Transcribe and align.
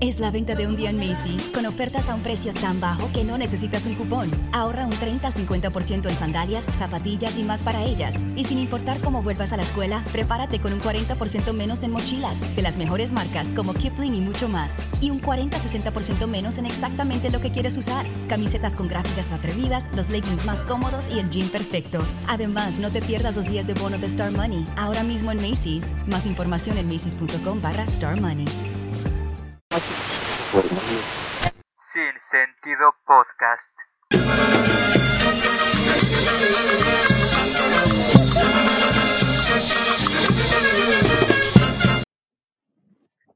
Es 0.00 0.20
la 0.20 0.30
venta 0.30 0.54
de 0.54 0.64
un 0.68 0.76
día 0.76 0.90
en 0.90 0.96
Macy's 0.96 1.50
con 1.52 1.66
ofertas 1.66 2.08
a 2.08 2.14
un 2.14 2.20
precio 2.20 2.52
tan 2.52 2.78
bajo 2.78 3.10
que 3.12 3.24
no 3.24 3.36
necesitas 3.36 3.84
un 3.84 3.96
cupón. 3.96 4.30
Ahorra 4.52 4.86
un 4.86 4.92
30-50% 4.92 6.08
en 6.08 6.16
sandalias, 6.16 6.66
zapatillas 6.70 7.36
y 7.36 7.42
más 7.42 7.64
para 7.64 7.82
ellas. 7.82 8.14
Y 8.36 8.44
sin 8.44 8.60
importar 8.60 9.00
cómo 9.00 9.22
vuelvas 9.22 9.52
a 9.52 9.56
la 9.56 9.64
escuela, 9.64 10.04
prepárate 10.12 10.60
con 10.60 10.72
un 10.72 10.80
40% 10.80 11.52
menos 11.52 11.82
en 11.82 11.90
mochilas 11.90 12.38
de 12.54 12.62
las 12.62 12.76
mejores 12.76 13.10
marcas 13.10 13.52
como 13.52 13.74
Kipling 13.74 14.14
y 14.14 14.20
mucho 14.20 14.48
más. 14.48 14.76
Y 15.00 15.10
un 15.10 15.20
40-60% 15.20 16.28
menos 16.28 16.58
en 16.58 16.66
exactamente 16.66 17.30
lo 17.30 17.40
que 17.40 17.50
quieres 17.50 17.76
usar. 17.76 18.06
Camisetas 18.28 18.76
con 18.76 18.86
gráficas 18.86 19.32
atrevidas, 19.32 19.90
los 19.96 20.10
leggings 20.10 20.44
más 20.44 20.62
cómodos 20.62 21.10
y 21.10 21.18
el 21.18 21.28
jean 21.28 21.48
perfecto. 21.48 22.04
Además, 22.28 22.78
no 22.78 22.92
te 22.92 23.02
pierdas 23.02 23.34
los 23.34 23.50
días 23.50 23.66
de 23.66 23.74
bono 23.74 23.98
de 23.98 24.06
Star 24.06 24.30
Money. 24.30 24.64
Ahora 24.76 25.02
mismo 25.02 25.32
en 25.32 25.42
Macy's. 25.42 25.92
Más 26.06 26.24
información 26.24 26.78
en 26.78 26.86
macy's.com 26.86 27.60
barra 27.60 27.82
Star 27.88 28.20
Money. 28.20 28.46
Sin 30.50 30.62
Sentido 32.30 32.94
Podcast. 33.04 33.70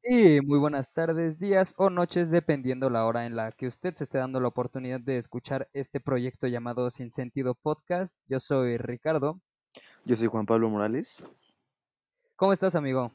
Y 0.03 0.41
muy 0.41 0.59
buenas 0.59 0.91
tardes, 0.95 1.39
días 1.39 1.75
o 1.77 1.91
noches, 1.91 2.31
dependiendo 2.31 2.89
la 2.89 3.05
hora 3.05 3.27
en 3.27 3.37
la 3.37 3.53
que 3.53 3.67
usted 3.67 3.95
se 3.95 4.05
esté 4.05 4.17
dando 4.17 4.41
la 4.41 4.49
oportunidad 4.49 5.01
de 5.01 5.19
escuchar 5.19 5.69
este 5.75 6.01
proyecto 6.01 6.47
llamado 6.47 6.89
Sin 6.89 7.11
Sentido 7.11 7.55
Podcast. 7.55 8.17
Yo 8.27 8.41
soy 8.41 8.79
Ricardo. 8.79 9.39
Yo 10.07 10.17
soy 10.17 10.29
Juan 10.29 10.47
Pablo 10.47 10.71
Morales. 10.71 11.23
¿Cómo 12.37 12.55
estás, 12.55 12.75
amigo? 12.75 13.13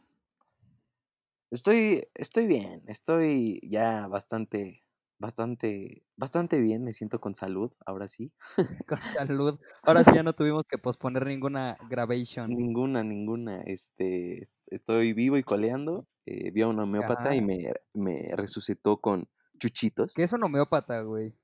Estoy, 1.52 2.08
estoy 2.14 2.48
bien, 2.48 2.84
estoy 2.88 3.60
ya 3.64 4.08
bastante, 4.08 4.84
bastante, 5.18 6.04
bastante 6.18 6.60
bien, 6.60 6.84
me 6.84 6.94
siento 6.94 7.20
con 7.22 7.36
salud, 7.36 7.72
ahora 7.86 8.08
sí. 8.08 8.34
Con 8.88 9.00
salud. 9.04 9.60
Ahora 9.86 10.04
sí 10.04 10.14
ya 10.14 10.24
no 10.24 10.34
tuvimos 10.34 10.64
que 10.70 10.78
posponer 10.78 11.26
ninguna 11.26 11.78
grabación. 11.82 12.60
Ninguna, 12.60 13.04
ninguna, 13.04 13.62
este, 13.64 14.42
est- 14.42 14.56
estoy 14.68 15.14
vivo 15.14 15.38
y 15.38 15.44
coleando. 15.44 16.08
eh, 16.26 16.52
vi 16.52 16.62
a 16.62 16.68
un 16.68 16.80
homeópata 16.80 17.34
y 17.36 17.42
me, 17.42 17.74
me 17.94 18.30
resucitó 18.36 19.00
con 19.00 19.30
chuchitos. 19.60 20.14
¿Qué 20.14 20.24
es 20.24 20.34
un 20.34 20.44
homeópata, 20.44 21.02
güey? 21.04 21.38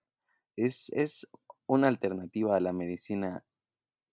Es, 0.55 0.89
es 0.93 1.27
una 1.67 1.87
alternativa 1.87 2.55
a 2.55 2.59
la 2.59 2.73
medicina 2.73 3.45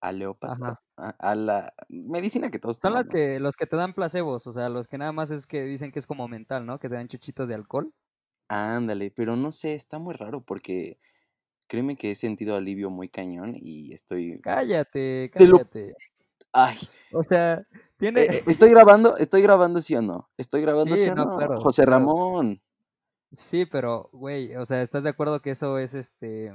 aleópata, 0.00 0.80
a, 0.96 1.08
a 1.10 1.34
la 1.34 1.74
medicina 1.88 2.50
que 2.50 2.58
todos 2.58 2.78
Son 2.78 2.94
las 2.94 3.06
que, 3.06 3.40
los 3.40 3.56
que 3.56 3.66
te 3.66 3.76
dan 3.76 3.92
placebos, 3.92 4.46
o 4.46 4.52
sea, 4.52 4.68
los 4.68 4.88
que 4.88 4.98
nada 4.98 5.12
más 5.12 5.30
es 5.30 5.46
que 5.46 5.62
dicen 5.62 5.92
que 5.92 5.98
es 5.98 6.06
como 6.06 6.28
mental, 6.28 6.66
¿no? 6.66 6.78
Que 6.78 6.88
te 6.88 6.94
dan 6.94 7.08
chuchitos 7.08 7.48
de 7.48 7.54
alcohol. 7.54 7.92
Ándale, 8.48 9.10
pero 9.10 9.36
no 9.36 9.52
sé, 9.52 9.74
está 9.74 9.98
muy 9.98 10.14
raro 10.14 10.42
porque 10.42 10.98
créeme 11.68 11.96
que 11.96 12.10
he 12.10 12.14
sentido 12.16 12.56
alivio 12.56 12.90
muy 12.90 13.08
cañón 13.08 13.54
y 13.56 13.92
estoy... 13.94 14.40
Cállate, 14.40 15.30
lo- 15.36 15.58
cállate. 15.58 15.94
Ay, 16.52 16.78
O 17.12 17.22
sea, 17.22 17.62
tiene... 17.96 18.22
Eh, 18.22 18.26
eh, 18.38 18.42
¿Estoy 18.48 18.70
grabando? 18.70 19.16
¿Estoy 19.16 19.42
grabando 19.42 19.80
sí 19.80 19.94
o 19.94 20.02
no? 20.02 20.28
¿Estoy 20.36 20.62
grabando 20.62 20.96
sí, 20.96 21.04
Sí, 21.04 21.08
o 21.10 21.14
no, 21.14 21.24
no? 21.26 21.36
claro, 21.36 21.60
José 21.60 21.84
claro. 21.84 21.98
Ramón. 21.98 22.60
Sí, 23.30 23.66
pero, 23.66 24.10
güey, 24.12 24.56
o 24.56 24.66
sea, 24.66 24.82
¿estás 24.82 25.04
de 25.04 25.10
acuerdo 25.10 25.40
que 25.40 25.52
eso 25.52 25.78
es 25.78 25.94
este... 25.94 26.52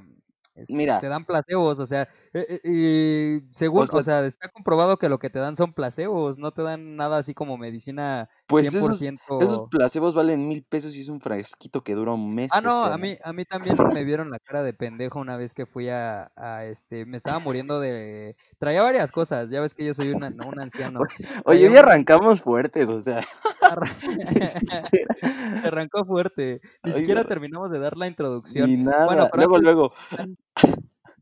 es- 0.55 0.69
Mira. 0.69 0.99
te 0.99 1.07
dan 1.09 1.25
placebos, 1.25 1.79
o 1.79 1.85
sea, 1.85 2.07
eh, 2.33 2.59
eh, 2.63 3.41
y 3.43 3.55
según, 3.55 3.89
o 3.91 4.01
sea- 4.03 4.03
sea, 4.03 4.25
está 4.25 4.49
comprobado 4.49 4.97
que 4.97 5.09
lo 5.09 5.19
que 5.19 5.29
te 5.29 5.39
dan 5.39 5.55
son 5.55 5.73
placebos, 5.73 6.37
no 6.39 6.51
te 6.51 6.63
dan 6.63 6.95
nada 6.95 7.17
así 7.17 7.33
como 7.33 7.57
medicina 7.57 8.29
Pues 8.47 8.67
esos, 8.73 9.01
100%. 9.01 9.41
esos 9.41 9.67
placebos 9.69 10.13
valen 10.13 10.47
mil 10.47 10.63
pesos 10.63 10.95
y 10.95 11.01
es 11.01 11.09
un 11.09 11.19
fresquito 11.19 11.83
que 11.83 11.95
dura 11.95 12.11
un 12.11 12.35
mes. 12.35 12.51
Ah, 12.53 12.61
no, 12.61 12.83
a 12.85 12.95
mí, 12.97 13.15
a 13.23 13.33
mí 13.33 13.43
también 13.43 13.75
me 13.91 14.03
vieron 14.03 14.29
la 14.29 14.37
cara 14.37 14.61
de 14.61 14.71
pendejo 14.73 15.19
una 15.19 15.35
vez 15.35 15.53
que 15.55 15.65
fui 15.65 15.89
a, 15.89 16.31
a, 16.35 16.63
este, 16.65 17.05
me 17.07 17.17
estaba 17.17 17.39
muriendo 17.39 17.79
de, 17.79 18.35
traía 18.59 18.83
varias 18.83 19.11
cosas, 19.11 19.49
ya 19.49 19.61
ves 19.61 19.73
que 19.73 19.83
yo 19.85 19.93
soy 19.95 20.11
una- 20.11 20.31
un 20.45 20.59
anciano. 20.59 20.99
Oye, 21.45 21.67
hoy 21.67 21.75
arrancamos 21.75 22.41
fuertes, 22.41 22.87
o 22.87 23.01
sea. 23.01 23.21
Se 23.21 25.05
arrancó 25.67 26.05
fuerte, 26.05 26.61
ni 26.83 26.91
siquiera 26.93 27.23
terminamos 27.23 27.71
de 27.71 27.79
dar 27.79 27.97
la 27.97 28.07
introducción. 28.07 28.69
Ni 28.69 28.77
nada. 28.77 29.05
Bueno, 29.05 29.29
luego, 29.33 29.55
antes- 29.55 29.63
luego. 29.63 29.91
an- 30.17 30.37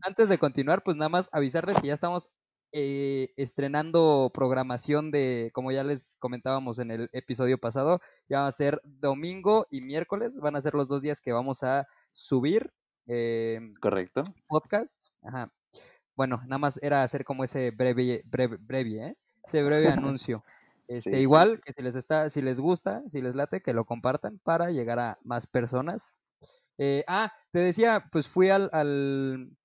antes 0.02 0.28
de 0.28 0.38
continuar, 0.38 0.84
pues 0.84 0.98
nada 0.98 1.08
más 1.10 1.30
avisarles 1.32 1.80
que 1.80 1.88
ya 1.88 1.94
estamos 1.94 2.30
eh, 2.74 3.34
estrenando 3.38 4.32
programación 4.34 5.12
de, 5.12 5.52
como 5.54 5.72
ya 5.72 5.84
les 5.84 6.16
comentábamos 6.20 6.80
en 6.80 6.92
el 6.92 7.10
episodio 7.14 7.58
pasado, 7.58 8.02
ya 8.28 8.42
va 8.42 8.48
a 8.48 8.52
ser 8.52 8.82
domingo 8.84 9.68
y 9.72 9.82
miércoles, 9.82 10.38
van 10.40 10.56
a 10.56 10.62
ser 10.62 10.74
los 10.74 10.88
dos 10.88 11.02
días 11.02 11.22
que 11.22 11.32
vamos 11.32 11.64
a 11.64 11.88
subir 12.12 12.74
eh, 13.08 13.60
Correcto. 13.82 14.24
podcast. 14.48 15.08
Ajá. 15.22 15.52
Bueno, 16.16 16.42
nada 16.46 16.60
más 16.60 16.80
era 16.82 17.04
hacer 17.04 17.24
como 17.26 17.44
ese 17.44 17.72
breve, 17.72 18.24
breve, 18.26 18.58
breve, 18.60 19.08
¿eh? 19.08 19.18
Ese 19.44 19.64
breve 19.64 19.88
anuncio. 19.90 20.44
Este, 20.86 21.12
Sí, 21.12 21.16
sí. 21.16 21.22
igual 21.22 21.62
que 21.62 21.72
si 21.72 21.82
les 21.82 21.96
está, 21.96 22.30
si 22.30 22.42
les 22.42 22.60
gusta, 22.60 23.04
si 23.08 23.22
les 23.22 23.36
late, 23.36 23.62
que 23.62 23.74
lo 23.74 23.86
compartan 23.86 24.40
para 24.44 24.70
llegar 24.70 25.00
a 25.00 25.18
más 25.24 25.48
personas. 25.48 26.20
Eh, 26.78 27.06
ah, 27.08 27.32
te 27.52 27.60
decía, 27.60 28.10
pues 28.12 28.28
fui 28.28 28.50
al, 28.50 28.70
al, 28.74 29.56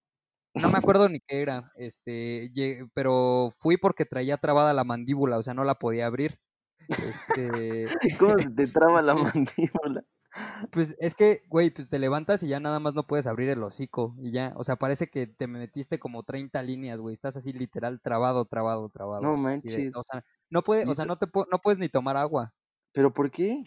no 0.58 0.70
me 0.70 0.78
acuerdo 0.94 1.08
ni 1.08 1.20
qué 1.20 1.40
era, 1.42 1.72
este, 1.76 2.50
pero 2.94 3.52
fui 3.58 3.76
porque 3.76 4.04
traía 4.04 4.36
trabada 4.36 4.72
la 4.74 4.84
mandíbula, 4.84 5.38
o 5.38 5.42
sea, 5.42 5.54
no 5.54 5.64
la 5.64 5.76
podía 5.76 6.06
abrir. 6.06 6.38
Este, 6.88 7.86
¿Cómo 8.18 8.38
se 8.38 8.50
te 8.50 8.66
traba 8.68 9.02
la 9.02 9.14
mandíbula? 9.34 10.04
pues 10.70 10.94
es 11.00 11.14
que, 11.14 11.40
güey, 11.48 11.70
pues 11.70 11.88
te 11.88 11.98
levantas 11.98 12.42
y 12.42 12.48
ya 12.48 12.60
nada 12.60 12.80
más 12.80 12.94
no 12.94 13.06
puedes 13.06 13.26
abrir 13.26 13.48
el 13.48 13.62
hocico 13.62 14.14
y 14.20 14.30
ya, 14.30 14.52
o 14.56 14.62
sea, 14.64 14.76
parece 14.76 15.08
que 15.08 15.26
te 15.26 15.46
metiste 15.46 15.98
como 15.98 16.22
30 16.22 16.62
líneas, 16.62 17.00
güey, 17.00 17.14
estás 17.14 17.36
así 17.36 17.52
literal 17.52 18.00
trabado, 18.02 18.44
trabado, 18.44 18.88
trabado. 18.90 19.22
No 19.22 19.30
de- 19.30 19.34
o 19.34 19.38
manches. 19.38 19.92
sea, 20.10 20.24
no 20.50 20.62
puede, 20.62 20.84
¿Y 20.86 20.90
o 20.90 20.94
sea, 20.94 21.06
no 21.06 21.16
te 21.18 21.26
no 21.50 21.58
puedes 21.60 21.78
ni 21.78 21.88
tomar 21.88 22.16
agua. 22.16 22.54
¿Pero 22.92 23.12
por 23.12 23.30
qué? 23.30 23.64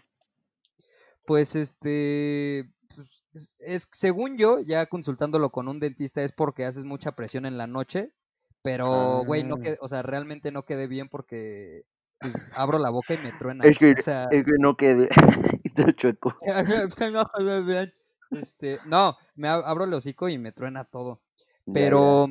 Pues 1.26 1.56
este, 1.56 2.72
es, 3.34 3.52
es- 3.60 3.88
según 3.92 4.38
yo, 4.38 4.60
ya 4.60 4.86
consultándolo 4.86 5.52
con 5.52 5.68
un 5.68 5.80
dentista 5.80 6.24
es 6.24 6.32
porque 6.32 6.66
haces 6.66 6.84
mucha 6.84 7.14
presión 7.14 7.46
en 7.46 7.58
la 7.58 7.68
noche, 7.68 8.12
pero 8.62 9.24
güey, 9.26 9.44
no 9.44 9.56
Ah. 9.56 9.60
quedé, 9.62 9.78
o 9.82 9.90
sea, 9.90 10.02
realmente 10.02 10.52
no 10.52 10.64
quedé 10.66 10.88
bien 10.88 11.10
porque 11.10 11.84
pues, 12.20 12.34
abro 12.56 12.78
la 12.78 12.90
boca 12.90 13.14
y 13.14 13.18
me 13.18 13.32
truena. 13.32 13.66
Es 13.66 13.78
que, 13.78 13.92
o 13.92 14.02
sea, 14.02 14.28
es 14.32 14.44
que 14.44 14.52
no 14.60 14.76
te 15.76 15.96
chueco. 15.96 16.36
este, 18.32 18.80
no, 18.86 19.18
me 19.36 19.48
ab- 19.48 19.64
abro 19.66 19.86
el 19.86 19.94
hocico 19.94 20.30
y 20.30 20.38
me 20.38 20.52
truena 20.52 20.84
todo. 20.86 21.22
Pero 21.74 22.30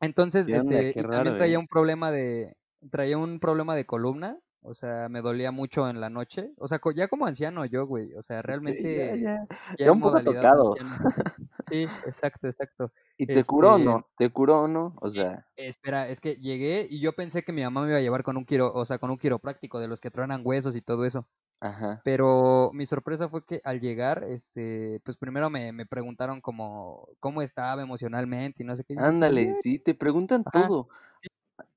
entonces, 0.00 0.48
este, 0.48 0.92
también 0.94 1.36
traía 1.36 1.54
¿eh? 1.56 1.58
un 1.58 1.66
problema 1.66 2.10
de, 2.10 2.56
traía 2.90 3.18
un 3.18 3.38
problema 3.38 3.76
de 3.76 3.86
columna, 3.86 4.38
o 4.62 4.74
sea, 4.74 5.08
me 5.08 5.20
dolía 5.22 5.52
mucho 5.52 5.88
en 5.88 6.00
la 6.00 6.10
noche, 6.10 6.52
o 6.58 6.68
sea, 6.68 6.80
ya 6.94 7.08
como 7.08 7.26
anciano 7.26 7.64
yo, 7.66 7.86
güey, 7.86 8.14
o 8.14 8.22
sea, 8.22 8.42
realmente 8.42 8.88
ya, 8.94 9.14
ya. 9.16 9.46
ya 9.78 9.86
Ya 9.86 9.92
en 9.92 9.94
un 9.94 10.02
poco 10.02 10.22
modalidad 10.22 10.22
tocado. 10.22 10.78
Sí, 11.58 11.92
exacto, 12.04 12.48
exacto. 12.48 12.92
¿Y 13.16 13.28
te 13.28 13.44
curó 13.44 13.74
o 13.74 13.78
Este, 13.78 13.80
no? 13.80 14.08
¿Te 14.18 14.30
curó 14.30 14.62
o 14.62 14.68
no? 14.68 14.96
O 15.00 15.08
sea, 15.10 15.46
Espera, 15.56 16.08
es 16.08 16.20
que 16.20 16.36
llegué 16.36 16.86
y 16.88 17.00
yo 17.00 17.12
pensé 17.12 17.42
que 17.42 17.52
mi 17.52 17.62
mamá 17.62 17.82
me 17.82 17.88
iba 17.88 17.98
a 17.98 18.00
llevar 18.00 18.22
con 18.22 18.36
un 18.38 18.44
quiro, 18.46 18.72
o 18.72 18.86
sea, 18.86 18.98
con 18.98 19.10
un 19.10 19.18
quiropráctico 19.18 19.80
de 19.80 19.86
los 19.88 20.00
que 20.00 20.10
truenan 20.10 20.40
huesos 20.44 20.74
y 20.76 20.80
todo 20.82 21.04
eso. 21.04 21.28
ajá. 21.60 22.04
Pero 22.04 22.70
mi 22.74 22.86
sorpresa 22.86 23.28
fue 23.30 23.44
que 23.46 23.60
al 23.64 23.80
llegar, 23.80 24.24
este, 24.28 25.00
pues 25.04 25.16
primero 25.18 25.50
me, 25.50 25.72
me 25.72 25.86
preguntaron 25.86 26.40
como 26.42 27.08
cómo 27.20 27.42
estaba 27.42 27.82
emocionalmente 27.82 28.62
y 28.62 28.66
no 28.66 28.76
sé 28.76 28.84
qué. 28.84 28.94
y 28.94 28.98
yo, 28.98 29.10
"Pues, 29.18 29.26
Ándale, 29.26 29.54
bien". 29.54 29.56
sí, 29.56 29.78
te 29.78 29.94
preguntan 29.94 30.44
Ajá. 30.44 30.70
todo. 30.70 30.88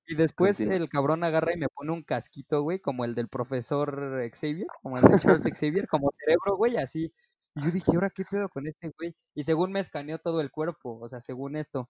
Y 0.07 0.15
después 0.15 0.59
el 0.59 0.87
cabrón 0.89 1.23
agarra 1.23 1.53
y 1.53 1.57
me 1.57 1.67
pone 1.69 1.91
un 1.91 2.03
casquito, 2.03 2.61
güey, 2.61 2.79
como 2.79 3.05
el 3.05 3.15
del 3.15 3.27
profesor 3.27 4.21
Xavier, 4.33 4.67
como 4.81 4.97
el 4.97 5.03
de 5.03 5.19
Charles 5.19 5.43
Xavier, 5.59 5.87
como 5.87 6.11
cerebro, 6.15 6.57
güey, 6.57 6.77
así. 6.77 7.11
Y 7.55 7.63
yo 7.63 7.71
dije, 7.71 7.91
¿ahora 7.93 8.09
qué 8.11 8.23
pedo 8.29 8.49
con 8.49 8.67
este 8.67 8.91
güey? 8.97 9.15
Y 9.33 9.43
según 9.43 9.71
me 9.71 9.79
escaneó 9.79 10.19
todo 10.19 10.41
el 10.41 10.51
cuerpo, 10.51 10.99
o 11.01 11.09
sea, 11.09 11.21
según 11.21 11.55
esto. 11.55 11.89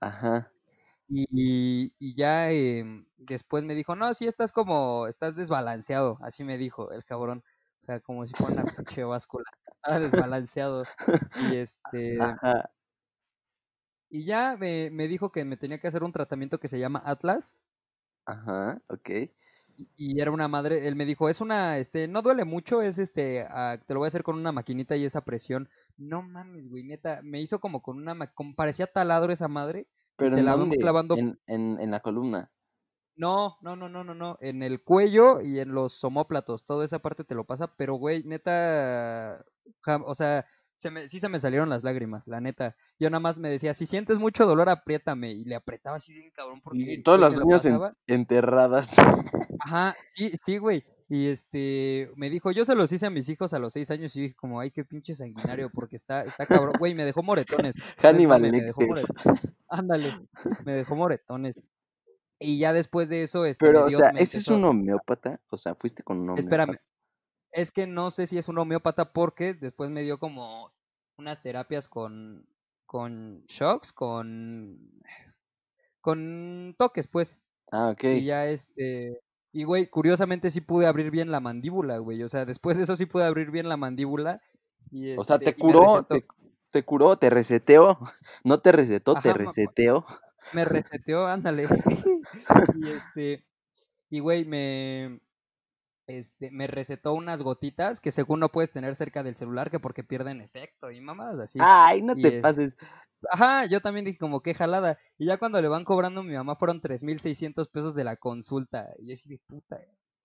Ajá. 0.00 0.52
Y, 1.08 1.94
y 1.98 2.14
ya 2.16 2.50
em, 2.50 3.06
después 3.16 3.64
me 3.64 3.74
dijo, 3.74 3.94
no, 3.96 4.12
sí 4.14 4.26
estás 4.26 4.52
como, 4.52 5.06
estás 5.06 5.36
desbalanceado, 5.36 6.18
así 6.22 6.44
me 6.44 6.58
dijo 6.58 6.90
el 6.92 7.04
cabrón. 7.04 7.44
O 7.82 7.84
sea, 7.86 8.00
como 8.00 8.26
si 8.26 8.34
fuera 8.34 8.54
una 8.54 8.64
pinche 8.84 9.04
báscula. 9.04 9.44
Estaba 9.76 10.00
desbalanceado. 10.00 10.84
Y 11.50 11.56
este, 11.56 12.20
Ajá. 12.20 12.70
Y 14.08 14.24
ya 14.24 14.56
me, 14.58 14.90
me 14.90 15.08
dijo 15.08 15.32
que 15.32 15.44
me 15.44 15.56
tenía 15.56 15.78
que 15.78 15.88
hacer 15.88 16.02
un 16.04 16.12
tratamiento 16.12 16.58
que 16.60 16.68
se 16.68 16.78
llama 16.78 17.02
Atlas. 17.04 17.58
Ajá. 18.24 18.82
Ok. 18.88 19.10
y- 19.96 20.20
era 20.20 20.30
una 20.30 20.48
madre, 20.48 20.86
él 20.88 20.96
me 20.96 21.04
dijo, 21.04 21.28
es 21.28 21.40
una, 21.40 21.78
este, 21.78 22.08
no 22.08 22.22
duele 22.22 22.44
mucho, 22.44 22.80
es 22.82 22.98
este, 22.98 23.46
ah, 23.50 23.78
te 23.86 23.94
lo 23.94 24.00
voy 24.00 24.06
a 24.06 24.08
hacer 24.08 24.22
con 24.22 24.36
una 24.36 24.52
maquinita 24.52 24.96
y 24.96 25.04
esa 25.04 25.24
presión. 25.24 25.68
No 25.96 26.22
mames, 26.22 26.68
güey, 26.68 26.84
neta, 26.84 27.20
me 27.22 27.40
hizo 27.40 27.60
como 27.60 27.82
con 27.82 27.98
una, 27.98 28.32
como 28.32 28.54
parecía 28.54 28.86
taladro 28.86 29.32
esa 29.32 29.48
madre. 29.48 29.88
Pero 30.16 30.34
te 30.34 30.40
¿en 30.40 30.46
la 30.46 30.52
dónde? 30.56 30.78
clavando 30.78 31.14
En, 31.16 31.40
en, 31.46 31.78
en 31.80 31.90
la 31.90 32.00
columna. 32.00 32.50
No, 33.16 33.56
no, 33.62 33.76
no, 33.76 33.88
no, 33.88 34.04
no, 34.04 34.14
no. 34.14 34.36
En 34.40 34.62
el 34.62 34.82
cuello 34.82 35.40
y 35.40 35.58
en 35.58 35.72
los 35.72 36.02
omóplatos. 36.04 36.64
Toda 36.64 36.84
esa 36.84 36.98
parte 37.00 37.24
te 37.24 37.34
lo 37.34 37.44
pasa. 37.46 37.74
Pero, 37.76 37.94
güey, 37.94 38.22
neta. 38.24 39.44
O 40.04 40.14
sea, 40.14 40.44
se 40.76 40.90
me, 40.90 41.08
sí 41.08 41.20
se 41.20 41.28
me 41.28 41.40
salieron 41.40 41.68
las 41.68 41.82
lágrimas, 41.82 42.28
la 42.28 42.40
neta. 42.40 42.76
Yo 42.98 43.08
nada 43.10 43.20
más 43.20 43.38
me 43.38 43.48
decía, 43.48 43.74
si 43.74 43.86
sientes 43.86 44.18
mucho 44.18 44.46
dolor, 44.46 44.68
apriétame. 44.68 45.32
Y 45.32 45.44
le 45.44 45.54
apretaba 45.54 45.96
así 45.96 46.12
bien 46.12 46.30
cabrón. 46.34 46.60
Porque 46.62 46.78
Y 46.80 47.02
todas 47.02 47.20
las 47.20 47.36
uñas 47.38 47.64
en- 47.64 47.80
enterradas. 48.06 48.96
Ajá, 49.58 49.94
sí, 50.14 50.32
sí, 50.44 50.58
güey. 50.58 50.84
Y 51.08 51.28
este, 51.28 52.10
me 52.16 52.30
dijo, 52.30 52.50
yo 52.50 52.64
se 52.64 52.74
los 52.74 52.90
hice 52.92 53.06
a 53.06 53.10
mis 53.10 53.28
hijos 53.28 53.52
a 53.54 53.58
los 53.58 53.72
seis 53.72 53.90
años 53.90 54.14
y 54.16 54.22
dije 54.22 54.34
como, 54.34 54.60
ay, 54.60 54.70
qué 54.70 54.84
pinche 54.84 55.14
sanguinario, 55.14 55.70
porque 55.70 55.96
está, 55.96 56.22
está 56.22 56.46
cabrón. 56.46 56.74
Güey, 56.78 56.94
me 56.94 57.04
dejó 57.04 57.22
moretones. 57.22 57.76
Hannibal 57.98 58.42
me 58.42 58.50
dejó 58.50 58.82
moretones. 58.82 59.40
Ándale, 59.68 60.12
me 60.64 60.74
dejó 60.74 60.96
moretones. 60.96 61.60
Y 62.38 62.58
ya 62.58 62.72
después 62.72 63.08
de 63.08 63.22
eso, 63.22 63.46
este, 63.46 63.64
Pero, 63.64 63.86
o 63.86 63.90
sea, 63.90 64.08
¿ese 64.10 64.38
es 64.38 64.48
un 64.48 64.64
homeópata? 64.64 65.40
O 65.50 65.56
sea, 65.56 65.74
fuiste 65.74 66.02
con 66.02 66.18
un 66.18 66.30
homeópata. 66.30 66.42
Espérame. 66.42 66.76
Es 67.56 67.72
que 67.72 67.86
no 67.86 68.10
sé 68.10 68.26
si 68.26 68.36
es 68.36 68.48
un 68.48 68.58
homeópata 68.58 69.12
porque 69.14 69.54
después 69.54 69.88
me 69.88 70.02
dio 70.02 70.18
como 70.18 70.72
unas 71.16 71.42
terapias 71.42 71.88
con, 71.88 72.46
con 72.84 73.44
shocks, 73.46 73.94
con, 73.94 74.78
con 76.02 76.74
toques, 76.78 77.08
pues. 77.08 77.40
Ah, 77.72 77.88
ok. 77.88 78.04
Y 78.04 78.24
ya 78.24 78.46
este. 78.46 79.22
Y 79.52 79.64
güey, 79.64 79.86
curiosamente 79.88 80.50
sí 80.50 80.60
pude 80.60 80.86
abrir 80.86 81.10
bien 81.10 81.30
la 81.30 81.40
mandíbula, 81.40 81.96
güey. 81.96 82.22
O 82.22 82.28
sea, 82.28 82.44
después 82.44 82.76
de 82.76 82.82
eso 82.82 82.94
sí 82.94 83.06
pude 83.06 83.24
abrir 83.24 83.50
bien 83.50 83.70
la 83.70 83.78
mandíbula. 83.78 84.42
Y 84.90 85.16
O 85.16 85.24
sea, 85.24 85.36
este, 85.36 85.52
te 85.52 85.56
curó, 85.58 86.02
te, 86.04 86.26
te 86.70 86.84
curó, 86.84 87.16
te 87.16 87.30
reseteó. 87.30 87.98
No 88.44 88.60
te 88.60 88.70
recetó, 88.70 89.14
te 89.14 89.30
Ajá, 89.30 89.30
ma- 89.30 89.44
reseteó. 89.46 90.04
me 90.52 90.64
reseteó, 90.66 91.26
ándale. 91.26 91.66
y 92.76 92.88
este. 92.88 93.46
Y 94.10 94.20
güey, 94.20 94.44
me. 94.44 95.20
Este, 96.06 96.50
me 96.52 96.66
recetó 96.68 97.14
unas 97.14 97.42
gotitas 97.42 98.00
que 98.00 98.12
según 98.12 98.40
no 98.40 98.50
puedes 98.50 98.70
tener 98.70 98.94
cerca 98.94 99.22
del 99.22 99.34
celular, 99.34 99.70
que 99.70 99.80
porque 99.80 100.04
pierden 100.04 100.40
efecto 100.40 100.90
y 100.90 101.00
mamadas 101.00 101.38
así. 101.38 101.58
Ay, 101.60 102.02
no 102.02 102.14
y 102.16 102.22
te 102.22 102.36
es- 102.36 102.42
pases. 102.42 102.76
Ajá, 103.30 103.66
yo 103.66 103.80
también 103.80 104.04
dije 104.04 104.18
como 104.18 104.40
qué 104.42 104.54
jalada. 104.54 104.98
Y 105.18 105.26
ya 105.26 105.36
cuando 105.38 105.60
le 105.60 105.68
van 105.68 105.84
cobrando 105.84 106.20
a 106.20 106.24
mi 106.24 106.34
mamá 106.34 106.54
fueron 106.56 106.80
3.600 106.80 107.66
pesos 107.68 107.94
de 107.94 108.04
la 108.04 108.16
consulta. 108.16 108.90
Y 108.98 109.08
yo 109.08 109.14
así 109.14 109.28
de 109.28 109.40
puta. 109.48 109.78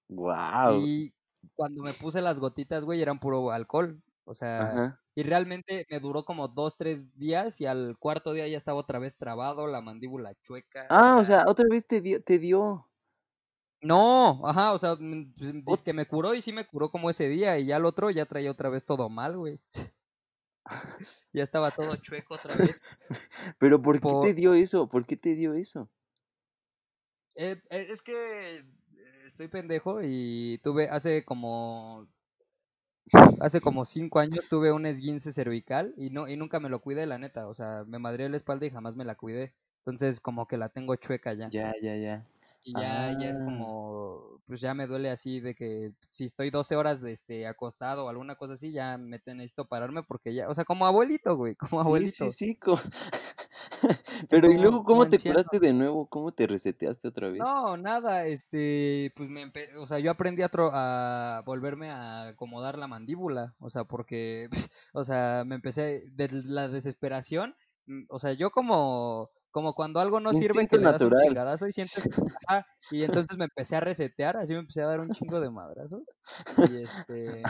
Wow. 0.10 0.82
Y 0.82 1.14
cuando 1.56 1.82
me 1.84 1.94
puse 1.94 2.22
las 2.22 2.40
gotitas, 2.40 2.84
güey, 2.84 3.02
eran 3.02 3.20
puro 3.20 3.50
alcohol. 3.52 4.02
O 4.26 4.34
sea, 4.36 4.62
Ajá. 4.62 5.02
y 5.16 5.24
realmente 5.24 5.88
me 5.90 6.00
duró 6.00 6.26
como 6.26 6.48
dos, 6.48 6.78
tres 6.78 7.18
días 7.18 7.60
y 7.60 7.66
al 7.66 7.98
cuarto 7.98 8.34
día 8.34 8.48
ya 8.48 8.58
estaba 8.58 8.78
otra 8.80 9.00
vez 9.00 9.18
trabado, 9.18 9.66
la 9.68 9.82
mandíbula 9.82 10.36
chueca. 10.44 10.86
Ah, 10.90 11.18
o 11.20 11.26
sea, 11.26 11.46
otra 11.48 11.66
vez 11.70 11.88
te 11.88 12.02
dio, 12.02 12.22
te 12.22 12.38
dio. 12.38 12.88
No, 13.84 14.42
ajá, 14.46 14.74
o 14.74 14.80
sea, 14.80 14.96
mm, 15.00 15.34
pues, 15.38 15.52
Ot- 15.66 15.66
dice 15.66 15.84
que 15.84 15.94
me 15.94 16.06
curó 16.06 16.36
y 16.36 16.42
sí 16.42 16.54
me 16.54 16.66
curó 16.68 16.90
como 16.92 17.10
ese 17.10 17.28
día 17.28 17.58
y 17.60 17.66
ya 17.66 17.78
el 17.78 17.86
otro 17.86 18.12
ya 18.12 18.26
traía 18.26 18.52
otra 18.52 18.70
vez 18.70 18.86
todo 18.86 19.10
mal, 19.10 19.38
güey. 19.38 19.60
Ya 21.34 21.44
estaba 21.44 21.72
todo 21.72 21.96
chueco 21.98 22.36
otra 22.36 22.56
vez. 22.56 22.78
Pero 23.60 23.82
¿por 23.82 24.00
qué 24.00 24.16
te 24.16 24.34
dio 24.34 24.54
eso? 24.54 24.88
¿Por 24.90 25.06
qué 25.06 25.18
te 25.18 25.36
dio 25.36 25.54
eso? 25.54 25.90
Eh, 27.36 27.56
eh, 27.70 27.88
es 27.90 28.02
que 28.02 28.58
eh, 28.58 28.64
estoy 29.26 29.48
pendejo 29.48 30.00
y 30.04 30.60
tuve 30.64 30.90
hace 30.90 31.24
como 31.24 32.08
hace 33.42 33.60
como 33.62 33.84
cinco 33.86 34.20
años 34.20 34.48
tuve 34.48 34.72
un 34.72 34.86
esguince 34.86 35.34
cervical 35.34 35.94
y 35.98 36.10
no 36.12 36.28
y 36.28 36.38
nunca 36.38 36.60
me 36.60 36.70
lo 36.70 36.82
cuidé 36.82 37.06
la 37.06 37.18
neta, 37.18 37.48
o 37.48 37.54
sea, 37.54 37.84
me 37.86 38.00
madré 38.00 38.30
la 38.30 38.38
espalda 38.38 38.66
y 38.66 38.70
jamás 38.70 38.96
me 38.96 39.06
la 39.06 39.16
cuidé, 39.16 39.54
entonces 39.80 40.20
como 40.20 40.48
que 40.48 40.58
la 40.58 40.70
tengo 40.70 40.96
chueca 40.96 41.34
ya 41.34 41.54
Ya, 41.54 41.74
ya, 41.82 41.96
ya. 41.96 42.26
Y 42.64 42.74
ya 42.80 43.18
ya 43.20 43.30
es 43.30 43.40
Ah. 43.40 43.44
como 43.46 44.42
pues 44.46 44.60
ya 44.60 44.74
me 44.74 44.86
duele 44.88 45.10
así 45.10 45.40
de 45.40 45.56
que 45.56 45.94
si 46.10 46.26
estoy 46.26 46.50
12 46.50 46.76
horas 46.76 47.00
de 47.02 47.14
este 47.14 47.48
acostado 47.48 48.06
o 48.06 48.10
alguna 48.10 48.36
cosa 48.36 48.54
así 48.56 48.72
ya 48.74 48.98
me 48.98 49.20
necesito 49.26 49.66
pararme 49.66 50.04
porque 50.04 50.34
ya, 50.34 50.50
o 50.50 50.54
sea, 50.56 50.66
como 50.66 50.86
abuelito, 50.86 51.38
güey, 51.38 51.56
como 51.56 51.82
Sí, 51.82 51.88
abuelito. 51.88 52.30
sí, 52.30 52.32
sí. 52.32 52.56
co- 52.56 52.80
Pero 54.30 54.48
¿y 54.48 54.52
como- 54.52 54.62
luego 54.62 54.78
como 54.84 54.86
cómo 54.86 55.10
te 55.10 55.16
anciano. 55.16 55.36
curaste 55.38 55.60
de 55.60 55.74
nuevo? 55.74 56.08
¿Cómo 56.08 56.34
te 56.34 56.48
reseteaste 56.48 57.08
otra 57.08 57.30
vez? 57.30 57.40
No, 57.40 57.78
nada, 57.78 58.26
este, 58.28 59.12
pues 59.16 59.30
me, 59.30 59.44
empe- 59.46 59.76
o 59.78 59.86
sea, 59.86 60.00
yo 60.00 60.12
aprendí 60.12 60.42
a, 60.44 60.50
tro- 60.52 60.72
a 60.74 61.44
volverme 61.46 61.90
a 61.90 62.28
acomodar 62.30 62.78
la 62.78 62.88
mandíbula, 62.88 63.56
o 63.60 63.70
sea, 63.70 63.86
porque, 63.86 64.50
o 64.94 65.04
sea, 65.04 65.44
me 65.46 65.56
empecé 65.56 66.04
de 66.12 66.30
la 66.44 66.68
desesperación, 66.68 67.56
mm, 67.88 68.04
o 68.10 68.20
sea, 68.20 68.34
yo 68.34 68.52
como, 68.52 69.30
como 69.52 69.74
cuando 69.74 70.00
algo 70.00 70.20
no 70.20 70.34
sirve 70.34 70.68
que 70.68 70.78
le 70.78 70.84
das 70.86 71.02
un 71.02 71.16
chingadazo 71.16 71.68
y 71.68 71.72
sientes, 71.72 72.04
ajá, 72.48 72.66
y 72.90 73.04
entonces 73.04 73.38
me 73.38 73.46
empecé 73.46 73.76
a 73.76 73.82
resetear, 73.82 74.38
así 74.38 74.54
me 74.54 74.60
empecé 74.60 74.82
a 74.82 74.88
dar 74.88 75.00
un 75.00 75.12
chingo 75.12 75.40
de 75.40 75.50
madrazos, 75.52 76.04
y 76.58 76.78
este, 76.84 77.44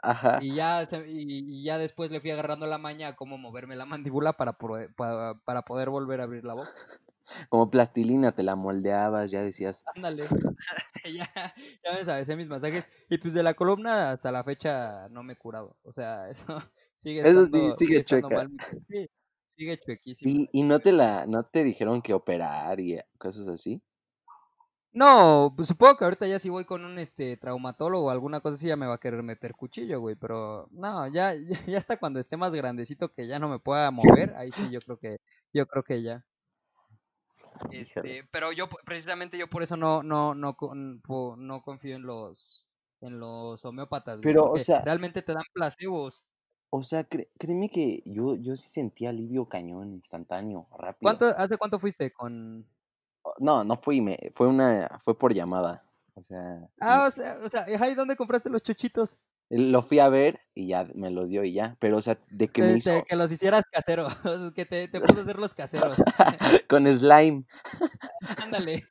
Ajá. 0.00 0.38
y 0.42 0.54
ya, 0.54 0.82
y, 1.06 1.60
y 1.60 1.64
ya 1.64 1.78
después 1.78 2.10
le 2.10 2.20
fui 2.20 2.30
agarrando 2.30 2.66
la 2.66 2.78
maña 2.78 3.08
a 3.08 3.16
cómo 3.16 3.38
moverme 3.38 3.76
la 3.76 3.86
mandíbula 3.86 4.34
para, 4.34 4.52
para, 4.58 5.34
para 5.44 5.62
poder 5.62 5.90
volver 5.90 6.20
a 6.20 6.24
abrir 6.24 6.44
la 6.44 6.54
boca. 6.54 6.72
Como 7.48 7.70
plastilina, 7.70 8.32
te 8.32 8.42
la 8.42 8.54
moldeabas, 8.54 9.30
ya 9.30 9.42
decías. 9.42 9.82
Ándale. 9.94 10.24
ya, 11.04 11.30
ya 11.84 11.92
me 11.92 12.04
sabes 12.04 12.36
mis 12.36 12.48
masajes. 12.48 12.86
Y 13.08 13.18
pues 13.18 13.34
de 13.34 13.42
la 13.42 13.54
columna 13.54 14.12
hasta 14.12 14.30
la 14.32 14.44
fecha 14.44 15.08
no 15.08 15.22
me 15.22 15.34
he 15.34 15.36
curado. 15.36 15.76
O 15.82 15.92
sea, 15.92 16.28
eso 16.28 16.44
sigue 16.94 17.20
Eso 17.20 17.44
sí, 17.46 17.72
sigue 17.76 17.98
estando 17.98 18.30
mal. 18.30 18.48
cu- 18.48 18.82
Sí, 18.88 19.08
sigue 19.46 19.78
chuequísimo. 19.78 20.30
¿Y, 20.30 20.48
y 20.52 20.62
no 20.62 20.80
te 20.80 20.92
la, 20.92 21.26
no 21.26 21.44
te 21.44 21.64
dijeron 21.64 22.02
que 22.02 22.14
operar 22.14 22.80
y 22.80 23.00
cosas 23.18 23.48
así? 23.48 23.82
No, 24.92 25.52
pues 25.56 25.66
supongo 25.66 25.96
que 25.96 26.04
ahorita 26.04 26.28
ya 26.28 26.38
si 26.38 26.48
voy 26.48 26.64
con 26.64 26.84
un 26.84 27.00
este 27.00 27.36
traumatólogo 27.36 28.06
o 28.06 28.10
alguna 28.10 28.40
cosa 28.40 28.54
así 28.54 28.68
ya 28.68 28.76
me 28.76 28.86
va 28.86 28.94
a 28.94 29.00
querer 29.00 29.24
meter 29.24 29.54
cuchillo, 29.54 29.98
güey. 30.00 30.14
Pero 30.14 30.68
no, 30.70 31.08
ya, 31.08 31.34
ya, 31.34 31.58
ya 31.66 31.78
hasta 31.78 31.96
cuando 31.98 32.20
esté 32.20 32.36
más 32.36 32.52
grandecito 32.52 33.12
que 33.12 33.26
ya 33.26 33.38
no 33.40 33.48
me 33.48 33.58
pueda 33.58 33.90
mover, 33.90 34.34
ahí 34.36 34.52
sí 34.52 34.70
yo 34.70 34.80
creo 34.80 34.98
que, 34.98 35.16
yo 35.52 35.66
creo 35.66 35.82
que 35.82 36.02
ya. 36.02 36.24
Este, 37.70 38.26
pero 38.30 38.52
yo 38.52 38.68
precisamente 38.84 39.38
yo 39.38 39.48
por 39.48 39.62
eso 39.62 39.76
no 39.76 40.02
no 40.02 40.34
no 40.34 40.56
no 41.36 41.62
confío 41.62 41.96
en 41.96 42.02
los 42.02 42.68
en 43.00 43.18
los 43.20 43.64
homeópatas, 43.64 44.20
güey, 44.20 44.34
Pero, 44.34 44.50
o 44.50 44.58
sea- 44.58 44.82
realmente 44.82 45.22
te 45.22 45.34
dan 45.34 45.44
placebos. 45.52 46.24
O 46.76 46.82
sea, 46.82 47.08
cre- 47.08 47.28
créeme 47.38 47.70
que 47.70 48.02
yo, 48.04 48.34
yo 48.34 48.56
sí 48.56 48.68
sentí 48.68 49.06
alivio 49.06 49.48
cañón, 49.48 49.92
instantáneo, 49.92 50.66
rápido. 50.76 51.02
¿Cuánto 51.02 51.26
hace 51.26 51.56
cuánto 51.56 51.78
fuiste 51.78 52.10
con 52.12 52.66
Oh, 53.22 53.32
No, 53.38 53.62
no 53.62 53.76
fui, 53.76 54.00
me, 54.00 54.18
fue 54.34 54.48
una, 54.48 54.98
fue 55.04 55.16
por 55.16 55.32
llamada. 55.32 55.84
O 56.14 56.22
sea, 56.24 56.68
Ah, 56.80 57.02
me- 57.02 57.06
o 57.06 57.10
sea, 57.12 57.36
o 57.44 57.48
sea, 57.48 57.60
ajá, 57.72 57.88
¿y 57.90 57.94
dónde 57.94 58.16
compraste 58.16 58.50
los 58.50 58.60
chochitos? 58.62 59.18
lo 59.50 59.82
fui 59.82 60.00
a 60.00 60.08
ver 60.08 60.40
y 60.52 60.66
ya 60.66 60.88
me 60.96 61.10
los 61.10 61.28
dio 61.28 61.44
y 61.44 61.52
ya. 61.52 61.76
Pero, 61.78 61.98
o 61.98 62.02
sea, 62.02 62.18
de 62.32 62.48
que 62.48 62.60
me 62.62 62.72
hizo 62.72 62.90
te- 62.90 63.04
que 63.04 63.14
los 63.14 63.30
hicieras 63.30 63.62
caseros, 63.70 64.12
que 64.56 64.64
te, 64.66 64.88
te 64.88 65.00
puso 65.00 65.20
a 65.20 65.22
hacer 65.22 65.38
los 65.38 65.54
caseros. 65.54 65.96
con 66.68 66.86
slime. 66.88 67.44
Ándale. 68.42 68.88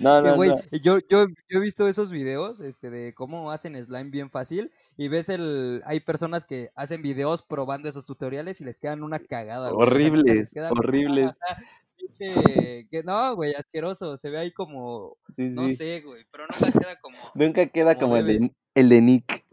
No, 0.00 0.20
no, 0.22 0.36
no. 0.36 0.56
yo, 0.70 0.98
yo, 1.08 1.26
yo 1.48 1.58
he 1.58 1.60
visto 1.60 1.88
esos 1.88 2.10
videos 2.10 2.60
este, 2.60 2.90
de 2.90 3.12
cómo 3.12 3.50
hacen 3.50 3.82
slime 3.84 4.10
bien 4.10 4.30
fácil 4.30 4.70
y 4.96 5.08
ves 5.08 5.28
el, 5.28 5.82
hay 5.84 6.00
personas 6.00 6.44
que 6.44 6.70
hacen 6.76 7.02
videos 7.02 7.42
probando 7.42 7.88
esos 7.88 8.06
tutoriales 8.06 8.60
y 8.60 8.64
les 8.64 8.78
quedan 8.78 9.02
una 9.02 9.18
cagada, 9.18 9.72
o 9.72 9.76
sea, 9.76 9.86
Horribles, 9.86 10.54
horribles. 10.70 11.32
Que 12.18 13.02
no, 13.04 13.34
güey, 13.34 13.54
asqueroso, 13.54 14.16
se 14.16 14.30
ve 14.30 14.38
ahí 14.38 14.52
como, 14.52 15.16
Sí, 15.34 15.48
no 15.48 15.68
sí. 15.68 15.76
sé, 15.76 16.00
güey, 16.00 16.24
pero 16.30 16.44
nunca 16.46 16.70
queda 16.78 16.96
como, 17.00 17.18
Nunca 17.34 17.66
queda 17.66 17.94
como 17.94 18.04
como 18.04 18.16
el 18.18 18.26
de, 18.26 18.52
el 18.74 18.88
de 18.88 19.00
Nick. 19.00 19.43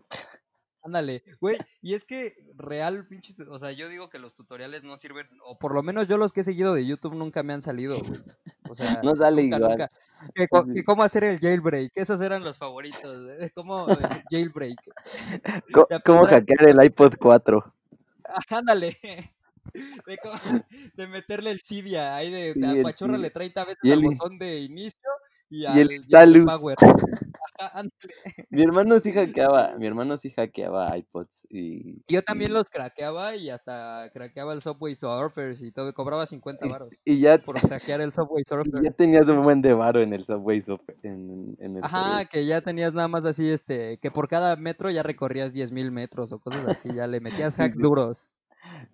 Ándale, 0.84 1.24
güey, 1.40 1.58
y 1.82 1.94
es 1.94 2.06
que 2.06 2.36
real, 2.56 3.08
pinches, 3.08 3.40
o 3.42 3.60
sea, 3.60 3.72
yo 3.72 3.88
digo 3.90 4.10
que 4.10 4.20
los 4.20 4.34
tutoriales 4.36 4.84
no 4.84 4.98
sirven, 4.98 5.28
o 5.46 5.58
por 5.60 5.74
lo 5.74 5.84
menos 5.84 6.08
yo 6.08 6.18
los 6.18 6.34
que 6.34 6.42
he 6.42 6.44
seguido 6.44 6.74
de 6.74 6.86
YouTube 6.86 7.16
nunca 7.16 7.44
me 7.44 7.54
han 7.54 7.62
salido, 7.62 8.00
güey. 8.00 8.20
O 8.70 8.76
sea, 8.76 9.02
No 9.04 9.16
sale 9.16 9.44
nunca, 9.44 9.58
igual. 9.58 9.72
nunca. 9.72 9.92
Que, 10.74 10.84
cómo 10.84 11.04
hacer 11.04 11.24
el 11.26 11.40
jailbreak, 11.40 11.92
esos 11.96 12.22
eran 12.22 12.44
los 12.44 12.58
favoritos, 12.58 13.30
eh, 13.40 13.52
cómo 13.54 13.90
eh, 13.92 13.96
jailbreak. 14.32 14.78
De 15.90 16.00
¿Cómo 16.06 16.24
hackear 16.26 16.70
el 16.70 16.84
iPod 16.86 17.16
4? 17.20 17.74
Ajá, 18.26 18.58
ándale. 18.60 18.98
De, 20.06 20.18
cómo- 20.18 20.64
de 20.96 21.08
meterle 21.08 21.52
el 21.52 21.62
Cydia 21.62 22.16
ahí 22.16 22.32
de, 22.32 22.54
Sí, 22.54 22.60
de 22.62 22.94
Cydia. 22.98 23.30
30 23.32 23.66
veces 23.66 23.80
Y 23.84 23.92
al 23.92 24.00
el 24.00 24.06
ins- 24.06 24.18
botón 24.18 24.40
de 24.40 24.60
inicio 24.60 25.10
y, 25.52 25.66
al 25.66 25.78
el 25.78 25.92
y 26.08 26.16
ándale. 26.16 26.46
Mi 28.50 28.64
hermano 28.64 29.00
sí 29.00 29.12
hackeaba, 29.12 29.76
mi 29.78 29.86
hermano 29.86 30.18
sí 30.18 30.32
hackeaba 30.32 30.98
iPods 30.98 31.46
y... 31.50 32.02
Yo 32.08 32.24
también 32.24 32.52
y- 32.52 32.54
los 32.56 32.70
craqueaba 32.70 33.36
y 33.36 33.50
hasta 33.50 34.10
craqueaba 34.14 34.54
el 34.54 34.62
Subway 34.62 34.96
Surfers 34.96 35.62
y 35.62 35.72
todo, 35.72 35.94
cobraba 35.94 36.26
50 36.26 36.68
varos 36.68 37.02
Y 37.06 37.20
ya, 37.20 37.38
por 37.38 37.60
craquear 37.62 38.02
el 38.02 38.12
Subway 38.14 38.42
y 38.46 38.50
Surfers. 38.50 38.82
ya 38.82 38.92
tenías 38.92 39.28
un 39.28 39.44
buen 39.44 39.62
de 39.62 39.74
varo 39.74 40.02
en 40.02 40.14
el 40.14 40.26
Subway 40.26 40.62
Surfer- 40.62 40.96
en, 41.04 41.56
en 41.60 41.78
el 41.78 41.84
Ajá, 41.84 42.26
que 42.26 42.46
ya 42.46 42.62
tenías 42.62 42.94
nada 42.94 43.08
más 43.08 43.26
así, 43.26 43.48
este, 43.50 43.98
que 43.98 44.10
por 44.10 44.28
cada 44.28 44.56
metro 44.56 44.90
ya 44.90 45.04
recorrías 45.04 45.54
10.000 45.54 45.92
metros 45.92 46.32
o 46.32 46.40
cosas 46.40 46.66
así, 46.68 46.90
ya 46.94 47.06
le 47.06 47.20
metías 47.20 47.60
hacks 47.60 47.78
duros. 47.96 48.30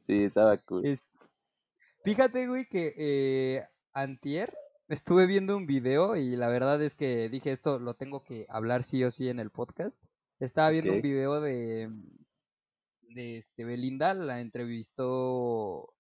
Sí, 0.05 0.23
estaba 0.25 0.57
cool. 0.57 0.85
Es- 0.85 1.05
Fíjate, 2.03 2.47
güey, 2.47 2.65
que 2.69 2.93
eh, 2.97 3.65
antier, 3.93 4.53
estuve 4.87 5.25
viendo 5.27 5.57
un 5.57 5.67
video 5.67 6.15
y 6.15 6.35
la 6.35 6.47
verdad 6.49 6.81
es 6.81 6.95
que 6.95 7.29
dije 7.29 7.51
esto 7.51 7.79
lo 7.79 7.95
tengo 7.95 8.23
que 8.23 8.45
hablar 8.49 8.83
sí 8.83 9.03
o 9.03 9.11
sí 9.11 9.29
en 9.29 9.39
el 9.39 9.51
podcast. 9.51 9.99
Estaba 10.39 10.69
viendo 10.69 10.93
un 10.93 11.01
video 11.01 11.41
de, 11.41 11.89
de 13.01 13.37
este 13.37 13.65
Belinda, 13.65 14.13
la 14.13 14.39
entrevistó. 14.41 15.93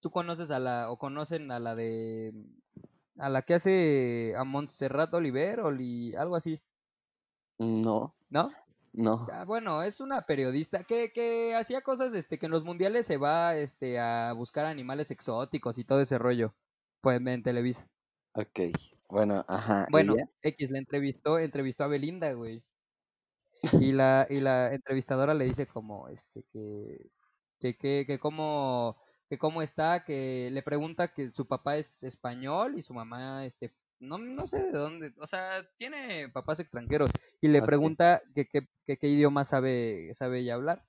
¿Tú 0.00 0.10
conoces 0.10 0.50
a 0.50 0.58
la, 0.58 0.90
o 0.90 0.98
conocen 0.98 1.50
a 1.52 1.60
la 1.60 1.74
de, 1.74 2.32
a 3.18 3.28
la 3.28 3.42
que 3.42 3.54
hace 3.54 4.34
a 4.36 4.44
Montserrat 4.44 5.12
Oliver, 5.14 5.60
Oli, 5.60 6.14
algo 6.16 6.36
así, 6.36 6.62
No, 7.58 8.16
¿no? 8.28 8.50
no. 8.92 9.28
Ah, 9.28 9.44
bueno, 9.44 9.82
es 9.82 10.00
una 10.00 10.26
periodista 10.26 10.84
que, 10.84 11.12
que 11.12 11.54
hacía 11.54 11.82
cosas, 11.82 12.14
este, 12.14 12.38
que 12.38 12.46
en 12.46 12.52
los 12.52 12.64
mundiales 12.64 13.06
se 13.06 13.16
va, 13.18 13.56
este, 13.56 13.98
a 14.00 14.32
buscar 14.34 14.66
animales 14.66 15.10
exóticos 15.10 15.78
y 15.78 15.84
todo 15.84 16.00
ese 16.00 16.18
rollo, 16.18 16.54
pues 17.00 17.20
en 17.24 17.42
Televisa. 17.42 17.86
Ok. 18.34 18.60
Bueno, 19.08 19.44
ajá. 19.48 19.86
Bueno, 19.90 20.14
¿Ella? 20.14 20.30
X 20.42 20.70
la 20.70 20.78
entrevistó, 20.78 21.38
entrevistó 21.38 21.84
a 21.84 21.88
Belinda, 21.88 22.32
güey. 22.32 22.64
Y 23.90 23.92
la, 23.92 24.26
y 24.30 24.40
la 24.40 24.72
entrevistadora 24.72 25.34
le 25.34 25.44
dice 25.44 25.66
como, 25.66 26.08
este, 26.08 26.44
que, 26.52 27.10
que, 27.60 27.76
que, 27.76 28.04
que 28.06 28.18
cómo, 28.18 28.96
que 29.28 29.38
cómo 29.38 29.62
está, 29.62 30.04
que 30.04 30.48
le 30.52 30.62
pregunta 30.62 31.08
que 31.08 31.30
su 31.30 31.46
papá 31.46 31.76
es 31.76 32.02
español 32.02 32.78
y 32.78 32.82
su 32.82 32.94
mamá, 32.94 33.44
este, 33.44 33.74
no, 33.98 34.18
no 34.18 34.46
sé 34.46 34.62
de 34.64 34.72
dónde, 34.72 35.12
o 35.18 35.26
sea, 35.26 35.68
tiene 35.76 36.30
papás 36.30 36.60
extranjeros. 36.60 37.10
Y 37.40 37.48
le 37.48 37.62
pregunta 37.62 38.22
que, 38.34 38.46
que, 38.46 38.68
que 38.86 38.96
qué 38.96 39.08
idioma 39.08 39.44
sabe, 39.44 40.10
sabe 40.14 40.40
ella 40.40 40.54
hablar. 40.54 40.86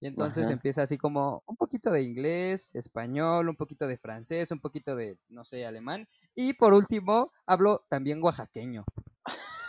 Y 0.00 0.06
entonces 0.06 0.44
Ajá. 0.44 0.52
empieza 0.52 0.82
así 0.82 0.96
como 0.96 1.42
un 1.46 1.56
poquito 1.56 1.90
de 1.90 2.02
inglés, 2.02 2.70
español, 2.74 3.48
un 3.50 3.56
poquito 3.56 3.86
de 3.86 3.98
francés, 3.98 4.50
un 4.50 4.60
poquito 4.60 4.96
de, 4.96 5.18
no 5.28 5.44
sé, 5.44 5.66
alemán. 5.66 6.08
Y 6.34 6.54
por 6.54 6.72
último, 6.72 7.32
hablo 7.46 7.84
también 7.90 8.22
oaxaqueño. 8.22 8.84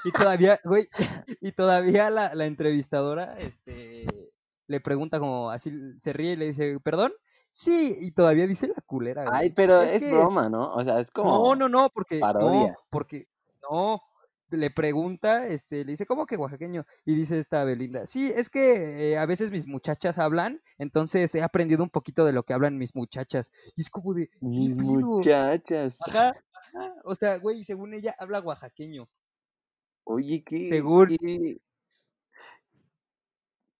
Y 0.06 0.12
todavía, 0.12 0.60
güey, 0.64 0.88
y 1.42 1.52
todavía 1.52 2.10
la, 2.10 2.34
la 2.34 2.46
entrevistadora, 2.46 3.38
este, 3.38 4.32
le 4.68 4.80
pregunta 4.80 5.20
como 5.20 5.50
así, 5.50 5.72
se 6.00 6.14
ríe 6.14 6.34
y 6.34 6.36
le 6.38 6.48
dice, 6.48 6.80
¿perdón? 6.80 7.12
Sí, 7.52 7.98
y 8.00 8.12
todavía 8.12 8.48
dice 8.48 8.68
la 8.70 8.82
culera, 8.86 9.26
Ay, 9.30 9.50
pero 9.50 9.82
Es 9.82 10.10
broma, 10.10 10.50
¿no? 10.50 10.74
O 10.74 10.84
sea, 10.84 11.00
es 11.00 11.12
no, 11.14 11.24
como 11.24 11.56
no, 11.56 11.68
no, 11.68 11.90
porque, 11.90 12.22
no, 12.22 12.74
porque, 12.90 13.28
no, 13.70 14.02
le 14.52 14.70
pregunta, 14.70 15.48
este, 15.48 15.86
le 15.86 15.92
dice, 15.92 16.06
¿cómo 16.06 16.26
que 16.26 16.38
oaxaqueño? 16.38 16.86
Y 17.06 17.16
dice 17.16 17.40
esta 17.40 17.64
Belinda, 17.64 18.06
sí, 18.06 18.32
es 18.36 18.50
que 18.50 19.12
eh, 19.12 19.18
a 19.18 19.26
veces 19.26 19.52
mis 19.52 19.68
muchachas 19.68 20.18
hablan, 20.18 20.62
entonces 20.78 21.34
he 21.36 21.42
aprendido 21.42 21.84
un 21.84 21.90
poquito 21.90 22.26
de 22.26 22.34
lo 22.34 22.44
que 22.44 22.54
hablan 22.54 22.78
mis 22.78 22.96
muchachas. 22.96 23.52
Y 23.76 23.82
es 23.82 23.90
como 23.90 24.14
de, 24.14 24.28
¿qué 24.28 24.46
Mis 24.46 24.78
muchachas. 24.78 26.00
Ajá, 26.08 26.34
ajá, 26.74 26.96
o 27.04 27.16
sea, 27.16 27.38
güey, 27.40 27.64
según 27.64 27.94
ella 27.94 28.16
habla 28.20 28.40
oaxaqueño. 28.40 29.10
Oye, 30.04 30.44
¿qué, 30.44 30.62
Según, 30.62 31.16
qué, 31.18 31.58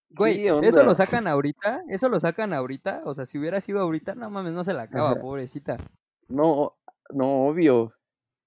güey, 0.10 0.48
eso 0.48 0.84
lo 0.84 0.96
sacan 0.96 1.28
ahorita, 1.28 1.84
eso 1.90 2.10
lo 2.10 2.20
sacan 2.20 2.54
ahorita, 2.54 3.02
o 3.06 3.14
sea, 3.14 3.26
si 3.26 3.38
hubiera 3.38 3.60
sido 3.62 3.82
ahorita, 3.82 4.16
no 4.16 4.30
mames, 4.30 4.54
no 4.54 4.64
se 4.64 4.74
la 4.74 4.84
acaba, 4.84 5.12
Ajá. 5.12 5.22
pobrecita. 5.22 5.78
No, 6.28 6.78
no, 7.10 7.48
obvio. 7.48 7.94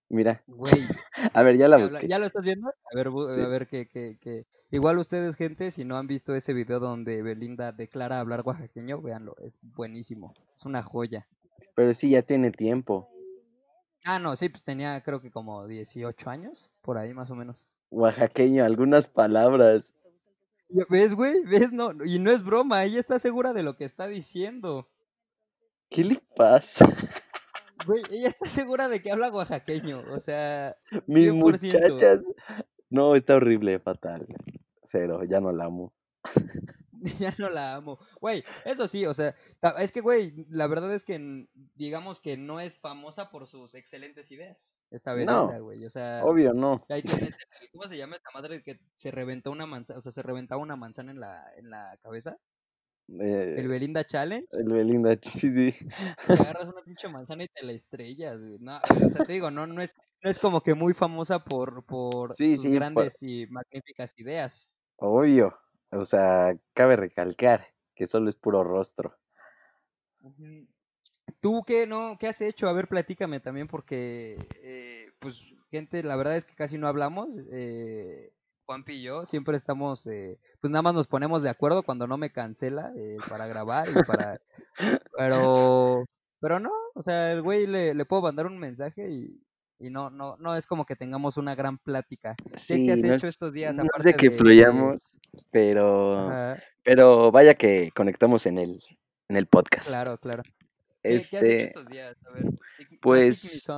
Mira, 0.09 0.43
Güey, 0.47 0.71
a 1.35 1.43
ver, 1.43 1.57
ya 1.57 1.69
la 1.69 1.79
busqué. 1.79 2.07
¿ya 2.07 2.19
lo 2.19 2.27
estás 2.27 2.45
viendo? 2.45 2.69
A 2.69 2.97
ver, 2.97 3.09
a 3.09 3.49
ver 3.49 3.67
que, 3.67 3.89
que, 3.89 4.19
que, 4.21 4.47
igual 4.71 4.99
ustedes, 4.99 5.35
gente, 5.37 5.71
si 5.71 5.85
no 5.85 5.97
han 5.97 6.07
visto 6.07 6.35
ese 6.35 6.53
video 6.53 6.79
donde 6.79 7.23
Belinda 7.23 7.73
declara 7.73 8.21
hablar 8.21 8.43
oaxaqueño, 8.45 9.01
véanlo, 9.01 9.35
es 9.39 9.59
buenísimo, 9.63 10.35
es 10.55 10.65
una 10.65 10.83
joya. 10.83 11.27
Pero 11.75 11.95
sí, 11.95 12.11
ya 12.11 12.23
tiene 12.23 12.51
tiempo. 12.51 13.09
Ah, 14.05 14.19
no, 14.19 14.37
sí, 14.37 14.51
pues 14.51 14.63
tenía 14.63 15.01
creo 15.03 15.21
que 15.23 15.31
como 15.31 15.67
18 15.67 16.29
años, 16.29 16.71
por 16.83 16.99
ahí 16.99 17.15
más 17.15 17.31
o 17.31 17.35
menos. 17.35 17.67
Oaxaqueño, 17.91 18.65
algunas 18.65 19.07
palabras. 19.07 19.95
¿Ves, 20.91 21.15
güey? 21.15 21.43
¿Ves? 21.45 21.73
No, 21.73 21.93
y 22.05 22.19
no 22.19 22.31
es 22.31 22.45
broma, 22.45 22.85
ella 22.85 23.01
está 23.01 23.19
segura 23.19 23.53
de 23.53 23.63
lo 23.63 23.77
que 23.77 23.85
está 23.85 24.07
diciendo. 24.07 24.91
¿Qué 25.89 26.05
le 26.05 26.21
pasa? 26.37 26.85
Güey, 27.87 28.03
ella 28.11 28.29
está 28.29 28.47
segura 28.49 28.89
de 28.89 29.03
que 29.03 29.11
habla 29.13 29.29
oaxaqueño, 29.31 30.03
o 30.13 30.21
sea, 30.21 30.77
Mis 31.07 31.31
100%. 31.31 31.35
muchachas. 31.35 32.23
No, 32.91 33.15
está 33.17 33.37
horrible, 33.37 33.79
fatal. 33.81 34.27
Cero, 34.85 35.23
ya 35.25 35.41
no 35.41 35.53
la 35.53 35.65
amo. 35.65 35.93
Ya 37.19 37.35
no 37.37 37.51
la 37.51 37.75
amo. 37.75 37.99
Güey, 38.19 38.43
eso 38.65 38.89
sí, 38.89 39.05
o 39.05 39.13
sea, 39.13 39.35
es 39.79 39.93
que, 39.93 40.01
güey, 40.01 40.33
la 40.49 40.67
verdad 40.69 40.95
es 40.95 41.05
que 41.05 41.47
digamos 41.75 42.19
que 42.19 42.39
no 42.39 42.61
es 42.61 42.81
famosa 42.81 43.31
por 43.31 43.47
sus 43.47 43.75
excelentes 43.75 44.31
ideas. 44.31 44.81
Esta 44.91 45.15
No, 45.17 45.49
güey, 45.63 45.85
o 45.85 45.91
sea, 45.91 46.23
obvio 46.25 46.55
no. 46.55 46.83
ahí 46.89 47.03
tienes, 47.03 47.29
el- 47.61 47.71
¿cómo 47.73 47.89
se 47.89 47.99
llama 47.99 48.17
esta 48.17 48.31
madre 48.33 48.63
que 48.63 48.81
se 48.95 49.11
reventó 49.11 49.51
una 49.51 49.67
manzana, 49.67 49.99
o 49.99 50.01
sea, 50.01 50.13
se 50.13 50.23
reventaba 50.23 50.63
una 50.63 50.77
manzana 50.77 51.11
en 51.11 51.21
la, 51.21 51.45
en 51.59 51.69
la 51.69 51.99
cabeza? 52.03 52.39
El 53.57 53.67
Eh, 53.67 53.69
Belinda 53.69 54.05
Challenge. 54.05 54.49
el 54.53 54.69
Belinda, 54.73 55.15
sí, 55.23 55.51
sí. 55.53 55.75
que 56.33 56.39
agarras 56.41 56.69
una 56.69 56.83
pinche 56.83 57.09
manzana 57.09 57.45
y 57.45 57.49
te 57.49 57.65
la 57.65 57.73
estrellas, 57.73 58.41
güey. 58.41 58.59
No, 58.61 58.79
o 59.05 59.09
sea, 59.09 59.23
te 59.23 59.33
digo, 59.35 59.51
no, 59.51 59.67
no 59.67 59.83
es, 59.83 59.95
no 60.23 60.31
es 60.31 60.39
como 60.39 60.63
que 60.63 60.75
muy 60.75 60.95
famosa 60.95 61.45
por, 61.45 61.85
por 61.87 62.37
Sí, 62.37 62.57
sus 62.57 62.71
sí, 62.71 62.71
grandes 62.71 63.23
y 63.23 63.47
magníficas 63.49 64.13
ideas. 64.17 64.73
obvio. 64.97 65.57
O 65.93 66.05
sea, 66.05 66.59
cabe 66.73 66.97
recalcar 66.97 67.65
que 67.95 68.07
solo 68.09 68.29
es 68.29 68.35
puro 68.37 68.65
rostro. 68.65 69.17
¿Tú 71.41 71.63
qué 71.67 71.87
no, 71.87 72.17
qué 72.19 72.29
has 72.29 72.41
hecho? 72.41 72.69
A 72.69 72.73
ver, 72.73 72.89
platícame 72.89 73.41
también 73.41 73.67
porque, 73.67 74.49
eh, 74.63 75.13
pues, 75.21 75.39
gente, 75.71 76.03
la 76.03 76.17
verdad 76.17 76.37
es 76.37 76.45
que 76.45 76.55
casi 76.55 76.79
no 76.79 76.89
hablamos. 76.89 77.39
Eh, 77.53 78.34
Juanpi 78.67 78.95
y 78.95 79.03
yo 79.03 79.27
siempre 79.27 79.57
estamos, 79.57 80.07
eh, 80.07 80.39
pues 80.61 80.71
nada 80.71 80.83
más 80.83 80.95
nos 80.95 81.07
ponemos 81.07 81.43
de 81.43 81.51
acuerdo 81.51 81.83
cuando 81.83 82.07
no 82.07 82.17
me 82.19 82.31
cancela 82.33 82.93
eh, 82.97 83.23
para 83.29 83.47
grabar 83.47 83.89
y 83.91 84.01
para, 84.03 84.41
pero, 85.17 86.05
pero 86.41 86.61
no, 86.61 86.71
o 86.95 87.03
sea, 87.03 87.33
el 87.33 87.43
güey 87.43 87.67
le, 87.67 87.95
le 87.95 88.05
puedo 88.07 88.23
mandar 88.23 88.47
un 88.47 88.59
mensaje 88.59 89.11
y, 89.11 89.43
y 89.79 89.91
no, 89.91 90.11
no, 90.11 90.37
no 90.39 90.57
es 90.57 90.67
como 90.67 90.87
que 90.87 90.97
tengamos 90.97 91.37
una 91.37 91.55
gran 91.55 91.79
plática. 91.79 92.37
¿Qué, 92.67 92.83
qué 92.83 92.91
Sí, 92.91 92.91
has 92.93 93.05
no 93.05 93.15
hecho 93.15 93.27
es, 93.27 93.29
estos 93.29 93.53
días 93.53 93.75
no 93.75 93.85
es 93.85 93.91
aparte 93.91 94.15
de 94.15 94.15
que 94.15 94.31
de, 94.31 94.37
fluyamos, 94.37 95.01
pero, 95.51 96.19
ajá, 96.19 96.63
pero 96.83 97.31
vaya 97.33 97.55
que 97.55 97.91
conectamos 97.95 98.47
en 98.47 98.59
el, 98.59 98.83
en 99.29 99.37
el 99.37 99.47
podcast. 99.47 99.89
claro, 99.89 100.19
claro. 100.19 100.43
¿Qué, 101.07 101.27
qué 101.31 101.39
has 101.39 101.49
hecho 101.49 101.63
Este, 101.63 101.65
estos 101.65 101.89
días? 101.89 102.17
A 102.27 102.31
ver, 102.33 102.51
pues, 103.01 103.73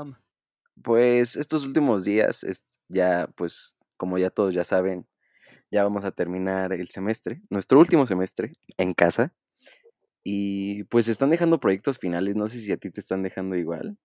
pues 0.83 1.37
estos 1.37 1.65
últimos 1.65 2.05
días, 2.05 2.45
es, 2.45 2.65
ya, 2.89 3.29
pues, 3.37 3.76
como 3.97 4.19
ya 4.19 4.31
todos 4.31 4.55
ya 4.55 4.65
saben, 4.65 5.07
ya 5.71 5.85
vamos 5.85 6.05
a 6.05 6.13
terminar 6.13 6.73
el 6.73 6.89
semestre, 6.89 7.43
nuestro 7.51 7.79
último 7.79 8.07
semestre 8.07 8.53
en 8.79 8.95
casa. 8.95 9.35
Y 10.25 10.85
pues 10.85 11.09
están 11.09 11.31
dejando 11.31 11.61
proyectos 11.61 11.99
finales, 11.99 12.37
no 12.37 12.49
sé 12.49 12.61
si 12.61 12.73
a 12.73 12.77
ti 12.77 12.91
te 12.91 13.01
están 13.01 13.23
dejando 13.23 13.57
igual. 13.57 13.99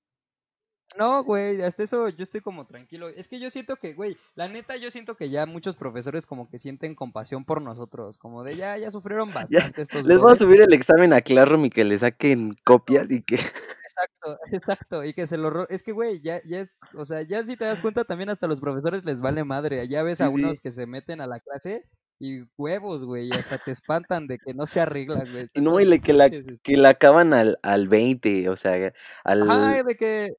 No, 0.98 1.24
güey, 1.24 1.62
hasta 1.62 1.83
eso 1.83 2.10
yo 2.10 2.24
estoy 2.24 2.41
como 2.41 2.65
tranquilo. 2.67 3.07
Es 3.07 3.27
que 3.27 3.39
yo 3.39 3.50
siento 3.50 3.77
que, 3.77 3.93
güey, 3.93 4.17
la 4.36 4.48
neta 4.50 4.75
yo 4.75 4.91
siento 4.91 5.15
que 5.15 5.29
ya 5.29 5.45
muchos 5.45 5.75
profesores 5.77 6.25
como 6.25 6.50
que 6.50 6.60
sienten 6.60 6.95
compasión 6.95 7.45
por 7.45 7.62
nosotros, 7.62 8.17
como 8.17 8.43
de 8.43 8.55
ya, 8.57 8.77
ya 8.77 8.91
sufrieron 8.91 9.29
Ya, 9.50 9.60
bastante 9.60 9.81
estos 9.83 10.05
les 10.05 10.17
voy 10.17 10.31
a 10.31 10.36
subir 10.36 10.62
el 10.62 10.74
examen 10.74 11.13
a 11.13 11.21
Classroom 11.21 11.65
y 11.65 11.69
que 11.69 11.86
le 11.86 11.98
saquen 11.98 12.55
copias 12.65 13.10
y 13.10 13.21
que... 13.24 13.36
exacto, 13.36 14.38
exacto, 14.51 15.03
y 15.05 15.13
que 15.13 15.27
se 15.27 15.38
lo... 15.38 15.50
ro- 15.50 15.67
Es 15.69 15.81
que, 15.81 15.93
güey, 15.93 16.19
ya, 16.21 16.41
ya 16.43 16.60
es, 16.60 16.79
o 16.95 17.05
sea, 17.05 17.21
ya 17.21 17.45
si 17.45 17.55
te 17.55 17.65
das 17.65 17.79
cuenta 17.79 18.03
también 18.03 18.29
hasta 18.29 18.48
los 18.48 18.60
profesores 18.60 19.05
les 19.05 19.21
vale 19.21 19.43
madre. 19.45 19.88
Ya 19.88 20.03
ves 20.03 20.17
Sí, 20.17 20.24
a 20.25 20.29
unos 20.29 20.57
sí. 20.57 20.62
que 20.63 20.71
se 20.71 20.86
meten 20.88 21.21
a 21.21 21.27
la 21.27 21.39
clase 21.39 21.86
y 22.22 22.44
huevos, 22.56 23.04
güey, 23.04 23.30
y 23.30 23.32
hasta 23.32 23.58
te 23.58 23.72
espantan 23.72 24.28
de 24.28 24.38
que 24.38 24.54
no 24.54 24.68
se 24.68 24.80
arreglan, 24.80 25.28
güey, 25.32 25.50
no, 25.56 25.80
y 25.80 25.86
le, 25.86 26.00
que, 26.01 26.13
la, 26.13 26.30
pinches, 26.30 26.48
este... 26.48 26.62
que 26.62 26.78
la 26.78 26.90
acaban 26.90 27.34
al, 27.34 27.58
al 27.63 27.88
20, 27.88 28.48
o 28.50 28.56
sea, 28.56 28.94
al... 29.24 29.50
Ajá, 29.50 29.82
de 29.84 29.96
que 29.96 30.36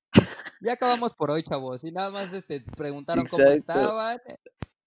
ya 0.60 0.74
acabamos 0.74 1.12
por 1.12 1.32
hoy, 1.32 1.42
chavos, 1.42 1.82
y 1.82 1.90
nada 1.90 2.10
más, 2.10 2.32
este, 2.32 2.60
preguntaron 2.76 3.26
cómo 3.26 3.44
estaban, 3.44 4.18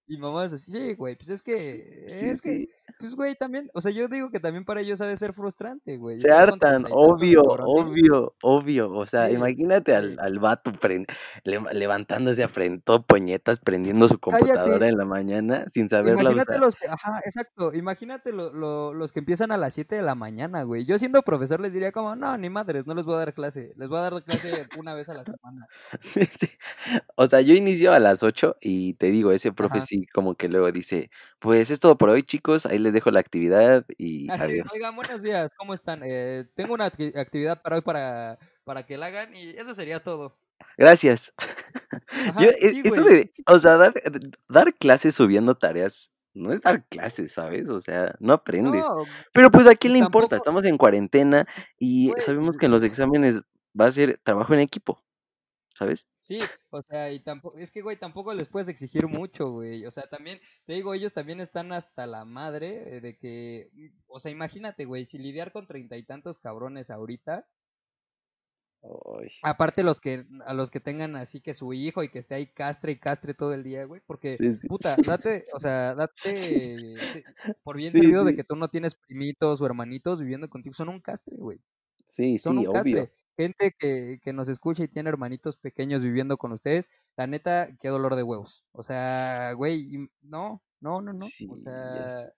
Y 0.08 0.18
mamás 0.18 0.52
así, 0.52 0.70
sí, 0.70 0.94
güey, 0.94 1.16
pues 1.16 1.30
es 1.30 1.42
que, 1.42 2.04
sí, 2.08 2.26
es 2.28 2.40
que, 2.40 2.50
sí. 2.50 2.68
pues 3.00 3.16
güey, 3.16 3.34
también, 3.34 3.68
o 3.74 3.80
sea, 3.80 3.90
yo 3.90 4.06
digo 4.06 4.30
que 4.30 4.38
también 4.38 4.64
para 4.64 4.80
ellos 4.80 5.00
ha 5.00 5.06
de 5.06 5.16
ser 5.16 5.32
frustrante, 5.32 5.96
güey, 5.96 6.20
Se 6.20 6.30
hartan, 6.30 6.84
obvio, 6.92 7.42
obvio, 7.42 8.34
obvio. 8.42 8.92
O 8.92 9.04
sea, 9.06 9.30
imagínate 9.32 9.96
al, 9.96 10.16
al 10.20 10.38
vato 10.38 10.70
pren- 10.72 11.06
le- 11.42 11.60
levantándose 11.72 12.44
a 12.44 12.48
prend- 12.52 12.82
todo 12.84 13.02
puñetas, 13.04 13.58
prendiendo 13.58 14.06
su 14.06 14.18
computadora 14.20 14.64
Cállate. 14.64 14.88
en 14.88 14.96
la 14.96 15.04
mañana 15.06 15.64
sin 15.72 15.88
saberla 15.88 16.20
Imagínate 16.20 16.50
usar. 16.50 16.60
los 16.60 16.76
que, 16.76 16.86
ajá, 16.86 17.20
exacto, 17.24 17.74
imagínate 17.74 18.32
lo, 18.32 18.52
lo- 18.52 18.94
los 18.94 19.10
que 19.10 19.18
empiezan 19.18 19.50
a 19.50 19.56
las 19.58 19.74
7 19.74 19.96
de 19.96 20.02
la 20.02 20.14
mañana, 20.14 20.62
güey. 20.62 20.84
Yo 20.84 20.98
siendo 21.00 21.22
profesor 21.22 21.58
les 21.60 21.72
diría 21.72 21.90
como, 21.90 22.14
no, 22.14 22.38
ni 22.38 22.48
madres, 22.48 22.86
no 22.86 22.94
les 22.94 23.06
voy 23.06 23.16
a 23.16 23.18
dar 23.18 23.34
clase, 23.34 23.72
les 23.76 23.88
voy 23.88 23.98
a 23.98 24.02
dar 24.02 24.22
clase 24.22 24.66
una 24.78 24.94
vez 24.94 25.08
a 25.08 25.14
la 25.14 25.24
semana. 25.24 25.66
Sí, 26.00 26.24
sí. 26.26 26.48
O 27.16 27.26
sea, 27.26 27.40
yo 27.40 27.54
inicio 27.54 27.92
a 27.92 27.98
las 27.98 28.22
8 28.22 28.56
y 28.60 28.94
te 28.94 29.06
digo, 29.06 29.32
ese 29.32 29.50
profe 29.52 29.80
Ajá. 29.96 30.02
sí 30.02 30.06
como 30.12 30.34
que 30.36 30.48
luego 30.48 30.70
dice, 30.72 31.10
pues 31.38 31.70
es 31.70 31.80
todo 31.80 31.96
por 31.98 32.08
hoy, 32.10 32.22
chicos, 32.22 32.66
ahí 32.66 32.78
les 32.78 32.92
dejo 32.92 33.10
la 33.10 33.20
actividad 33.20 33.84
y 33.98 34.30
Así, 34.30 34.42
adiós. 34.42 34.70
oigan, 34.74 34.94
buenos 34.96 35.22
días, 35.22 35.52
¿cómo 35.56 35.74
están? 35.74 36.00
Eh, 36.04 36.44
tengo 36.54 36.74
una 36.74 36.90
acti- 36.90 37.16
actividad 37.16 37.62
para 37.62 37.76
hoy 37.76 37.82
para, 37.82 38.38
para 38.64 38.84
que 38.84 38.98
la 38.98 39.06
hagan 39.06 39.34
y 39.34 39.50
eso 39.50 39.74
sería 39.74 40.00
todo. 40.02 40.38
Gracias. 40.78 41.32
Ajá, 42.10 42.42
Yo, 42.42 42.50
e- 42.50 42.70
sí, 42.70 42.82
eso 42.84 43.02
de, 43.04 43.30
o 43.46 43.58
sea, 43.58 43.76
dar, 43.76 43.94
dar 44.48 44.74
clases 44.74 45.14
subiendo 45.14 45.54
tareas, 45.54 46.12
no 46.34 46.52
es 46.52 46.60
dar 46.60 46.84
clases, 46.88 47.32
¿sabes? 47.32 47.70
O 47.70 47.80
sea, 47.80 48.14
no 48.20 48.32
aprendes. 48.34 48.82
No, 48.82 49.04
Pero 49.32 49.50
pues 49.50 49.66
a 49.66 49.74
quién 49.74 49.94
le 49.94 49.98
importa, 50.00 50.36
estamos 50.36 50.64
en 50.64 50.76
cuarentena 50.78 51.46
y 51.78 52.10
güey. 52.10 52.20
sabemos 52.22 52.56
que 52.56 52.66
en 52.66 52.72
los 52.72 52.82
exámenes 52.82 53.40
va 53.78 53.86
a 53.86 53.92
ser 53.92 54.18
trabajo 54.22 54.52
en 54.54 54.60
equipo, 54.60 55.02
¿sabes? 55.76 56.08
Sí, 56.20 56.50
o 56.70 56.82
sea, 56.82 57.12
y 57.12 57.20
tampoco, 57.20 57.56
es 57.58 57.70
que, 57.70 57.82
güey, 57.82 57.96
tampoco 57.96 58.34
les 58.34 58.48
puedes 58.48 58.68
exigir 58.68 59.06
mucho, 59.06 59.50
güey. 59.50 59.84
O 59.86 59.90
sea, 59.90 60.04
también, 60.08 60.40
te 60.66 60.74
digo, 60.74 60.92
ellos 60.94 61.12
también 61.12 61.40
están 61.40 61.72
hasta 61.72 62.06
la 62.06 62.24
madre 62.24 62.96
eh, 62.96 63.00
de 63.00 63.16
que, 63.16 63.70
mm, 63.72 63.88
o 64.08 64.20
sea, 64.20 64.30
imagínate, 64.32 64.84
güey, 64.86 65.04
si 65.04 65.18
lidiar 65.18 65.52
con 65.52 65.66
treinta 65.66 65.96
y 65.96 66.02
tantos 66.04 66.38
cabrones 66.38 66.90
ahorita, 66.90 67.48
aparte 69.42 69.82
los 69.84 70.00
que, 70.00 70.24
a 70.44 70.54
los 70.54 70.70
que 70.70 70.80
tengan 70.80 71.16
así 71.16 71.40
que 71.40 71.54
su 71.54 71.72
hijo 71.72 72.02
y 72.02 72.08
que 72.08 72.18
esté 72.18 72.34
ahí 72.36 72.46
castre 72.46 72.92
y 72.92 72.98
castre 72.98 73.34
todo 73.34 73.54
el 73.54 73.62
día, 73.64 73.84
güey, 73.84 74.00
porque, 74.06 74.38
sí, 74.38 74.52
sí, 74.52 74.68
puta, 74.68 74.96
date, 75.04 75.44
o 75.52 75.60
sea, 75.60 75.94
date 76.24 77.24
por 77.62 77.76
bien 77.76 77.94
servido 77.94 78.24
de 78.24 78.34
que 78.34 78.44
tú 78.44 78.56
no 78.56 78.68
tienes 78.68 78.94
primitos 78.94 79.60
o 79.60 79.66
hermanitos 79.66 80.20
viviendo 80.20 80.48
contigo, 80.48 80.74
son 80.74 80.88
un 80.88 81.00
castre, 81.00 81.36
güey. 81.36 81.60
sí, 82.04 82.38
son 82.38 82.56
sí, 82.56 82.58
un 82.58 82.66
obvio. 82.66 82.72
castre. 82.72 83.12
Gente 83.36 83.72
que, 83.78 84.18
que 84.22 84.32
nos 84.32 84.48
escucha 84.48 84.84
y 84.84 84.88
tiene 84.88 85.10
hermanitos 85.10 85.56
pequeños 85.58 86.02
viviendo 86.02 86.38
con 86.38 86.52
ustedes, 86.52 86.88
la 87.16 87.26
neta, 87.26 87.68
qué 87.80 87.88
dolor 87.88 88.16
de 88.16 88.22
huevos. 88.22 88.64
O 88.72 88.82
sea, 88.82 89.52
güey, 89.54 90.08
no, 90.22 90.62
no, 90.80 91.02
no, 91.02 91.12
no. 91.12 91.32
Sí, 91.32 91.46
O 91.46 91.56
sea, 91.56 92.30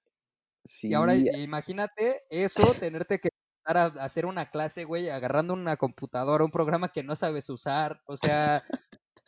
sé. 0.64 0.88
y 0.88 0.94
ahora 0.94 1.14
Sí, 1.14 1.28
imagínate 1.42 2.22
eso, 2.30 2.74
tenerte 2.78 3.18
que 3.18 3.28
a 3.64 3.86
hacer 4.04 4.26
una 4.26 4.50
clase, 4.50 4.84
güey, 4.84 5.10
agarrando 5.10 5.52
una 5.54 5.76
computadora, 5.76 6.44
un 6.44 6.50
programa 6.50 6.88
que 6.88 7.02
no 7.02 7.16
sabes 7.16 7.50
usar. 7.50 7.98
O 8.06 8.16
sea, 8.16 8.64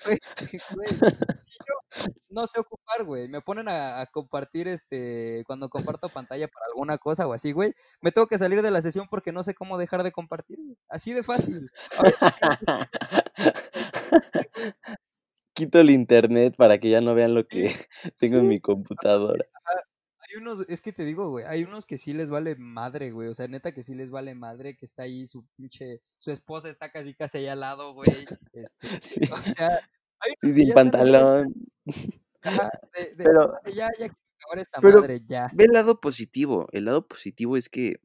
güey, 0.05 0.19
güey, 0.75 0.89
si 1.47 1.59
yo 1.59 1.75
no 2.31 2.47
sé 2.47 2.61
ocupar, 2.61 3.05
güey. 3.05 3.29
Me 3.29 3.41
ponen 3.41 3.69
a, 3.69 4.01
a 4.01 4.07
compartir, 4.07 4.69
este, 4.69 5.45
cuando 5.47 5.69
comparto 5.69 6.09
pantalla 6.09 6.49
para 6.49 6.67
alguna 6.67 6.99
cosa 6.99 7.27
o 7.27 7.33
así, 7.33 7.53
güey. 7.53 7.75
Me 8.01 8.13
tengo 8.13 8.27
que 8.27 8.39
salir 8.39 8.63
de 8.63 8.71
la 8.71 8.83
sesión 8.83 9.07
porque 9.11 9.33
no 9.33 9.43
sé 9.43 9.55
cómo 9.55 9.79
dejar 9.79 10.03
de 10.03 10.13
compartir, 10.13 10.59
güey. 10.63 10.77
Así 10.89 11.13
de 11.13 11.23
fácil. 11.23 11.71
Quito 15.55 15.79
el 15.81 15.91
internet 15.91 16.55
para 16.57 16.79
que 16.79 16.91
ya 16.91 17.01
no 17.01 17.15
vean 17.15 17.35
lo 17.35 17.47
que 17.47 17.75
tengo 18.19 18.39
en 18.39 18.49
mi 18.49 18.61
computadora. 18.61 19.45
Hay 20.31 20.37
unos, 20.41 20.61
es 20.69 20.81
que 20.81 20.93
te 20.93 21.05
digo, 21.05 21.29
güey, 21.31 21.45
hay 21.47 21.65
unos 21.65 21.87
que 21.87 21.99
sí 21.99 22.13
les 22.13 22.31
vale 22.31 22.55
madre, 22.57 23.11
güey. 23.11 23.29
O 23.29 23.35
sea, 23.35 23.49
neta 23.49 23.73
que 23.73 23.83
sí 23.83 23.95
les 23.95 24.11
vale 24.11 24.35
madre, 24.35 24.77
que 24.77 24.85
está 24.87 25.03
ahí 25.05 25.27
su 25.27 25.45
pinche, 25.57 26.01
su 26.17 26.31
esposa 26.31 26.71
está 26.71 26.91
casi 26.91 27.15
casi 27.15 27.39
ahí 27.39 27.47
al 27.49 27.61
lado, 27.61 27.93
güey. 27.95 28.09
Este, 28.53 28.81
Sí, 29.03 29.21
o 29.33 29.37
sea, 29.37 29.81
hay 30.21 30.33
unos 30.43 30.55
sin 30.55 30.73
pantalón. 30.73 31.55
ajá, 32.43 32.71
de, 32.95 33.15
de, 33.17 33.25
Pero, 33.25 33.55
"Ay, 33.65 33.75
ya, 33.75 33.89
ya 33.99 34.07
acabar 34.07 34.59
esta 34.59 34.81
pero 34.81 35.01
madre, 35.01 35.21
ya. 35.27 35.51
ve 35.53 35.65
el 35.65 35.73
lado 35.73 36.01
positivo. 36.01 36.69
El 36.73 36.85
lado 36.87 37.07
positivo 37.09 37.57
es 37.57 37.69
que 37.69 38.01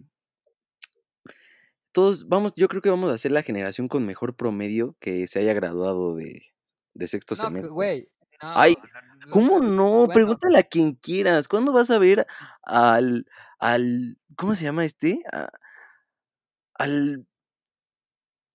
todos 1.91 2.27
vamos, 2.27 2.53
yo 2.55 2.67
creo 2.67 2.81
que 2.81 2.89
vamos 2.89 3.09
a 3.11 3.17
ser 3.17 3.31
la 3.31 3.43
generación 3.43 3.87
con 3.87 4.05
mejor 4.05 4.35
promedio 4.35 4.95
que 4.99 5.27
se 5.27 5.39
haya 5.39 5.53
graduado 5.53 6.15
de, 6.15 6.43
de 6.93 7.07
sexto 7.07 7.35
No, 7.35 7.43
semestre. 7.45 7.71
güey, 7.71 8.09
Ay, 8.41 8.75
no, 8.93 9.01
no, 9.01 9.14
¿cómo 9.29 9.59
no? 9.59 9.89
bueno, 9.91 10.13
Pregúntale 10.13 10.57
a 10.57 10.63
quien 10.63 10.93
quieras. 10.93 11.47
¿Cuándo 11.47 11.71
vas 11.73 11.89
a 11.91 11.97
ver 11.99 12.25
al, 12.63 13.25
al, 13.59 14.17
¿cómo 14.35 14.55
se 14.55 14.63
llama 14.65 14.85
este? 14.85 15.21
A- 15.31 15.49
al, 16.75 17.25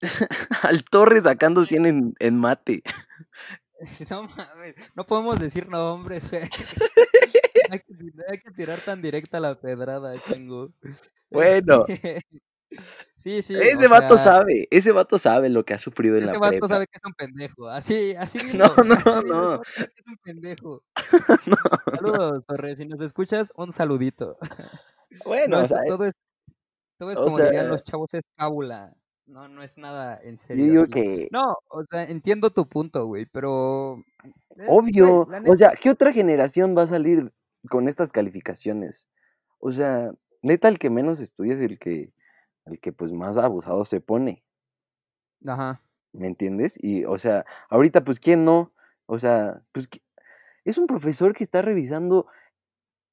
al 0.62 0.84
Torres 0.84 1.24
sacando 1.24 1.64
100 1.64 1.86
en, 1.86 2.14
en 2.18 2.38
mate. 2.38 2.82
no 4.10 4.22
mames, 4.24 4.74
no 4.94 5.06
podemos 5.06 5.38
decir 5.40 5.68
nombres, 5.68 6.30
güey. 6.30 6.42
Hay 7.70 7.78
que, 7.78 7.94
hay 8.28 8.38
que 8.40 8.50
tirar 8.50 8.80
tan 8.80 9.00
directa 9.00 9.38
la 9.38 9.54
pedrada, 9.60 10.20
chingo. 10.24 10.72
Bueno, 11.30 11.84
Este, 11.86 12.20
sí, 13.14 13.42
sí, 13.42 13.56
ese 13.60 13.88
vato 13.88 14.16
sea, 14.16 14.32
sabe, 14.32 14.66
ese 14.70 14.92
vato 14.92 15.18
sabe 15.18 15.48
lo 15.48 15.64
que 15.64 15.74
ha 15.74 15.78
sufrido 15.78 16.16
en 16.16 16.26
la 16.26 16.32
vato 16.32 16.48
prepa. 16.50 16.68
sabe 16.68 16.86
que 16.86 16.96
es 16.96 17.04
un 17.04 17.12
pendejo. 17.14 17.68
Así, 17.68 18.14
así 18.16 18.38
No, 18.56 18.74
no, 18.76 18.94
Así 18.94 19.28
no, 19.28 19.50
vato 19.58 19.62
es 19.78 20.06
un 20.06 20.16
pendejo. 20.22 20.82
no. 21.46 21.56
Saludos, 21.96 22.44
Torres. 22.46 22.76
Si 22.78 22.86
nos 22.86 23.00
escuchas, 23.00 23.52
un 23.56 23.72
saludito. 23.72 24.38
Bueno, 25.24 25.56
No, 25.56 25.62
o 25.62 25.64
esto, 25.64 25.74
sea, 25.74 25.84
todo 25.88 26.04
es, 26.04 26.12
todo 26.96 27.10
es 27.10 27.18
como 27.18 27.36
dirían 27.36 27.64
sea, 27.64 27.72
los 27.72 27.82
chavos, 27.82 28.14
es 28.14 28.22
cábula. 28.36 28.94
No, 29.26 29.48
no 29.48 29.62
es 29.62 29.76
nada 29.76 30.20
en 30.22 30.36
yo 30.36 30.38
serio 30.38 30.64
digo 30.66 30.82
aquí. 30.84 30.92
que 30.92 31.28
No, 31.32 31.56
o 31.68 31.84
sea, 31.84 32.04
entiendo 32.04 32.50
tu 32.50 32.68
punto, 32.68 33.06
güey, 33.06 33.26
pero 33.26 34.04
obvio, 34.68 35.28
o 35.46 35.56
sea, 35.56 35.70
¿qué 35.80 35.90
otra 35.90 36.12
generación 36.12 36.76
va 36.76 36.82
a 36.82 36.86
salir 36.86 37.32
con 37.68 37.88
estas 37.88 38.12
calificaciones? 38.12 39.08
O 39.58 39.72
sea, 39.72 40.12
neta, 40.42 40.68
el 40.68 40.78
que 40.78 40.90
menos 40.90 41.20
estudia 41.20 41.54
es 41.54 41.60
el 41.60 41.78
que, 41.78 42.12
el 42.66 42.80
que 42.80 42.92
pues 42.92 43.12
más 43.12 43.36
abusado 43.38 43.84
se 43.84 44.00
pone, 44.00 44.44
ajá. 45.46 45.82
¿me 46.12 46.26
entiendes? 46.26 46.76
Y, 46.80 47.04
o 47.04 47.18
sea, 47.18 47.44
ahorita 47.68 48.04
pues, 48.04 48.20
¿quién 48.20 48.44
no? 48.44 48.72
O 49.06 49.18
sea, 49.18 49.62
pues, 49.72 49.88
¿qui- 49.90 50.02
es 50.64 50.78
un 50.78 50.86
profesor 50.86 51.34
que 51.36 51.44
está 51.44 51.62
revisando 51.62 52.26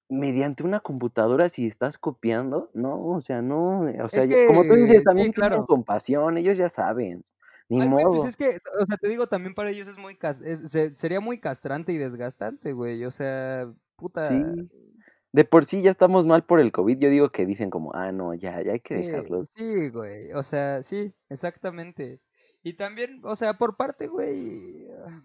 mediante 0.09 0.63
una 0.63 0.79
computadora 0.81 1.49
si 1.49 1.67
estás 1.67 1.97
copiando, 1.97 2.71
no, 2.73 3.05
o 3.07 3.21
sea, 3.21 3.41
no, 3.41 3.87
eh, 3.89 4.01
o 4.03 4.09
sea, 4.09 4.25
como 4.45 4.65
tú 4.65 4.75
dices, 4.75 5.03
sí, 5.03 5.03
también 5.03 5.33
tengan 5.33 5.63
claro. 5.63 5.65
compasión, 5.65 6.37
ellos 6.37 6.57
ya 6.57 6.69
saben, 6.69 7.25
ni 7.69 7.81
Ay, 7.81 8.05
pues 8.09 8.23
modo. 8.23 8.25
es 8.25 8.35
que, 8.35 8.57
o 8.81 8.85
sea, 8.87 8.97
te 8.97 9.07
digo, 9.07 9.27
también 9.27 9.53
para 9.53 9.69
ellos 9.69 9.87
es 9.87 9.97
muy, 9.97 10.17
es- 10.43 10.97
sería 10.97 11.19
muy 11.19 11.39
castrante 11.39 11.93
y 11.93 11.97
desgastante, 11.97 12.73
güey. 12.73 13.05
O 13.05 13.11
sea, 13.11 13.71
puta, 13.95 14.21
Sí, 14.27 14.69
de 15.37 15.45
por 15.45 15.65
sí 15.65 15.81
ya 15.83 15.91
estamos 15.91 16.25
mal 16.25 16.45
por 16.45 16.59
el 16.59 16.71
COVID, 16.71 16.97
yo 16.99 17.09
digo 17.09 17.31
que 17.31 17.45
dicen 17.45 17.69
como, 17.69 17.93
ah, 17.95 18.11
no, 18.11 18.33
ya, 18.33 18.61
ya 18.63 18.73
hay 18.73 18.79
que 18.81 18.95
Sí, 18.95 18.97
dejarlos. 18.97 19.47
sí, 19.55 19.89
güey. 19.89 20.31
O 20.33 20.43
sea, 20.43 20.83
sí, 20.83 21.13
exactamente. 21.29 22.21
Y 22.63 22.73
también, 22.73 23.21
o 23.23 23.35
sea, 23.35 23.57
por 23.57 23.77
parte, 23.77 24.07
güey, 24.07 24.87
ah, 25.05 25.23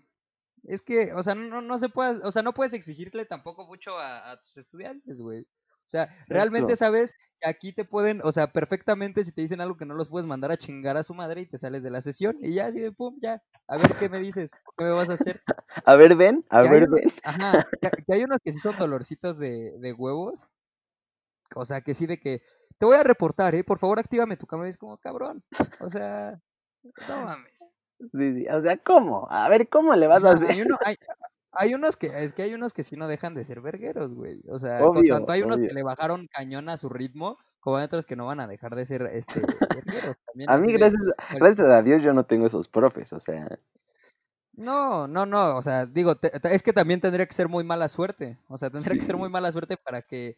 es 0.65 0.83
que, 0.83 1.13
o 1.15 1.23
sea, 1.23 1.35
no, 1.35 1.63
no 1.63 1.79
se 1.79 1.89
puede, 1.89 2.21
o 2.27 2.33
sea, 2.33 2.43
no 2.43 2.55
puedes 2.55 2.73
exigirle 2.75 3.27
tampoco 3.27 3.67
mucho 3.67 3.99
a, 3.99 4.31
a 4.33 4.43
tus 4.43 4.57
estudiantes, 4.59 5.21
güey. 5.21 5.47
O 5.85 5.89
sea, 5.93 6.09
realmente 6.29 6.77
sabes 6.77 7.15
que 7.41 7.49
aquí 7.49 7.73
te 7.73 7.85
pueden, 7.85 8.21
o 8.25 8.33
sea, 8.33 8.53
perfectamente 8.53 9.25
si 9.25 9.33
te 9.33 9.43
dicen 9.43 9.61
algo 9.61 9.77
que 9.77 9.85
no 9.85 9.95
los 9.95 10.09
puedes 10.09 10.27
mandar 10.27 10.53
a 10.53 10.57
chingar 10.57 10.97
a 10.97 11.03
su 11.03 11.13
madre 11.15 11.43
y 11.43 11.47
te 11.47 11.59
sales 11.59 11.83
de 11.83 11.91
la 11.91 12.01
sesión 12.01 12.37
y 12.41 12.55
ya 12.55 12.67
así 12.67 12.81
de 12.81 12.93
pum, 12.93 13.19
ya, 13.21 13.43
a 13.67 13.77
ver 13.77 13.95
qué 13.97 14.09
me 14.09 14.19
dices, 14.19 14.53
qué 14.79 14.85
me 14.85 14.91
vas 14.93 15.11
a 15.11 15.15
hacer. 15.15 15.43
A 15.87 15.97
ver, 15.97 16.17
ven, 16.17 16.45
a 16.51 16.63
Que 16.63 16.69
ver, 16.71 16.89
unos, 16.89 17.01
ven. 17.01 17.13
ajá, 17.25 17.67
que, 17.81 17.91
que 18.07 18.15
hay 18.15 18.25
unos 18.25 18.39
que 18.45 18.53
sí 18.53 18.59
son 18.59 18.79
dolorcitos 18.79 19.39
de, 19.39 19.77
de 19.79 19.93
huevos, 19.93 20.53
o 21.55 21.65
sea, 21.65 21.81
que 21.81 21.95
sí 21.95 22.07
de 22.07 22.19
que 22.19 22.43
te 22.79 22.87
voy 22.87 22.97
a 22.97 23.03
reportar, 23.03 23.55
¿eh? 23.55 23.65
Por 23.65 23.79
favor, 23.79 23.99
actívame 23.99 24.37
tu 24.37 24.47
cámara. 24.47 24.69
Y 24.69 24.71
es 24.71 24.79
como, 24.79 24.99
cabrón. 24.99 25.43
O 25.81 25.89
sea, 25.91 26.41
no 27.09 27.23
mames. 27.23 27.59
Sí, 28.13 28.35
sí, 28.35 28.47
o 28.49 28.61
sea, 28.61 28.77
¿cómo? 28.79 29.29
A 29.31 29.49
ver, 29.49 29.69
¿cómo 29.69 29.95
le 29.95 30.09
vas 30.09 30.25
a 30.25 30.33
hacer? 30.33 30.51
hay, 30.51 30.63
uno, 30.63 30.77
hay, 30.85 30.97
hay 31.53 31.75
unos 31.75 31.97
que, 31.97 32.07
es 32.07 32.33
que 32.33 32.43
hay 32.43 32.55
unos 32.55 32.73
que 32.73 32.85
sí 32.85 32.97
no 32.97 33.09
dejan 33.09 33.35
de 33.35 33.45
ser 33.45 33.61
vergueros, 33.61 34.15
güey. 34.15 34.41
O 34.49 34.59
sea, 34.59 34.81
con 34.81 34.99
Obvio, 34.99 35.15
tanto 35.15 35.33
hay 35.33 35.43
unos 35.43 35.61
que 35.61 35.73
le 35.73 35.83
bajaron 35.83 36.27
cañón 36.29 36.69
a 36.69 36.77
su 36.77 36.89
ritmo, 36.89 37.39
como 37.61 37.77
hay 37.77 37.85
otros 37.85 38.07
que 38.07 38.17
no 38.17 38.27
van 38.27 38.41
a 38.41 38.47
dejar 38.47 38.75
de 38.75 38.87
ser 38.87 39.03
este 39.13 39.41
vergueros. 39.75 40.17
También 40.27 40.51
A 40.51 40.57
mí, 40.59 40.73
gracias, 40.73 41.03
gracias 41.35 41.69
a 41.69 41.83
Dios, 41.83 42.03
yo 42.03 42.13
no 42.13 42.25
tengo 42.25 42.47
esos 42.47 42.69
profes, 42.69 43.13
o 43.13 43.21
sea, 43.21 43.59
no, 44.55 45.09
no, 45.09 45.25
no, 45.25 45.57
o 45.57 45.63
sea, 45.63 45.87
digo, 45.87 46.15
te- 46.17 46.31
es 46.55 46.63
que 46.63 46.73
también 46.73 47.01
tendría 47.01 47.27
que 47.27 47.35
ser 47.35 47.49
muy 47.49 47.65
mala 47.65 47.89
suerte. 47.89 48.39
O 48.49 48.59
sea, 48.59 48.69
tendría 48.71 48.95
que 48.97 49.03
ser 49.03 49.17
muy 49.17 49.31
mala 49.31 49.51
suerte 49.51 49.77
para 49.79 50.03
que 50.03 50.37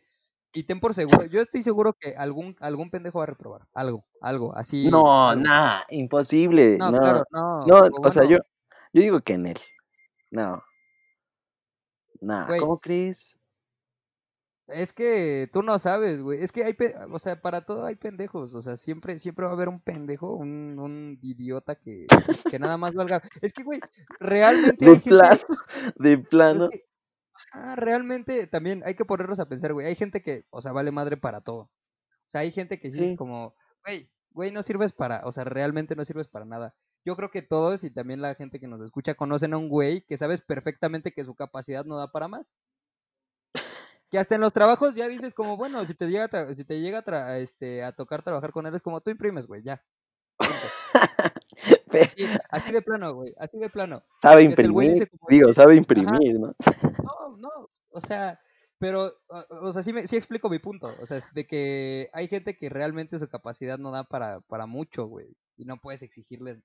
quiten 0.52 0.78
por 0.78 0.94
seguro. 0.94 1.26
Yo 1.26 1.40
estoy 1.40 1.62
seguro 1.62 1.94
que 1.94 2.14
algún, 2.16 2.56
algún 2.60 2.90
pendejo 2.90 3.18
va 3.18 3.24
a 3.24 3.26
reprobar. 3.26 3.66
Algo, 3.74 4.04
algo, 4.20 4.56
así, 4.56 4.88
No, 4.88 5.34
nah, 5.34 5.82
imposible, 5.90 6.78
No, 6.78 6.92
no, 6.92 7.00
claro, 7.00 7.24
no. 7.32 7.66
no, 7.66 7.78
o 7.80 8.08
o 8.08 8.12
sea, 8.12 8.24
yo, 8.24 8.38
yo 8.92 9.02
digo 9.02 9.20
que 9.20 9.32
en 9.32 9.46
él, 9.46 9.58
no, 10.30 10.62
nah, 12.24 12.46
güey, 12.46 12.60
¿cómo 12.60 12.78
crees? 12.80 13.38
es 14.66 14.92
que 14.94 15.48
tú 15.52 15.62
no 15.62 15.78
sabes, 15.78 16.20
güey. 16.22 16.42
Es 16.42 16.50
que 16.52 16.64
hay, 16.64 16.72
pe- 16.74 16.94
o 17.10 17.18
sea, 17.18 17.40
para 17.42 17.62
todo 17.66 17.84
hay 17.84 17.96
pendejos. 17.96 18.54
O 18.54 18.62
sea, 18.62 18.76
siempre, 18.78 19.18
siempre 19.18 19.44
va 19.44 19.50
a 19.52 19.54
haber 19.54 19.68
un 19.68 19.80
pendejo, 19.80 20.34
un, 20.34 20.78
un 20.78 21.18
idiota 21.22 21.76
que, 21.76 22.06
que 22.50 22.58
nada 22.58 22.78
más 22.78 22.94
valga. 22.94 23.22
Es 23.42 23.52
que, 23.52 23.62
güey, 23.62 23.80
realmente 24.20 24.86
De 24.86 25.00
gente. 25.00 25.10
plano, 25.10 25.40
de 25.98 26.12
es 26.14 26.28
plano, 26.28 26.68
que, 26.70 26.84
ah, 27.52 27.76
realmente 27.76 28.46
también 28.48 28.82
hay 28.86 28.94
que 28.94 29.04
ponernos 29.06 29.40
a 29.40 29.48
pensar, 29.48 29.72
güey. 29.74 29.86
Hay 29.86 29.96
gente 29.96 30.22
que, 30.22 30.46
o 30.50 30.62
sea, 30.62 30.72
vale 30.72 30.92
madre 30.92 31.16
para 31.16 31.40
todo. 31.42 31.60
O 31.62 32.30
sea, 32.30 32.42
hay 32.42 32.52
gente 32.52 32.80
que 32.80 32.90
sí 32.90 33.02
es 33.02 33.10
sí, 33.10 33.16
como, 33.16 33.54
güey, 33.84 34.10
güey, 34.30 34.52
no 34.52 34.62
sirves 34.62 34.92
para, 34.92 35.26
o 35.26 35.32
sea, 35.32 35.44
realmente 35.44 35.96
no 35.96 36.04
sirves 36.04 36.28
para 36.28 36.46
nada. 36.46 36.74
Yo 37.04 37.16
creo 37.16 37.30
que 37.30 37.42
todos 37.42 37.84
y 37.84 37.90
también 37.90 38.22
la 38.22 38.34
gente 38.34 38.58
que 38.58 38.66
nos 38.66 38.82
escucha 38.82 39.14
conocen 39.14 39.52
a 39.52 39.58
un 39.58 39.68
güey 39.68 40.02
que 40.06 40.16
sabes 40.16 40.40
perfectamente 40.40 41.12
que 41.12 41.24
su 41.24 41.34
capacidad 41.34 41.84
no 41.84 41.96
da 41.96 42.10
para 42.10 42.28
más. 42.28 42.54
Que 44.10 44.18
hasta 44.18 44.36
en 44.36 44.40
los 44.40 44.52
trabajos 44.52 44.94
ya 44.94 45.06
dices 45.08 45.34
como, 45.34 45.56
bueno, 45.56 45.84
si 45.84 45.94
te 45.94 46.08
llega, 46.08 46.24
a 46.24 46.54
si 46.54 46.64
te 46.64 46.80
llega 46.80 47.04
a, 47.06 47.38
este, 47.38 47.82
a 47.82 47.92
tocar 47.92 48.22
trabajar 48.22 48.52
con 48.52 48.66
él 48.66 48.74
es 48.74 48.82
como 48.82 49.00
tú 49.00 49.10
imprimes, 49.10 49.46
güey, 49.46 49.62
ya. 49.62 49.84
Así, 51.94 52.26
así 52.50 52.72
de 52.72 52.82
plano, 52.82 53.14
güey, 53.14 53.32
así 53.38 53.56
de 53.56 53.70
plano. 53.70 54.02
sabe 54.16 54.42
güey 54.42 54.46
imprimir, 54.46 55.08
como 55.08 55.28
digo, 55.28 55.52
sabe 55.52 55.76
imprimir, 55.76 56.40
¿no? 56.40 56.52
no, 57.04 57.36
no, 57.36 57.70
o 57.90 58.00
sea, 58.00 58.40
pero, 58.78 59.12
o, 59.28 59.44
o 59.68 59.72
sea, 59.72 59.84
sí, 59.84 59.92
me, 59.92 60.04
sí 60.04 60.16
explico 60.16 60.50
mi 60.50 60.58
punto, 60.58 60.92
o 61.00 61.06
sea, 61.06 61.18
es 61.18 61.32
de 61.32 61.46
que 61.46 62.10
hay 62.12 62.26
gente 62.26 62.56
que 62.58 62.68
realmente 62.68 63.20
su 63.20 63.28
capacidad 63.28 63.78
no 63.78 63.92
da 63.92 64.02
para, 64.02 64.40
para 64.40 64.66
mucho, 64.66 65.06
güey, 65.06 65.36
y 65.56 65.66
no 65.66 65.76
puedes 65.76 66.02
exigirles 66.02 66.60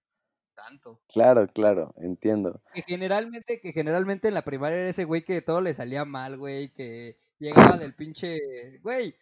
tanto. 0.67 1.01
Claro, 1.07 1.47
claro, 1.47 1.93
entiendo. 1.97 2.61
Que 2.73 2.81
generalmente, 2.83 3.59
que 3.61 3.71
generalmente 3.71 4.27
en 4.27 4.33
la 4.33 4.43
primaria 4.43 4.79
era 4.79 4.89
ese 4.89 5.05
güey 5.05 5.23
que 5.23 5.41
todo 5.41 5.61
le 5.61 5.73
salía 5.73 6.05
mal, 6.05 6.37
güey, 6.37 6.73
que 6.73 7.17
llegaba 7.39 7.77
del 7.77 7.95
pinche, 7.95 8.39
güey, 8.81 9.15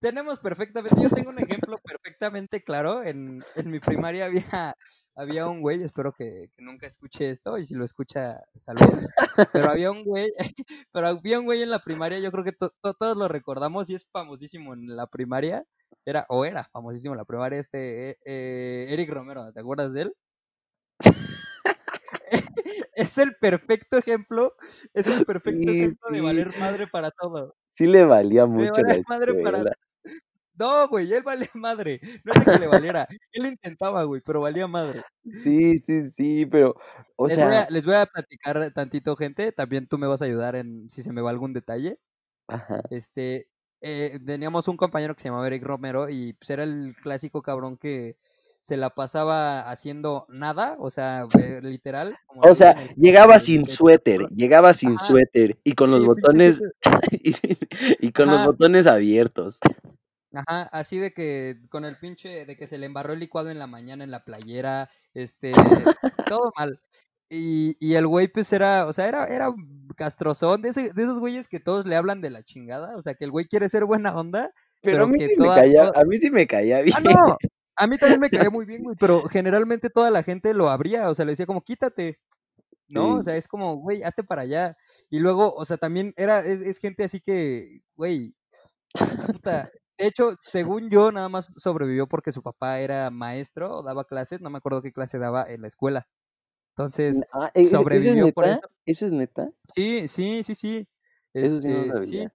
tenemos 0.00 0.38
perfectamente, 0.38 1.00
yo 1.02 1.10
tengo 1.10 1.30
un 1.30 1.38
ejemplo 1.40 1.76
perfectamente 1.84 2.62
claro, 2.62 3.02
en, 3.02 3.42
en 3.56 3.70
mi 3.70 3.80
primaria 3.80 4.26
había, 4.26 4.76
había 5.16 5.48
un 5.48 5.60
güey, 5.60 5.82
espero 5.82 6.12
que, 6.12 6.50
que 6.54 6.62
nunca 6.62 6.86
escuche 6.86 7.30
esto, 7.30 7.58
y 7.58 7.66
si 7.66 7.74
lo 7.74 7.84
escucha, 7.84 8.40
saludos, 8.54 9.08
pero 9.52 9.70
había 9.70 9.90
un 9.90 10.04
güey, 10.04 10.30
pero 10.92 11.08
había 11.08 11.40
un 11.40 11.46
güey 11.46 11.62
en 11.62 11.70
la 11.70 11.80
primaria, 11.80 12.20
yo 12.20 12.30
creo 12.30 12.44
que 12.44 12.52
to- 12.52 12.72
to- 12.80 12.94
todos 12.94 13.16
lo 13.16 13.26
recordamos, 13.28 13.90
y 13.90 13.94
es 13.96 14.08
famosísimo 14.10 14.72
en 14.74 14.94
la 14.96 15.08
primaria, 15.08 15.64
era, 16.04 16.24
o 16.28 16.44
era 16.44 16.64
famosísimo 16.64 17.14
en 17.14 17.18
la 17.18 17.24
primaria, 17.24 17.58
este, 17.58 18.10
eh, 18.10 18.18
eh, 18.24 18.86
Eric 18.90 19.10
Romero, 19.10 19.52
¿te 19.52 19.60
acuerdas 19.60 19.92
de 19.92 20.02
él? 20.02 20.14
es 22.94 23.18
el 23.18 23.36
perfecto 23.36 23.98
ejemplo, 23.98 24.54
es 24.94 25.06
el 25.08 25.22
perfecto 25.24 25.70
Sí, 25.70 25.78
ejemplo 25.78 26.08
de 26.10 26.20
valer 26.20 26.54
madre 26.58 26.86
para 26.86 27.10
todo. 27.10 27.56
sí 27.70 27.86
le 27.86 28.04
valía 28.04 28.46
mucho 28.46 28.82
la 28.84 28.98
madre 29.08 29.34
para. 29.34 29.64
No, 30.60 30.88
güey, 30.88 31.12
él 31.12 31.22
valía 31.22 31.48
madre. 31.54 32.00
No 32.24 32.32
es 32.32 32.40
de 32.40 32.46
que 32.48 32.58
le 32.58 32.66
valiera. 32.66 33.06
Él 33.32 33.46
intentaba, 33.46 34.02
güey, 34.04 34.20
pero 34.22 34.40
valía 34.40 34.66
madre. 34.66 35.04
Sí, 35.30 35.78
sí, 35.78 36.10
sí, 36.10 36.46
pero, 36.46 36.74
o 37.16 37.28
Les 37.28 37.40
voy, 37.40 37.52
sea, 37.52 37.62
a, 37.62 37.70
les 37.70 37.84
voy 37.84 37.94
a 37.94 38.06
platicar 38.06 38.70
tantito, 38.72 39.14
gente. 39.16 39.52
También 39.52 39.86
tú 39.86 39.98
me 39.98 40.06
vas 40.06 40.22
a 40.22 40.24
ayudar 40.24 40.56
en 40.56 40.88
si 40.88 41.02
se 41.02 41.12
me 41.12 41.20
va 41.22 41.30
algún 41.30 41.52
detalle. 41.52 42.00
ajá. 42.48 42.82
Este, 42.90 43.48
eh, 43.82 44.18
teníamos 44.26 44.68
un 44.68 44.76
compañero 44.76 45.14
que 45.14 45.22
se 45.22 45.28
llamaba 45.28 45.46
Eric 45.48 45.64
Romero 45.64 46.08
y 46.10 46.34
pues 46.34 46.50
era 46.50 46.64
el 46.64 46.96
clásico 47.02 47.42
cabrón 47.42 47.78
que 47.78 48.18
se 48.60 48.76
la 48.76 48.90
pasaba 48.90 49.60
haciendo 49.70 50.26
nada, 50.28 50.76
o 50.80 50.90
sea, 50.90 51.26
eh, 51.38 51.60
literal. 51.62 52.16
Como 52.26 52.42
O 52.42 52.54
sea, 52.54 52.72
el 52.72 52.94
llegaba 52.96 53.38
sin 53.40 53.68
suéter, 53.68 54.28
llegaba 54.30 54.74
sin 54.74 54.96
Ajá, 54.96 55.06
suéter 55.06 55.58
y 55.64 55.72
con 55.72 55.90
los 55.90 56.00
sí, 56.00 56.06
botones 56.06 56.60
y, 57.12 57.34
y 58.06 58.12
con 58.12 58.26
los 58.28 58.44
botones 58.44 58.86
abiertos. 58.86 59.58
Ajá, 60.32 60.64
así 60.72 60.98
de 60.98 61.12
que 61.12 61.56
con 61.70 61.84
el 61.84 61.96
pinche, 61.96 62.44
de 62.44 62.56
que 62.56 62.66
se 62.66 62.76
le 62.78 62.86
embarró 62.86 63.14
el 63.14 63.20
licuado 63.20 63.50
en 63.50 63.58
la 63.58 63.66
mañana 63.66 64.04
en 64.04 64.10
la 64.10 64.24
playera, 64.24 64.90
este, 65.14 65.52
todo 66.28 66.52
mal. 66.58 66.80
Y, 67.30 67.76
y 67.80 67.94
el 67.94 68.06
güey 68.06 68.28
pues 68.28 68.52
era, 68.52 68.86
o 68.86 68.92
sea, 68.92 69.08
era, 69.08 69.24
era 69.26 69.52
castrozón, 69.96 70.62
de, 70.62 70.70
ese, 70.70 70.92
de 70.92 71.02
esos 71.02 71.18
güeyes 71.18 71.48
que 71.48 71.60
todos 71.60 71.86
le 71.86 71.96
hablan 71.96 72.20
de 72.20 72.30
la 72.30 72.42
chingada, 72.42 72.96
o 72.96 73.02
sea, 73.02 73.14
que 73.14 73.24
el 73.24 73.30
güey 73.30 73.46
quiere 73.46 73.68
ser 73.68 73.84
buena 73.84 74.14
onda, 74.18 74.50
Pero 74.82 75.04
a 75.04 75.06
pero 75.06 75.08
mí 75.08 75.18
que 75.18 75.26
sí 75.26 75.34
me 75.38 75.44
toda- 75.46 75.92
a 75.94 76.04
mí 76.04 76.16
sí 76.18 76.30
me 76.30 76.46
caía 76.46 76.82
bien. 76.82 76.96
Ah, 76.96 77.00
no, 77.00 77.36
a 77.78 77.86
mí 77.86 77.98
también 77.98 78.20
me 78.20 78.30
caía 78.30 78.50
muy 78.52 78.66
bien, 78.66 78.82
güey, 78.84 78.96
pero 78.98 79.22
generalmente 79.24 79.90
toda 79.90 80.10
la 80.10 80.22
gente 80.22 80.54
lo 80.54 80.68
abría, 80.70 81.10
o 81.10 81.14
sea, 81.14 81.24
le 81.24 81.32
decía 81.32 81.46
como, 81.46 81.62
quítate, 81.62 82.20
¿no? 82.88 83.16
O 83.16 83.22
sea, 83.22 83.36
es 83.36 83.48
como, 83.48 83.76
güey, 83.76 84.02
hazte 84.02 84.24
para 84.24 84.42
allá. 84.42 84.76
Y 85.10 85.20
luego, 85.20 85.54
o 85.54 85.64
sea, 85.64 85.76
también 85.78 86.14
era, 86.16 86.40
es, 86.40 86.60
es 86.62 86.78
gente 86.78 87.04
así 87.04 87.20
que, 87.20 87.80
güey, 87.96 88.34
puta. 89.32 89.70
De 89.98 90.06
hecho, 90.06 90.34
según 90.40 90.90
yo, 90.90 91.10
nada 91.12 91.28
más 91.28 91.50
sobrevivió 91.56 92.06
porque 92.06 92.32
su 92.32 92.42
papá 92.42 92.78
era 92.80 93.10
maestro 93.10 93.82
daba 93.82 94.04
clases, 94.04 94.40
no 94.40 94.50
me 94.50 94.58
acuerdo 94.58 94.82
qué 94.82 94.92
clase 94.92 95.18
daba 95.18 95.44
en 95.48 95.62
la 95.62 95.66
escuela. 95.68 96.08
Entonces, 96.76 97.20
Ah, 97.32 97.50
¿e- 97.54 97.62
¿eso, 97.62 97.70
eso 97.70 97.76
es 97.76 97.78
sobrevivió 97.78 98.32
por 98.32 98.44
eso. 98.44 98.60
¿Eso 98.86 99.06
es 99.06 99.12
neta? 99.12 99.50
Sí, 99.74 100.08
sí, 100.08 100.42
sí, 100.44 100.54
sí. 100.54 100.88
Eso 101.34 101.60
sí 101.60 101.68
no 101.68 101.84
Este, 101.84 102.06
sí. 102.06 102.28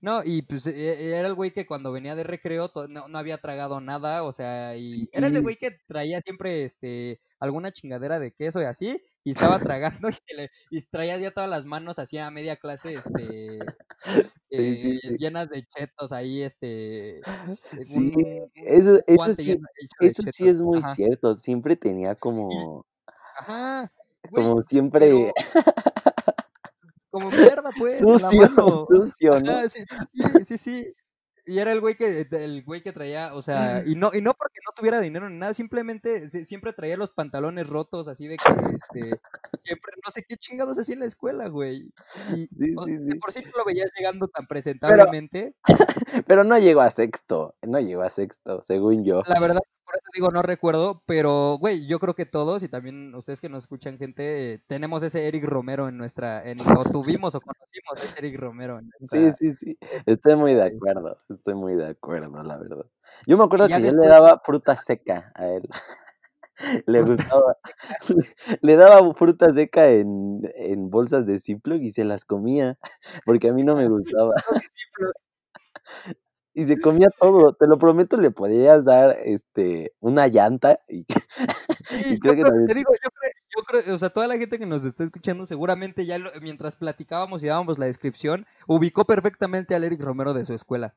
No, 0.00 0.22
y 0.24 0.42
pues 0.42 0.66
e- 0.66 1.16
era 1.16 1.28
el 1.28 1.34
güey 1.34 1.50
que 1.50 1.66
cuando 1.66 1.92
venía 1.92 2.14
de 2.14 2.22
recreo 2.22 2.70
no, 2.88 3.08
no 3.08 3.18
había 3.18 3.38
tragado 3.38 3.80
nada, 3.80 4.22
o 4.22 4.32
sea, 4.32 4.76
y 4.76 5.08
era 5.12 5.28
ese 5.28 5.40
güey 5.40 5.56
que 5.56 5.76
traía 5.86 6.20
siempre 6.22 6.64
este 6.64 7.20
alguna 7.38 7.70
chingadera 7.70 8.18
de 8.18 8.32
queso 8.32 8.60
y 8.60 8.64
así, 8.64 9.02
y 9.24 9.32
estaba 9.32 9.58
tragando 9.62 10.08
y, 10.08 10.12
se 10.12 10.34
le, 10.36 10.50
y 10.70 10.80
traía 10.82 11.18
ya 11.18 11.30
todas 11.30 11.50
las 11.50 11.66
manos 11.66 11.98
así 11.98 12.16
a 12.18 12.30
media 12.30 12.56
clase, 12.56 12.94
este, 12.96 13.58
Sí, 14.50 14.74
sí, 14.74 14.96
eh, 14.96 14.98
sí. 15.02 15.16
llenas 15.18 15.48
de 15.48 15.62
chetos 15.62 16.12
ahí, 16.12 16.42
este, 16.42 17.18
eh, 17.20 17.22
un, 17.94 18.50
eso, 18.54 19.00
eso 19.06 19.34
sí, 19.34 19.58
eso 20.00 20.22
sí 20.32 20.48
es 20.48 20.60
muy 20.60 20.78
Ajá. 20.78 20.94
cierto. 20.94 21.36
Siempre 21.36 21.76
tenía 21.76 22.14
como, 22.14 22.84
ajá, 23.38 23.92
güey, 24.28 24.44
como 24.44 24.62
siempre 24.62 25.00
pero 25.06 25.32
como 27.10 27.30
mierda, 27.30 27.70
pues, 27.76 27.98
sucio, 27.98 28.42
mano. 28.42 28.86
sucio, 28.86 29.32
sí, 29.68 29.82
sí, 30.14 30.44
sí, 30.44 30.58
sí. 30.58 30.94
Y 31.46 31.58
era 31.58 31.72
el 31.72 31.80
güey 31.80 31.94
que, 31.96 32.26
el 32.30 32.62
güey 32.64 32.82
que 32.82 32.92
traía, 32.92 33.34
o 33.34 33.42
sea, 33.42 33.82
y 33.84 33.96
no, 33.96 34.10
y 34.14 34.20
no 34.20 34.34
porque 34.34 34.58
no 34.64 34.72
tuviera 34.76 35.00
dinero 35.00 35.28
ni 35.28 35.36
nada, 35.36 35.52
simplemente 35.54 36.28
siempre 36.44 36.72
traía 36.72 36.96
los 36.96 37.10
pantalones 37.10 37.68
rotos, 37.68 38.06
así 38.08 38.28
de 38.28 38.36
que, 38.36 38.52
este, 38.52 39.18
siempre, 39.58 39.94
no 40.04 40.10
sé 40.12 40.22
qué 40.28 40.36
chingados 40.36 40.78
hacía 40.78 40.92
en 40.94 41.00
la 41.00 41.06
escuela, 41.06 41.48
güey. 41.48 41.90
Y 42.36 42.46
Sí, 42.46 42.74
o- 42.76 42.84
sí, 42.84 42.96
de 42.96 43.16
por 43.16 43.32
sí 43.32 43.42
no 43.44 43.50
lo 43.56 43.64
veías 43.64 43.90
llegando 43.98 44.28
tan 44.28 44.44
Pero, 44.46 44.48
presentablemente. 44.48 45.54
pero 46.26 46.44
no 46.44 46.56
llegó 46.58 46.82
a 46.82 46.90
sexto, 46.90 47.56
no 47.62 47.80
llegó 47.80 48.02
a 48.02 48.10
sexto, 48.10 48.62
según 48.62 49.04
yo. 49.04 49.22
La 49.26 49.40
verdad, 49.40 49.60
por 49.90 49.98
eso 49.98 50.10
digo, 50.14 50.30
no 50.30 50.42
recuerdo, 50.42 51.02
pero, 51.06 51.56
güey, 51.58 51.86
yo 51.86 51.98
creo 51.98 52.14
que 52.14 52.26
todos, 52.26 52.62
y 52.62 52.68
también 52.68 53.12
ustedes 53.14 53.40
que 53.40 53.48
nos 53.48 53.64
escuchan, 53.64 53.98
gente, 53.98 54.54
eh, 54.54 54.58
tenemos 54.68 55.02
ese 55.02 55.26
Eric 55.26 55.44
Romero 55.44 55.88
en 55.88 55.96
nuestra, 55.96 56.48
en, 56.48 56.60
o 56.60 56.84
tuvimos 56.84 57.34
o 57.34 57.40
conocimos 57.40 58.04
ese 58.04 58.18
Eric 58.18 58.38
Romero 58.38 58.78
en 58.78 58.90
Sí, 59.00 59.18
nuestra, 59.18 59.32
sí, 59.32 59.54
sí. 59.58 59.78
Estoy 60.06 60.36
muy 60.36 60.54
de 60.54 60.64
acuerdo, 60.64 61.18
estoy 61.28 61.54
muy 61.54 61.74
de 61.74 61.88
acuerdo, 61.88 62.42
la 62.42 62.56
verdad. 62.58 62.86
Yo 63.26 63.36
me 63.36 63.44
acuerdo 63.44 63.66
que 63.66 63.72
yo 63.72 63.78
le 63.80 63.86
después, 63.86 64.08
daba 64.08 64.40
fruta 64.44 64.76
seca 64.76 65.32
a 65.34 65.48
él. 65.48 65.68
Le 66.86 67.00
gustaba, 67.00 67.56
le 68.60 68.76
daba 68.76 69.14
fruta 69.14 69.48
seca 69.54 69.88
en, 69.92 70.42
en 70.56 70.90
bolsas 70.90 71.24
de 71.24 71.38
Ziploc 71.38 71.80
y 71.80 71.90
se 71.90 72.04
las 72.04 72.26
comía, 72.26 72.76
porque 73.24 73.48
a 73.48 73.54
mí 73.54 73.62
no 73.62 73.76
me 73.76 73.88
gustaba. 73.88 74.34
Y 76.60 76.64
se 76.66 76.78
comía 76.80 77.08
todo, 77.18 77.54
te 77.54 77.66
lo 77.66 77.78
prometo, 77.78 78.16
le 78.18 78.30
podías 78.30 78.84
dar 78.84 79.18
este 79.24 79.94
una 80.00 80.26
llanta 80.28 80.80
y, 80.88 81.06
Sí, 81.84 81.96
y 82.06 82.10
yo 82.14 82.18
creo 82.20 82.34
que 82.34 82.42
creo, 82.42 82.66
te 82.66 82.74
digo, 82.74 82.92
yo 82.92 83.10
creo, 83.10 83.32
yo 83.56 83.62
creo, 83.82 83.94
o 83.94 83.98
sea, 83.98 84.10
toda 84.10 84.26
la 84.26 84.36
gente 84.36 84.58
que 84.58 84.66
nos 84.66 84.84
está 84.84 85.04
escuchando 85.04 85.46
seguramente 85.46 86.04
ya 86.04 86.18
lo- 86.18 86.30
mientras 86.42 86.76
platicábamos 86.76 87.42
y 87.42 87.46
dábamos 87.46 87.78
la 87.78 87.86
descripción, 87.86 88.46
ubicó 88.66 89.06
perfectamente 89.06 89.74
al 89.74 89.84
Eric 89.84 90.00
Romero 90.02 90.34
de 90.34 90.44
su 90.44 90.52
escuela. 90.52 90.94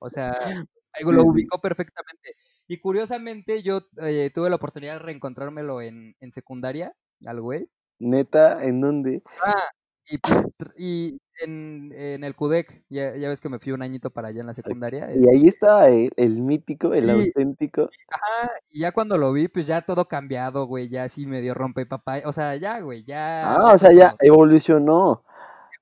O 0.00 0.10
sea, 0.10 0.32
sí, 0.94 1.04
lo 1.04 1.22
ubicó 1.22 1.60
perfectamente. 1.60 2.34
Y 2.66 2.78
curiosamente 2.78 3.62
yo 3.62 3.82
eh, 4.02 4.30
tuve 4.34 4.50
la 4.50 4.56
oportunidad 4.56 4.94
de 4.94 4.98
reencontrármelo 5.00 5.80
en, 5.82 6.16
en 6.20 6.32
secundaria, 6.32 6.94
al 7.26 7.40
güey. 7.40 7.68
Neta, 8.00 8.64
¿en 8.64 8.80
dónde? 8.80 9.22
Ah, 9.44 9.68
y, 10.10 10.18
pues, 10.18 10.38
y 10.76 11.20
en, 11.42 11.92
en 11.96 12.24
el 12.24 12.34
CUDEC, 12.34 12.84
ya, 12.88 13.16
ya 13.16 13.28
ves 13.28 13.40
que 13.40 13.48
me 13.48 13.58
fui 13.58 13.72
un 13.72 13.82
añito 13.82 14.10
para 14.10 14.28
allá 14.28 14.40
en 14.40 14.46
la 14.48 14.54
secundaria. 14.54 15.08
Y 15.14 15.28
ahí 15.28 15.46
Este, 15.46 15.48
estaba 15.48 15.88
el 15.88 16.42
mítico, 16.42 16.94
el 16.94 17.08
sí, 17.08 17.10
auténtico. 17.10 17.90
ajá, 18.08 18.50
y 18.70 18.80
ya 18.80 18.92
cuando 18.92 19.18
lo 19.18 19.32
vi, 19.32 19.48
pues 19.48 19.66
ya 19.66 19.82
todo 19.82 20.06
cambiado, 20.08 20.66
güey, 20.66 20.88
ya 20.88 21.04
así 21.04 21.26
medio 21.26 21.54
rompe 21.54 21.86
papá. 21.86 22.22
O 22.26 22.32
sea, 22.32 22.56
ya, 22.56 22.80
güey, 22.80 23.04
ya 23.04 23.56
Ah, 23.56 23.72
o 23.74 23.78
sea, 23.78 23.92
ya 23.92 24.14
evolucionó. 24.20 25.24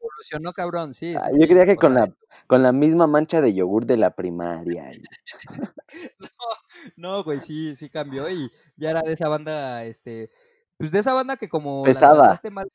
Evolucionó 0.00 0.52
cabrón, 0.52 0.94
sí, 0.94 1.16
Ah, 1.16 1.28
sí, 1.30 1.32
yo 1.32 1.46
sí. 1.46 1.46
creía 1.46 1.66
que 1.66 1.76
con 1.76 1.92
sea, 1.92 2.06
la, 2.06 2.14
con 2.46 2.62
la 2.62 2.72
misma 2.72 3.06
mancha 3.06 3.40
de 3.40 3.54
yogur 3.54 3.86
de 3.86 3.96
la 3.96 4.14
primaria. 4.14 4.90
no, 6.18 6.28
no, 6.96 7.24
güey, 7.24 7.40
sí, 7.40 7.76
sí 7.76 7.90
cambió 7.90 8.28
y 8.30 8.50
ya 8.76 8.90
era 8.90 9.02
de 9.02 9.12
esa 9.14 9.28
banda, 9.28 9.84
este, 9.84 10.30
pues 10.76 10.92
de 10.92 11.00
esa 11.00 11.14
banda 11.14 11.36
que 11.36 11.48
como 11.48 11.82
Pesada. 11.84 12.40
mal, 12.50 12.70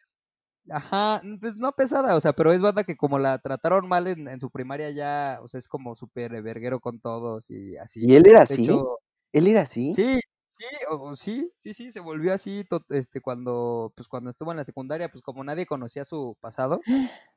ajá, 0.70 1.22
pues 1.42 1.56
no 1.58 1.72
pesada, 1.74 2.16
o 2.16 2.20
sea, 2.22 2.34
pero 2.34 2.52
es 2.54 2.62
banda 2.62 2.84
que 2.84 2.96
como 2.98 3.20
la 3.20 3.38
trataron 3.40 3.88
mal 3.88 4.08
en, 4.08 4.28
en 4.28 4.40
su 4.40 4.50
primaria 4.50 4.90
ya, 4.92 5.40
o 5.42 5.48
sea, 5.48 5.60
es 5.60 5.68
como 5.68 5.96
súper 5.96 6.42
verguero 6.42 6.80
con 6.80 7.00
todos 7.00 7.50
y 7.50 7.78
así. 7.78 8.08
¿Y 8.08 8.16
él 8.16 8.24
era 8.28 8.42
así? 8.42 8.64
hecho, 8.66 9.00
¿Él 9.32 9.48
era 9.48 9.62
así? 9.62 9.94
sí, 9.96 10.20
sí, 10.50 10.66
o, 10.90 11.16
sí, 11.16 11.52
sí, 11.58 11.74
sí, 11.74 11.92
se 11.92 12.00
volvió 12.00 12.34
así, 12.34 12.66
este, 12.90 13.22
cuando, 13.22 13.94
pues 13.96 14.08
cuando 14.08 14.30
estuvo 14.30 14.52
en 14.52 14.58
la 14.58 14.64
secundaria, 14.64 15.10
pues 15.10 15.22
como 15.24 15.44
nadie 15.44 15.66
conocía 15.66 16.06
su 16.06 16.38
pasado. 16.42 16.82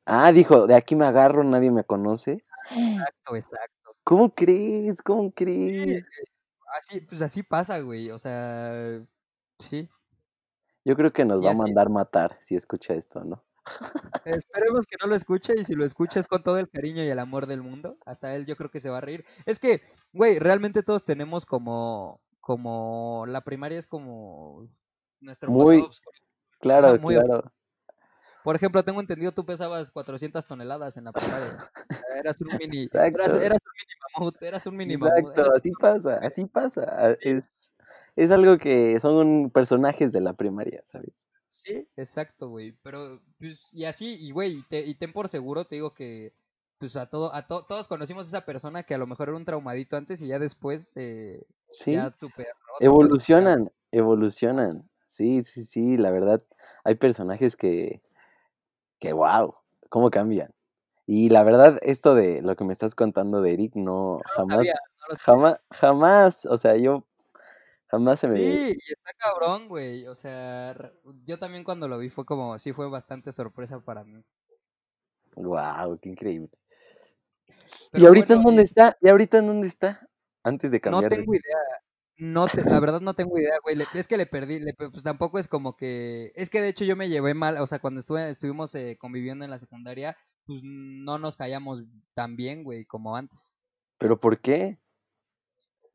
Ah, 0.05 0.33
dijo, 0.33 0.67
de 0.67 0.75
aquí 0.75 0.95
me 0.97 1.05
agarro, 1.05 1.43
nadie 1.45 1.71
me 1.71 1.85
conoce. 1.85 2.45
Exacto, 2.71 3.37
exacto. 3.37 3.97
¿Cómo 4.05 4.35
crees? 4.35 5.03
¿Cómo 5.03 5.33
Sí, 5.67 5.93
crees? 5.93 5.97
eh, 5.97 6.03
así, 6.75 7.01
pues 7.03 7.23
así 7.23 7.43
pasa, 7.43 7.81
güey, 7.81 8.11
o 8.11 8.19
sea, 8.19 9.05
sí. 9.59 9.89
Yo 10.87 10.95
creo 10.95 11.13
que 11.13 11.25
nos 11.25 11.41
Sí, 11.41 11.45
va 11.45 11.51
a 11.51 11.55
mandar 11.55 11.91
matar 11.91 12.39
si 12.41 12.55
escucha 12.55 12.95
esto, 12.95 13.25
¿no? 13.25 13.43
Esperemos 14.25 14.87
que 14.87 14.97
no 15.03 15.09
lo 15.09 15.17
escuche 15.17 15.53
y 15.57 15.65
si 15.65 15.75
lo 15.75 15.85
escuchas 15.85 16.29
con 16.29 16.45
todo 16.45 16.59
el 16.61 16.71
cariño 16.71 17.03
y 17.03 17.09
el 17.09 17.19
amor 17.19 17.49
del 17.49 17.61
mundo, 17.61 17.99
hasta 18.07 18.37
él 18.37 18.47
yo 18.47 18.55
creo 18.55 18.71
que 18.71 18.81
se 18.81 18.89
va 18.89 18.99
a 18.99 19.01
reír. 19.01 19.25
Es 19.47 19.59
que, 19.59 19.83
güey, 20.13 20.39
realmente 20.39 20.85
todos 20.85 21.05
tenemos 21.05 21.45
como, 21.45 22.21
como 22.41 23.25
la 23.27 23.41
primaria 23.41 23.81
es 23.81 23.89
como 23.89 24.69
nuestro 25.19 25.51
Muy-. 25.51 25.85
Claro, 26.61 26.97
muy 27.01 27.17
claro. 27.17 27.53
Por 28.45 28.55
ejemplo, 28.55 28.85
tengo 28.85 29.01
entendido 29.01 29.33
tú 29.33 29.45
pesabas 29.45 29.91
400 29.91 30.47
toneladas 30.47 30.97
en 30.97 31.03
la 31.03 31.13
primaria. 31.13 31.69
Eras 32.17 32.41
un 32.41 32.57
mini, 32.61 32.89
eras, 32.93 33.33
un 33.35 33.41
mini 33.41 33.95
mamut, 34.17 34.41
eras 34.41 34.67
un 34.67 34.77
mini 34.77 34.97
mamut. 34.97 35.17
Exacto, 35.19 35.41
eras- 35.41 35.57
así 35.57 35.73
pasa, 35.73 36.19
así 36.19 36.45
pasa. 36.45 37.11
Es, 37.21 37.75
es 38.17 38.31
algo 38.31 38.59
que 38.59 38.99
son 39.01 39.51
personajes 39.51 40.13
de 40.13 40.21
la 40.21 40.33
primaria, 40.33 40.83
¿sabes? 40.83 41.27
Sí, 41.47 41.89
exacto, 41.97 42.49
güey. 42.49 42.73
Pero, 42.83 43.21
pues, 43.39 43.73
y 43.73 43.85
así, 43.85 44.17
y 44.21 44.33
güey, 44.33 44.59
y, 44.59 44.63
te- 44.63 44.85
y 44.85 44.95
ten 44.95 45.13
por 45.13 45.29
seguro, 45.29 45.65
te 45.65 45.77
digo 45.77 45.95
que, 45.95 46.35
pues, 46.79 46.97
a 46.97 47.09
todo, 47.09 47.33
a 47.35 47.47
to- 47.47 47.65
todos 47.67 47.87
conocimos 47.89 48.27
a 48.27 48.31
esa 48.39 48.45
persona 48.47 48.83
que 48.83 48.95
a 48.95 48.99
lo 48.99 49.07
mejor 49.07 49.29
era 49.29 49.37
un 49.37 49.45
traumadito 49.45 49.97
antes 49.97 50.21
y 50.21 50.27
ya 50.29 50.39
después, 50.39 50.93
eh, 50.97 51.47
Sí, 51.69 51.93
ya 51.93 52.13
superó. 52.15 52.51
todo, 52.79 52.89
evolucionan, 52.89 53.71
evolucionan. 53.93 54.89
Sí, 55.07 55.43
sí, 55.45 55.65
sí, 55.65 55.97
la 55.97 56.11
verdad, 56.11 56.41
hay 56.85 56.97
personajes 56.97 57.55
que, 57.57 58.03
que 58.99 59.13
wow, 59.13 59.55
cómo 59.89 60.11
cambian. 60.11 60.53
Y 61.07 61.29
la 61.31 61.45
verdad, 61.45 61.79
esto 61.83 62.15
de 62.15 62.43
lo 62.43 62.57
que 62.57 62.65
me 62.65 62.73
estás 62.73 62.95
contando 62.95 63.41
de 63.41 63.53
Eric, 63.55 63.77
no, 63.77 64.21
jamás, 64.27 64.57
sabía, 64.57 64.75
no 64.75 65.07
lo 65.11 65.17
jamás, 65.17 65.67
jamás, 65.71 66.47
o 66.47 66.57
sea, 66.59 66.77
yo 66.77 67.07
jamás 67.91 68.21
se 68.21 68.29
me... 68.29 68.37
Sí, 68.39 68.73
y 68.77 68.93
está 68.93 69.13
cabrón, 69.19 69.69
güey. 69.69 70.07
O 70.07 70.15
sea, 70.15 70.75
yo 71.25 71.39
también 71.39 71.65
cuando 71.65 71.89
lo 71.89 71.99
vi 71.99 72.11
fue 72.11 72.25
como, 72.25 72.59
sí 72.59 72.73
fue 72.73 72.89
bastante 72.89 73.33
sorpresa 73.33 73.81
para 73.81 74.05
mí. 74.05 74.23
Wow, 75.37 75.99
qué 76.01 76.09
increíble. 76.09 76.51
¿Y 77.95 78.05
ahorita 78.05 78.35
en 78.35 78.43
dónde 78.43 78.63
es- 78.63 78.71
está? 78.71 78.97
¿Y 79.01 79.09
ahorita 79.09 79.39
en 79.39 79.47
dónde 79.47 79.67
está? 79.69 80.09
Antes 80.43 80.71
de 80.71 80.81
No 80.85 81.03
cambiar 81.03 81.11
de... 81.11 81.17
tengo 81.17 81.35
idea. 81.35 81.57
No 82.19 82.47
te, 82.47 82.65
la 82.65 82.81
verdad 82.81 83.01
no 83.03 83.13
tengo 83.15 83.39
idea, 83.39 83.59
güey. 83.63 83.77
Es 83.95 84.09
que 84.09 84.17
le 84.17 84.25
perdí, 84.27 84.59
le 84.59 84.73
pues 84.73 85.03
tampoco 85.03 85.39
es 85.39 85.49
como 85.49 85.77
que, 85.77 86.33
es 86.35 86.49
que 86.49 86.63
de 86.63 86.69
hecho 86.69 86.85
yo 86.85 86.97
me 86.97 87.11
llevé 87.11 87.35
mal, 87.35 87.59
o 87.59 87.67
sea, 87.67 87.79
cuando 87.79 88.01
estuve, 88.01 88.31
estuvimos 88.31 88.75
eh, 88.75 88.97
conviviendo 88.99 89.45
en 89.45 89.51
la 89.51 89.59
secundaria, 89.59 90.17
pues 90.47 90.61
no 90.65 91.19
nos 91.19 91.37
callamos 91.37 91.85
tan 92.15 92.37
bien, 92.37 92.65
güey, 92.65 92.87
como 92.87 93.17
antes. 93.17 93.59
¿Pero 93.99 94.19
por 94.19 94.41
qué? 94.41 94.79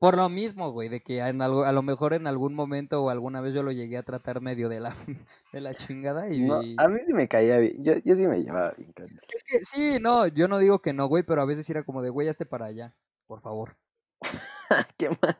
Por 0.02 0.18
lo 0.18 0.30
mismo, 0.30 0.72
güey, 0.72 0.90
de 0.90 1.02
que 1.02 1.20
en 1.20 1.44
algo, 1.44 1.64
a 1.64 1.72
lo 1.72 1.84
mejor 1.84 2.16
en 2.16 2.26
algún 2.26 2.56
momento 2.56 3.04
o 3.04 3.12
alguna 3.12 3.40
vez 3.40 3.54
yo 3.54 3.62
lo 3.62 3.72
llegué 3.72 3.98
a 3.98 4.04
tratar 4.04 4.42
medio 4.42 4.68
de 4.68 4.80
la, 4.80 4.96
de 5.54 5.62
la 5.62 5.76
chingada 5.76 6.28
y... 6.28 6.40
No, 6.40 6.56
a 6.56 6.88
mí 6.88 7.02
sí 7.06 7.14
me 7.14 7.28
caía 7.28 7.60
bien, 7.60 7.84
yo, 7.84 7.94
yo 8.04 8.16
sí 8.16 8.26
me 8.26 8.42
llevaba 8.42 8.72
bien. 8.72 8.92
Es 9.32 9.44
que 9.44 9.64
sí, 9.64 10.00
no, 10.02 10.26
yo 10.26 10.48
no 10.48 10.58
digo 10.58 10.82
que 10.82 10.92
no, 10.92 11.06
güey, 11.06 11.22
pero 11.22 11.44
a 11.44 11.46
veces 11.46 11.70
era 11.70 11.84
como 11.84 12.02
de, 12.02 12.10
güey, 12.10 12.28
hazte 12.28 12.48
para 12.48 12.66
allá, 12.66 12.96
por 13.28 13.42
favor. 13.42 13.78
Qué 14.98 15.10
mal. 15.10 15.38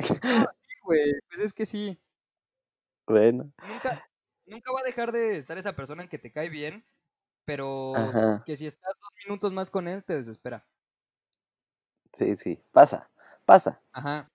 Sí, 0.00 0.74
güey, 0.82 1.12
pues 1.28 1.40
es 1.42 1.52
que 1.52 1.64
sí. 1.64 1.96
Bueno, 3.06 3.52
nunca, 3.62 4.04
nunca 4.46 4.72
va 4.72 4.80
a 4.80 4.86
dejar 4.86 5.12
de 5.12 5.38
estar 5.38 5.56
esa 5.56 5.76
persona 5.76 6.02
en 6.02 6.08
que 6.08 6.18
te 6.18 6.32
cae 6.32 6.48
bien, 6.48 6.84
pero 7.44 8.08
Ajá. 8.08 8.42
que 8.44 8.56
si 8.56 8.66
estás 8.66 8.92
dos 9.00 9.10
minutos 9.24 9.52
más 9.52 9.70
con 9.70 9.86
él, 9.86 10.02
te 10.02 10.14
desespera. 10.14 10.66
sí, 12.12 12.34
sí, 12.34 12.60
pasa, 12.72 13.08
pasa. 13.44 13.80
Ajá. 13.92 14.30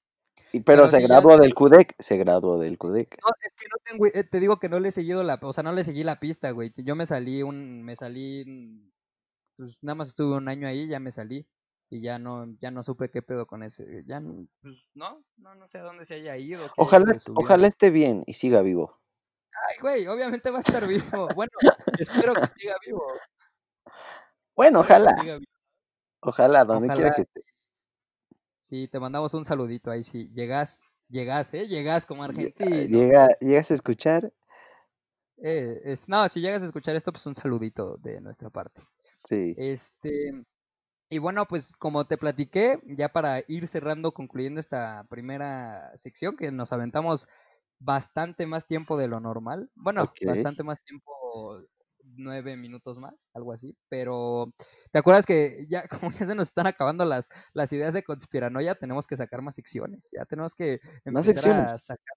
Y, 0.51 0.61
pero, 0.61 0.83
Pero 0.83 0.87
se 0.87 1.01
ya- 1.01 1.07
graduó 1.07 1.37
del 1.37 1.53
CUDEC, 1.53 1.95
se 1.99 2.17
graduó 2.17 2.57
del 2.59 2.77
CUDEC. 2.77 3.19
No, 3.21 3.29
es 3.41 3.53
que 3.53 3.67
no 3.67 3.75
tengo, 3.83 4.05
eh, 4.07 4.23
te 4.23 4.39
digo 4.39 4.57
que 4.57 4.69
no 4.69 4.79
le 4.79 4.89
he 4.89 4.91
seguido 4.91 5.23
la, 5.23 5.37
o 5.41 5.53
sea, 5.53 5.63
no 5.63 5.73
le 5.73 5.83
seguí 5.83 6.03
la 6.03 6.19
pista, 6.19 6.51
güey. 6.51 6.73
Yo 6.77 6.95
me 6.95 7.05
salí 7.05 7.43
un, 7.43 7.83
me 7.83 7.95
salí, 7.95 8.43
mm, 8.47 8.89
pues 9.57 9.77
nada 9.81 9.95
más 9.95 10.09
estuve 10.09 10.35
un 10.37 10.49
año 10.49 10.67
ahí, 10.67 10.87
ya 10.87 10.99
me 10.99 11.11
salí 11.11 11.47
y 11.91 12.01
ya 12.01 12.17
no, 12.17 12.47
ya 12.61 12.71
no 12.71 12.81
supe 12.83 13.11
qué 13.11 13.21
pedo 13.21 13.45
con 13.45 13.61
ese, 13.63 14.03
ya, 14.07 14.19
no, 14.19 14.47
pues 14.61 14.75
no, 14.95 15.23
no, 15.37 15.55
no 15.55 15.67
sé 15.67 15.79
a 15.79 15.83
dónde 15.83 16.05
se 16.05 16.15
haya 16.15 16.35
ido. 16.37 16.61
haya 16.61 16.73
Ojalá, 16.77 17.15
ojalá 17.35 17.67
esté 17.67 17.89
bien 17.91 18.23
y 18.25 18.33
siga 18.33 18.61
vivo. 18.61 18.99
Ay, 19.69 19.75
güey, 19.81 20.07
obviamente 20.07 20.49
va 20.49 20.57
a 20.57 20.61
estar 20.61 20.87
vivo. 20.87 21.01
Bueno, 21.35 21.51
espero 21.99 22.33
que 22.33 22.47
siga 22.59 22.75
vivo. 22.85 23.03
Bueno, 24.55 24.79
ojalá, 24.81 25.15
ojalá, 26.21 26.65
donde 26.65 26.89
quiera 26.93 27.13
que 27.13 27.21
esté. 27.23 27.43
Sí, 28.59 28.87
te 28.87 28.99
mandamos 28.99 29.33
un 29.33 29.45
saludito 29.45 29.89
ahí, 29.89 30.03
sí. 30.03 30.29
Llegas, 30.33 30.81
llegas, 31.07 31.53
¿eh? 31.53 31.67
Llegas 31.67 32.05
como 32.05 32.23
argentino. 32.23 32.85
Llega, 32.87 33.27
llegas 33.39 33.71
a 33.71 33.73
escuchar, 33.73 34.31
Eh, 35.41 35.79
es, 35.85 36.09
no, 36.09 36.27
si 36.29 36.41
llegas 36.41 36.61
a 36.61 36.65
escuchar 36.65 36.95
esto, 36.95 37.11
pues 37.11 37.25
un 37.25 37.35
saludito 37.35 37.97
de 37.97 38.19
nuestra 38.21 38.49
parte. 38.49 38.81
sí. 39.23 39.55
Este, 39.55 40.45
y 41.09 41.19
bueno, 41.19 41.45
pues 41.47 41.73
como 41.73 42.05
te 42.07 42.17
platiqué, 42.17 42.79
ya 42.85 43.09
para 43.09 43.41
ir 43.47 43.67
cerrando, 43.67 44.13
concluyendo 44.13 44.59
esta 44.59 45.05
primera 45.09 45.95
sección, 45.97 46.37
que 46.37 46.51
nos 46.51 46.73
aventamos 46.73 47.27
bastante 47.79 48.47
más 48.47 48.67
tiempo 48.67 48.97
de 48.97 49.07
lo 49.09 49.19
normal. 49.19 49.71
Bueno, 49.75 50.13
bastante 50.25 50.63
más 50.63 50.81
tiempo, 50.83 51.61
nueve 52.19 52.57
minutos 52.57 52.97
más, 52.99 53.29
algo 53.33 53.53
así. 53.53 53.77
Pero, 53.89 54.53
¿te 54.91 54.99
acuerdas 54.99 55.25
que 55.25 55.65
ya 55.69 55.83
como 56.11 56.11
ya 56.11 56.27
se 56.27 56.35
nos 56.35 56.49
están 56.49 56.67
acabando 56.67 57.05
las, 57.05 57.29
las 57.53 57.71
ideas 57.73 57.93
de 57.93 58.03
conspiranoia? 58.03 58.75
Tenemos 58.75 59.07
que 59.07 59.17
sacar 59.17 59.41
más 59.41 59.55
secciones. 59.55 60.09
Ya 60.11 60.25
tenemos 60.25 60.55
que 60.55 60.79
Más 61.11 61.25
empezar 61.25 61.49
a 61.49 61.77
secciones. 61.77 61.79
sacar. 61.79 62.15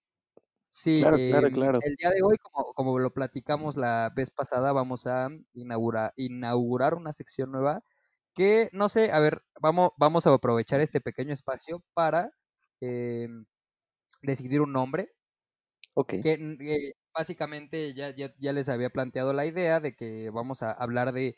Sí, 0.66 1.02
Claro, 1.02 1.18
claro, 1.28 1.48
em, 1.48 1.52
claro. 1.52 1.80
el 1.80 1.96
día 1.96 2.10
de 2.10 2.22
hoy, 2.22 2.36
como, 2.38 2.72
como 2.74 2.98
lo 2.98 3.12
platicamos 3.12 3.76
la 3.76 4.10
vez 4.14 4.30
pasada, 4.30 4.72
vamos 4.72 5.06
a 5.06 5.28
inaugurar, 5.52 6.12
inaugurar 6.16 6.94
una 6.94 7.12
sección 7.12 7.52
nueva 7.52 7.84
que, 8.34 8.70
no 8.72 8.88
sé, 8.88 9.12
a 9.12 9.20
ver, 9.20 9.42
vamos, 9.60 9.90
vamos 9.98 10.26
a 10.26 10.32
aprovechar 10.34 10.80
este 10.80 11.00
pequeño 11.02 11.34
espacio 11.34 11.84
para 11.94 12.32
em, 12.80 13.44
decidir 14.22 14.60
un 14.62 14.72
nombre 14.72 15.14
Ok, 15.94 16.14
que 16.20 16.32
eh, 16.60 16.92
básicamente 17.14 17.94
ya, 17.94 18.10
ya, 18.14 18.32
ya 18.38 18.52
les 18.52 18.68
había 18.68 18.90
planteado 18.90 19.32
la 19.32 19.46
idea 19.46 19.80
de 19.80 19.94
que 19.94 20.30
vamos 20.30 20.62
a 20.62 20.72
hablar 20.72 21.12
de 21.12 21.36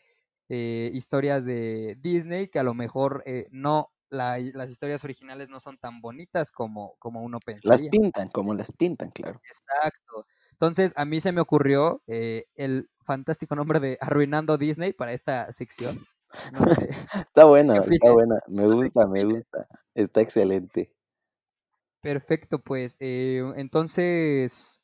eh, 0.48 0.90
historias 0.94 1.44
de 1.44 1.96
Disney 2.00 2.48
que 2.48 2.58
a 2.58 2.62
lo 2.64 2.74
mejor 2.74 3.22
eh, 3.26 3.46
no, 3.50 3.92
la- 4.10 4.38
las 4.38 4.70
historias 4.70 5.04
originales 5.04 5.48
no 5.48 5.60
son 5.60 5.78
tan 5.78 6.00
bonitas 6.00 6.50
como, 6.52 6.96
como 6.98 7.22
uno 7.22 7.40
las 7.64 7.82
pensaría. 7.82 7.90
pintan, 7.90 8.28
como 8.28 8.54
las 8.54 8.70
pintan, 8.70 9.10
claro. 9.10 9.42
Exacto. 9.42 10.26
Entonces, 10.52 10.92
a 10.96 11.04
mí 11.04 11.20
se 11.20 11.32
me 11.32 11.40
ocurrió 11.40 12.02
eh, 12.06 12.44
el 12.54 12.90
fantástico 13.04 13.54
nombre 13.56 13.80
de 13.80 13.98
Arruinando 14.00 14.56
Disney 14.58 14.92
para 14.92 15.12
esta 15.12 15.52
sección. 15.52 16.06
No 16.48 16.66
sé. 16.68 16.88
Está 17.26 17.44
buena, 17.44 17.74
¿Qué 17.82 17.96
está 17.96 18.12
buena, 18.12 18.40
me 18.48 18.66
gusta, 18.66 19.06
me 19.06 19.24
gusta. 19.24 19.66
Está 19.94 20.20
excelente. 20.20 20.90
Perfecto, 22.02 22.58
pues 22.62 22.96
eh, 23.00 23.40
entonces 23.56 24.80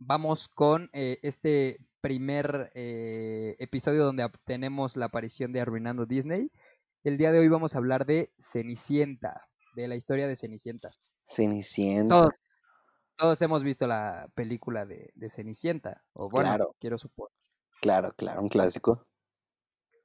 vamos 0.00 0.48
con 0.48 0.90
eh, 0.92 1.18
este 1.22 1.78
primer 2.00 2.72
eh, 2.74 3.54
episodio 3.58 4.04
donde 4.04 4.28
tenemos 4.44 4.96
la 4.96 5.06
aparición 5.06 5.52
de 5.52 5.60
Arruinando 5.60 6.06
Disney. 6.06 6.50
El 7.04 7.18
día 7.18 7.30
de 7.30 7.38
hoy 7.38 7.48
vamos 7.48 7.74
a 7.74 7.78
hablar 7.78 8.06
de 8.06 8.32
Cenicienta, 8.38 9.48
de 9.76 9.86
la 9.88 9.96
historia 9.96 10.26
de 10.26 10.36
Cenicienta. 10.36 10.90
Cenicienta, 11.26 12.14
Todos, 12.14 12.30
todos 13.16 13.42
hemos 13.42 13.62
visto 13.62 13.86
la 13.86 14.28
película 14.34 14.84
de, 14.86 15.10
de 15.14 15.30
Cenicienta, 15.30 16.02
o 16.14 16.28
bueno, 16.28 16.48
Claro. 16.48 16.76
quiero 16.80 16.98
suponer. 16.98 17.30
claro, 17.80 18.12
claro, 18.16 18.42
un 18.42 18.48
clásico. 18.48 19.06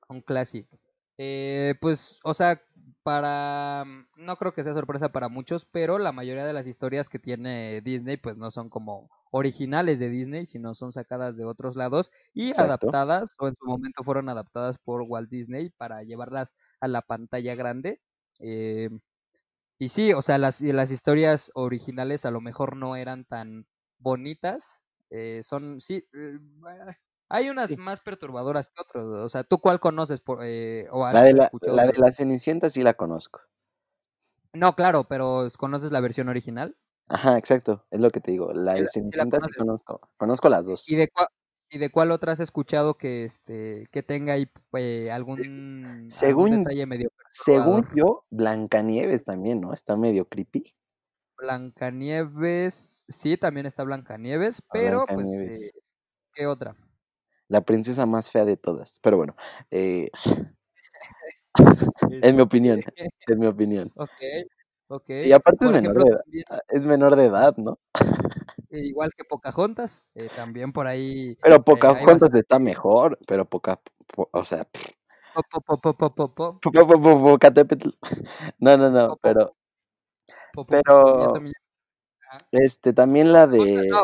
Un 0.10 0.22
clásico. 0.22 0.78
Eh, 1.18 1.76
pues, 1.82 2.20
o 2.24 2.34
sea, 2.34 2.62
para... 3.04 3.84
mm, 3.86 4.08
No 4.18 4.36
creo 4.38 4.54
que 4.54 4.64
sea 4.64 4.74
sorpresa 4.74 5.12
para 5.12 5.30
muchos, 5.30 5.66
pero 5.66 5.98
la 6.00 6.12
mayoría 6.12 6.46
de 6.46 6.54
las 6.54 6.68
historias 6.68 7.08
que 7.10 7.20
tiene 7.20 7.82
Disney, 7.82 8.18
pues 8.18 8.38
no 8.38 8.52
son 8.52 8.70
como 8.70 9.10
originales 9.32 10.00
de 10.00 10.10
Disney, 10.10 10.46
sino 10.46 10.74
son 10.76 10.92
sacadas 10.92 11.38
de 11.38 11.46
otros 11.46 11.76
lados 11.76 12.12
y 12.34 12.52
Exacto. 12.52 12.58
adaptadas, 12.58 13.36
o 13.40 13.48
en 13.48 13.56
su 13.60 13.66
momento 13.66 14.04
fueron 14.04 14.30
adaptadas 14.30 14.78
por 14.78 15.02
Walt 15.04 15.30
Disney 15.30 15.70
para 15.70 16.04
llevarlas 16.04 16.56
a 16.80 16.88
la 16.88 17.02
pantalla 17.02 17.56
grande. 17.56 18.02
Eh, 18.40 18.90
y 19.80 19.90
sí, 19.90 20.14
o 20.14 20.22
sea, 20.22 20.38
las, 20.38 20.62
las 20.62 20.92
historias 20.92 21.52
originales 21.56 22.26
a 22.26 22.32
lo 22.32 22.42
mejor 22.42 22.78
no 22.78 22.96
eran 22.96 23.26
tan 23.26 23.68
bonitas. 24.00 24.84
eh, 25.10 25.44
son, 25.44 25.82
sí, 25.82 26.04
eh, 26.14 26.40
hay 27.30 27.50
unas 27.50 27.70
Sí. 27.70 27.78
más 27.78 28.02
perturbadoras 28.02 28.70
que 28.70 28.82
otras. 28.82 29.06
O 29.06 29.30
sea, 29.30 29.44
¿tú 29.44 29.60
cuál 29.60 29.80
conoces 29.80 30.22
por, 30.22 30.40
eh, 30.44 30.88
o 30.92 31.08
La 31.12 31.24
de 31.24 31.34
la, 31.34 31.50
la 31.62 31.84
de- 31.88 31.94
la 32.00 32.12
Cenicienta 32.12 32.70
sí 32.70 32.84
la 32.84 32.94
conozco. 32.96 33.42
No, 34.54 34.76
claro, 34.76 35.04
pero 35.04 35.48
¿conoces 35.58 35.92
la 35.92 36.00
versión 36.02 36.30
original? 36.30 36.78
Ajá, 37.08 37.38
exacto, 37.38 37.86
es 37.92 38.00
lo 38.00 38.10
que 38.10 38.20
te 38.20 38.32
digo. 38.32 38.52
La 38.54 38.74
Sí 38.74 38.78
de 38.80 38.84
la- 38.84 38.88
sí 38.90 39.00
la 39.00 39.04
Cenicienta 39.04 39.38
sí 39.38 39.42
conoces. 39.42 39.58
conozco. 39.58 40.10
Conozco 40.18 40.50
las 40.50 40.66
dos. 40.66 40.90
¿Y 40.90 40.96
de, 40.96 41.08
cua- 41.12 41.28
¿Y 41.70 41.78
de 41.78 41.90
cuál 41.90 42.12
otra 42.12 42.32
has 42.34 42.40
escuchado 42.40 42.98
que 42.98 43.26
este 43.26 43.88
que 43.92 44.02
tenga 44.04 44.34
ahí 44.34 44.50
eh, 44.78 45.12
algún, 45.12 46.08
detalle 46.08 46.86
medio 46.86 47.10
Según 47.30 47.88
yo, 47.94 48.26
Blancanieves 48.30 49.24
también, 49.26 49.62
¿no? 49.62 49.74
Está 49.74 49.98
medio 49.98 50.28
creepy. 50.28 50.74
Blancanieves, 51.38 53.06
sí, 53.10 53.36
también 53.38 53.66
está 53.66 53.84
Blancanieves, 53.84 54.62
pero 54.72 55.06
pues, 55.06 55.28
eh, 55.42 55.72
¿qué 56.34 56.48
otra? 56.48 56.76
La 57.48 57.62
princesa 57.62 58.06
más 58.06 58.32
fea 58.32 58.46
de 58.46 58.58
todas. 58.58 59.00
Pero 59.02 59.18
bueno, 59.18 59.36
eh, 59.72 60.10
en 62.22 62.36
mi 62.36 62.42
opinión, 62.42 62.80
en 63.28 63.40
mi 63.40 63.48
opinión. 63.48 63.92
Okay, 63.96 64.44
okay. 64.88 65.28
Y 65.28 65.32
aparte 65.32 65.66
es 65.66 65.72
menor, 65.72 66.04
de 66.04 66.10
edad, 66.10 66.22
ah, 66.50 66.60
es 66.70 66.84
menor, 66.84 67.16
de 67.16 67.26
edad, 67.26 67.56
¿no? 67.58 67.80
E 68.70 68.80
igual 68.80 69.12
que 69.16 69.24
Pocahontas, 69.24 70.12
eh, 70.16 70.30
también 70.36 70.72
por 70.72 70.88
ahí. 70.88 71.38
Pero 71.42 71.56
eh, 71.56 71.64
Pocahontas 71.64 72.34
eh, 72.34 72.40
está 72.40 72.60
mejor, 72.60 73.18
pero 73.28 73.46
poca, 73.46 73.80
po, 74.08 74.30
o 74.32 74.44
sea. 74.44 74.68
No, 78.60 78.78
no, 78.78 78.90
no, 78.90 79.18
pero. 79.22 79.56
Pero. 80.68 81.34
Este, 82.52 82.94
también 82.94 83.32
la 83.32 83.48
de. 83.48 83.88
No, 83.90 84.04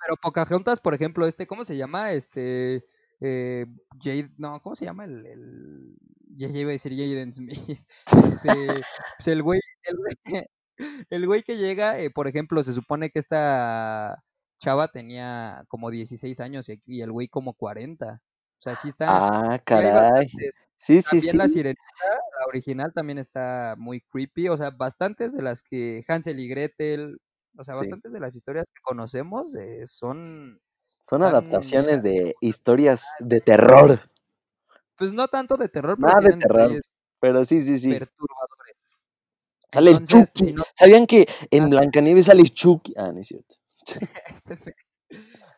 pero 0.00 0.16
Pocahontas, 0.16 0.80
por 0.80 0.94
ejemplo, 0.94 1.26
este, 1.26 1.46
¿cómo 1.46 1.64
se 1.64 1.76
llama? 1.76 2.12
Este, 2.12 2.84
eh, 3.20 3.66
Jade, 4.00 4.30
no, 4.36 4.60
¿cómo 4.62 4.76
se 4.76 4.84
llama 4.84 5.04
el, 5.04 5.26
el, 5.26 5.96
ya, 6.36 6.48
ya 6.48 6.60
iba 6.60 6.70
a 6.70 6.72
decir 6.72 6.92
Jaden 6.92 7.32
Smith, 7.32 7.80
este, 8.46 8.66
pues 9.16 9.28
el 9.28 9.42
güey, 9.42 9.60
el 9.84 9.96
güey, 9.96 10.14
que- 10.24 10.50
el 11.10 11.26
güey 11.26 11.42
que 11.42 11.56
llega, 11.56 11.98
eh, 11.98 12.10
por 12.10 12.28
ejemplo, 12.28 12.62
se 12.62 12.72
supone 12.72 13.10
que 13.10 13.18
esta 13.18 14.22
chava 14.60 14.88
tenía 14.88 15.64
como 15.68 15.90
16 15.90 16.40
años 16.40 16.68
y, 16.68 17.00
el 17.00 17.12
güey 17.12 17.28
como 17.28 17.54
40, 17.54 18.20
o 18.22 18.62
sea, 18.62 18.76
sí 18.76 18.88
está, 18.88 19.52
ah, 19.54 19.58
caray, 19.64 20.28
sí, 20.76 21.00
sí, 21.00 21.02
también 21.02 21.38
la 21.38 21.48
sí, 21.48 21.54
sirenita, 21.54 21.80
la 22.40 22.46
original 22.46 22.92
también 22.92 23.18
está 23.18 23.74
muy 23.78 24.00
creepy, 24.00 24.48
o 24.48 24.56
sea, 24.56 24.70
bastantes 24.70 25.32
de 25.32 25.42
las 25.42 25.62
que 25.62 26.04
Hansel 26.06 26.40
y 26.40 26.48
Gretel, 26.48 27.20
o 27.58 27.64
sea, 27.64 27.74
sí. 27.74 27.80
bastantes 27.80 28.12
de 28.12 28.20
las 28.20 28.34
historias 28.34 28.66
que 28.72 28.80
conocemos 28.82 29.54
eh, 29.54 29.86
son, 29.86 30.60
Son 31.00 31.22
adaptaciones 31.22 32.02
de 32.02 32.36
historias 32.40 33.04
de 33.20 33.40
terror, 33.40 34.00
pues 34.98 35.12
no 35.12 35.28
tanto 35.28 35.56
de 35.56 35.68
terror, 35.68 35.96
pero 35.98 36.12
nada 36.12 36.28
de 36.28 36.36
terror, 36.36 36.70
pero 37.20 37.44
sí, 37.44 37.62
sí, 37.62 37.78
sí. 37.78 37.90
perturbadores. 37.90 38.76
Sale 39.70 39.90
Entonces, 39.90 40.32
Chucky. 40.32 40.44
si 40.44 40.52
no, 40.52 40.64
¿Sabían 40.74 41.06
que 41.06 41.28
en 41.50 41.64
ah, 41.64 41.68
Blancanieves 41.68 42.26
sale 42.26 42.42
Chucky? 42.44 42.94
Ah, 42.96 43.12
no 43.12 43.20
es 43.20 43.28
cierto. 43.28 43.54
este, 44.50 44.74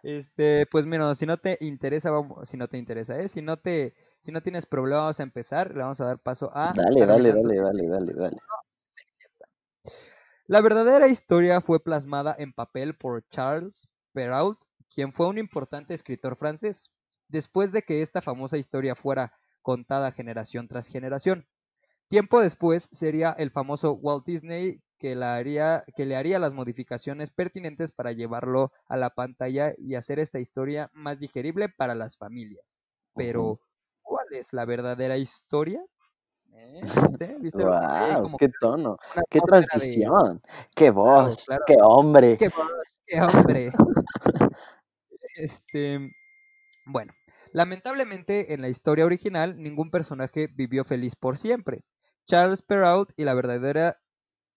este, 0.02 0.66
pues 0.70 0.84
mira, 0.84 1.14
si 1.14 1.26
no 1.26 1.38
te 1.38 1.56
interesa, 1.60 2.10
vamos, 2.10 2.48
si 2.48 2.56
no 2.56 2.68
te 2.68 2.76
interesa, 2.76 3.18
¿eh? 3.18 3.28
Si 3.28 3.40
no 3.40 3.56
te, 3.56 3.94
si 4.18 4.30
no 4.30 4.42
tienes 4.42 4.66
problema, 4.66 5.02
vamos 5.02 5.20
a 5.20 5.22
empezar, 5.22 5.74
le 5.74 5.80
vamos 5.80 6.00
a 6.00 6.04
dar 6.04 6.18
paso 6.18 6.50
a 6.52 6.72
Dale, 6.74 7.06
dale, 7.06 7.32
dale, 7.32 7.56
dale, 7.56 7.88
dale, 7.88 8.12
dale. 8.12 8.36
La 10.50 10.60
verdadera 10.62 11.06
historia 11.06 11.60
fue 11.60 11.78
plasmada 11.78 12.34
en 12.36 12.52
papel 12.52 12.96
por 12.96 13.24
Charles 13.28 13.88
Perrault, 14.12 14.58
quien 14.92 15.12
fue 15.12 15.28
un 15.28 15.38
importante 15.38 15.94
escritor 15.94 16.34
francés, 16.36 16.90
después 17.28 17.70
de 17.70 17.82
que 17.82 18.02
esta 18.02 18.20
famosa 18.20 18.58
historia 18.58 18.96
fuera 18.96 19.32
contada 19.62 20.10
generación 20.10 20.66
tras 20.66 20.88
generación. 20.88 21.46
Tiempo 22.08 22.40
después 22.40 22.88
sería 22.90 23.30
el 23.38 23.52
famoso 23.52 23.92
Walt 23.92 24.26
Disney 24.26 24.82
que, 24.98 25.14
la 25.14 25.36
haría, 25.36 25.84
que 25.94 26.04
le 26.04 26.16
haría 26.16 26.40
las 26.40 26.52
modificaciones 26.52 27.30
pertinentes 27.30 27.92
para 27.92 28.10
llevarlo 28.10 28.72
a 28.88 28.96
la 28.96 29.10
pantalla 29.10 29.72
y 29.78 29.94
hacer 29.94 30.18
esta 30.18 30.40
historia 30.40 30.90
más 30.92 31.20
digerible 31.20 31.68
para 31.68 31.94
las 31.94 32.16
familias. 32.16 32.80
Pero, 33.14 33.60
¿cuál 34.02 34.26
es 34.32 34.52
la 34.52 34.64
verdadera 34.64 35.16
historia? 35.16 35.80
¿Eh? 36.60 36.80
¿Viste? 37.02 37.36
¿Viste? 37.40 37.64
Wow, 37.64 38.22
como 38.22 38.36
qué 38.36 38.48
tono, 38.60 38.98
qué 39.30 39.38
de... 39.38 39.46
transición, 39.46 40.42
qué 40.74 40.90
voz, 40.90 41.46
claro. 41.46 41.64
qué 41.66 41.76
hombre. 41.80 42.36
¡Qué 42.36 42.48
voz! 42.48 43.00
¡Qué 43.06 43.20
hombre! 43.20 43.72
Este, 45.36 46.12
bueno, 46.84 47.14
lamentablemente 47.52 48.52
en 48.52 48.60
la 48.60 48.68
historia 48.68 49.06
original 49.06 49.62
ningún 49.62 49.90
personaje 49.90 50.48
vivió 50.48 50.84
feliz 50.84 51.16
por 51.16 51.38
siempre. 51.38 51.84
Charles 52.26 52.60
Perrault 52.60 53.12
y 53.16 53.24
la 53.24 53.32
verdadera 53.32 54.02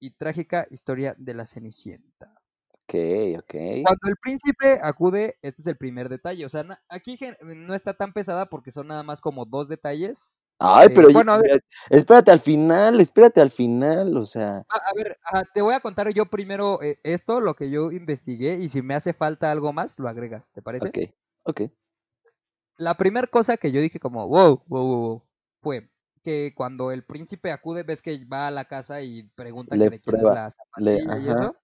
y 0.01 0.11
trágica 0.17 0.67
historia 0.71 1.15
de 1.17 1.35
la 1.35 1.45
Cenicienta. 1.45 2.35
Ok, 2.69 2.95
ok. 3.37 3.55
Cuando 3.83 4.09
el 4.09 4.17
príncipe 4.21 4.79
acude, 4.81 5.37
este 5.41 5.61
es 5.61 5.67
el 5.67 5.77
primer 5.77 6.09
detalle. 6.09 6.45
O 6.45 6.49
sea, 6.49 6.65
aquí 6.89 7.17
no 7.41 7.73
está 7.73 7.93
tan 7.93 8.11
pesada 8.11 8.47
porque 8.47 8.71
son 8.71 8.87
nada 8.87 9.03
más 9.03 9.21
como 9.21 9.45
dos 9.45 9.69
detalles. 9.69 10.37
Ay, 10.59 10.87
Eh, 10.89 10.91
pero 10.95 11.09
bueno, 11.11 11.39
ya- 11.43 11.59
espérate 11.89 12.31
al 12.31 12.39
final, 12.39 13.01
espérate 13.01 13.41
al 13.41 13.49
final, 13.49 14.15
o 14.17 14.25
sea, 14.25 14.63
a, 14.69 14.75
a 14.77 14.93
ver, 14.95 15.19
ah, 15.25 15.43
te 15.53 15.61
voy 15.61 15.73
a 15.73 15.79
contar 15.79 16.09
yo 16.13 16.25
primero 16.25 16.81
eh, 16.81 16.99
esto, 17.03 17.41
lo 17.41 17.55
que 17.55 17.69
yo 17.69 17.91
investigué, 17.91 18.55
y 18.59 18.69
si 18.69 18.81
me 18.81 18.93
hace 18.93 19.13
falta 19.13 19.51
algo 19.51 19.73
más, 19.73 19.99
lo 19.99 20.07
agregas, 20.07 20.51
¿te 20.51 20.61
parece? 20.61 20.87
ok, 20.87 20.97
ok. 21.43 21.61
La 22.77 22.95
primera 22.95 23.27
cosa 23.27 23.57
que 23.57 23.71
yo 23.71 23.81
dije 23.81 23.99
como, 23.99 24.27
wow, 24.27 24.63
wow, 24.67 24.85
wow, 24.85 24.97
wow, 25.07 25.23
fue 25.61 25.89
que 26.23 26.53
cuando 26.55 26.91
el 26.91 27.03
príncipe 27.03 27.51
acude, 27.51 27.83
ves 27.83 28.01
que 28.01 28.25
va 28.25 28.47
a 28.47 28.51
la 28.51 28.65
casa 28.65 29.01
y 29.01 29.23
pregunta 29.35 29.75
Le 29.75 29.89
que 29.89 29.95
es 29.95 30.01
prueba, 30.01 30.33
la 30.33 30.49
le, 30.77 30.99
zapatilla 31.01 31.19
y 31.19 31.29
eso. 31.29 31.55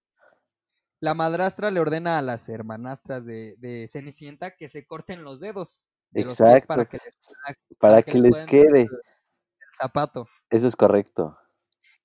La 1.00 1.14
madrastra 1.14 1.70
le 1.70 1.80
ordena 1.80 2.18
a 2.18 2.22
las 2.22 2.46
hermanastras 2.50 3.24
de, 3.24 3.56
de 3.56 3.88
Cenicienta 3.88 4.50
que 4.50 4.68
se 4.68 4.86
corten 4.86 5.24
los 5.24 5.40
dedos 5.40 5.84
de 6.10 6.24
los 6.24 6.40
pies 6.42 6.62
para 6.66 6.84
exacto, 6.84 6.86
que 6.86 6.98
les 7.04 7.16
pueda, 7.26 7.56
para 7.78 8.02
que 8.02 8.12
que 8.12 8.18
les 8.20 8.36
quede, 8.46 8.80
el, 8.82 8.88
el 8.88 9.74
zapato. 9.74 10.26
eso 10.50 10.66
es 10.66 10.76
correcto. 10.76 11.36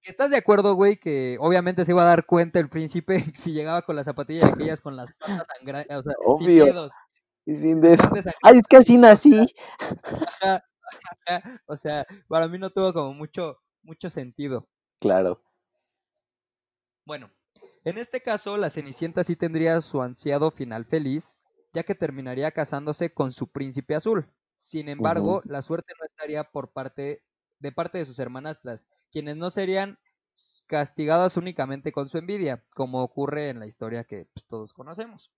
¿Estás 0.04 0.30
de 0.30 0.38
acuerdo, 0.38 0.76
güey, 0.76 0.98
que 0.98 1.38
obviamente 1.40 1.84
se 1.84 1.92
iba 1.92 2.04
a 2.04 2.06
dar 2.06 2.26
cuenta 2.26 2.60
el 2.60 2.70
príncipe 2.70 3.20
si 3.36 3.54
llegaba 3.54 3.82
con 3.82 3.96
la 3.96 4.04
zapatilla 4.04 4.48
y 4.48 4.50
aquellas 4.52 4.82
con 4.82 4.96
las 4.96 5.12
patas 5.14 5.48
sangradas, 5.58 5.88
o 6.00 6.04
sea, 6.04 6.14
sin 6.38 6.50
Obvio, 6.50 6.66
dedos, 6.66 6.92
y 7.46 7.58
sin 7.58 7.80
sin 7.80 7.80
dedo. 7.82 7.98
pan 7.98 8.14
de 8.14 8.32
Ay, 8.44 8.58
es 8.58 8.64
que 8.68 8.78
así 8.78 8.98
nací. 8.98 9.46
O 11.68 11.76
sea, 11.76 12.06
para 12.28 12.48
mí 12.48 12.58
no 12.60 12.70
tuvo 12.70 12.94
como 12.94 13.14
mucho, 13.14 13.58
mucho 13.84 14.10
sentido. 14.10 14.68
Claro. 15.02 15.42
Bueno, 17.06 17.32
en 17.84 17.98
este 17.98 18.22
caso, 18.22 18.58
la 18.58 18.70
Cenicienta 18.70 19.24
sí 19.24 19.36
tendría 19.36 19.82
su 19.82 20.02
ansiado 20.02 20.52
final 20.52 20.86
feliz, 20.86 21.38
ya 21.76 21.84
que 21.84 21.94
terminaría 21.94 22.52
casándose 22.52 23.14
con 23.14 23.34
su 23.34 23.52
príncipe 23.52 23.96
azul. 23.96 24.32
Sin 24.56 24.88
embargo, 24.88 25.42
la 25.44 25.62
suerte 25.62 25.94
no 26.00 26.06
estaría 26.06 26.46
por 26.46 26.72
parte 26.72 27.22
de 27.60 27.72
parte 27.74 27.98
de 27.98 28.06
sus 28.06 28.18
hermanastras, 28.18 28.88
quienes 29.12 29.36
no 29.36 29.50
serían 29.50 30.00
castigadas 30.68 31.36
únicamente 31.36 31.92
con 31.92 32.08
su 32.08 32.18
envidia, 32.18 32.66
como 32.74 33.04
ocurre 33.04 33.50
en 33.50 33.60
la 33.60 33.68
historia 33.68 34.06
que 34.06 34.28
pues, 34.34 34.46
todos 34.48 34.72
conocemos. 34.72 35.32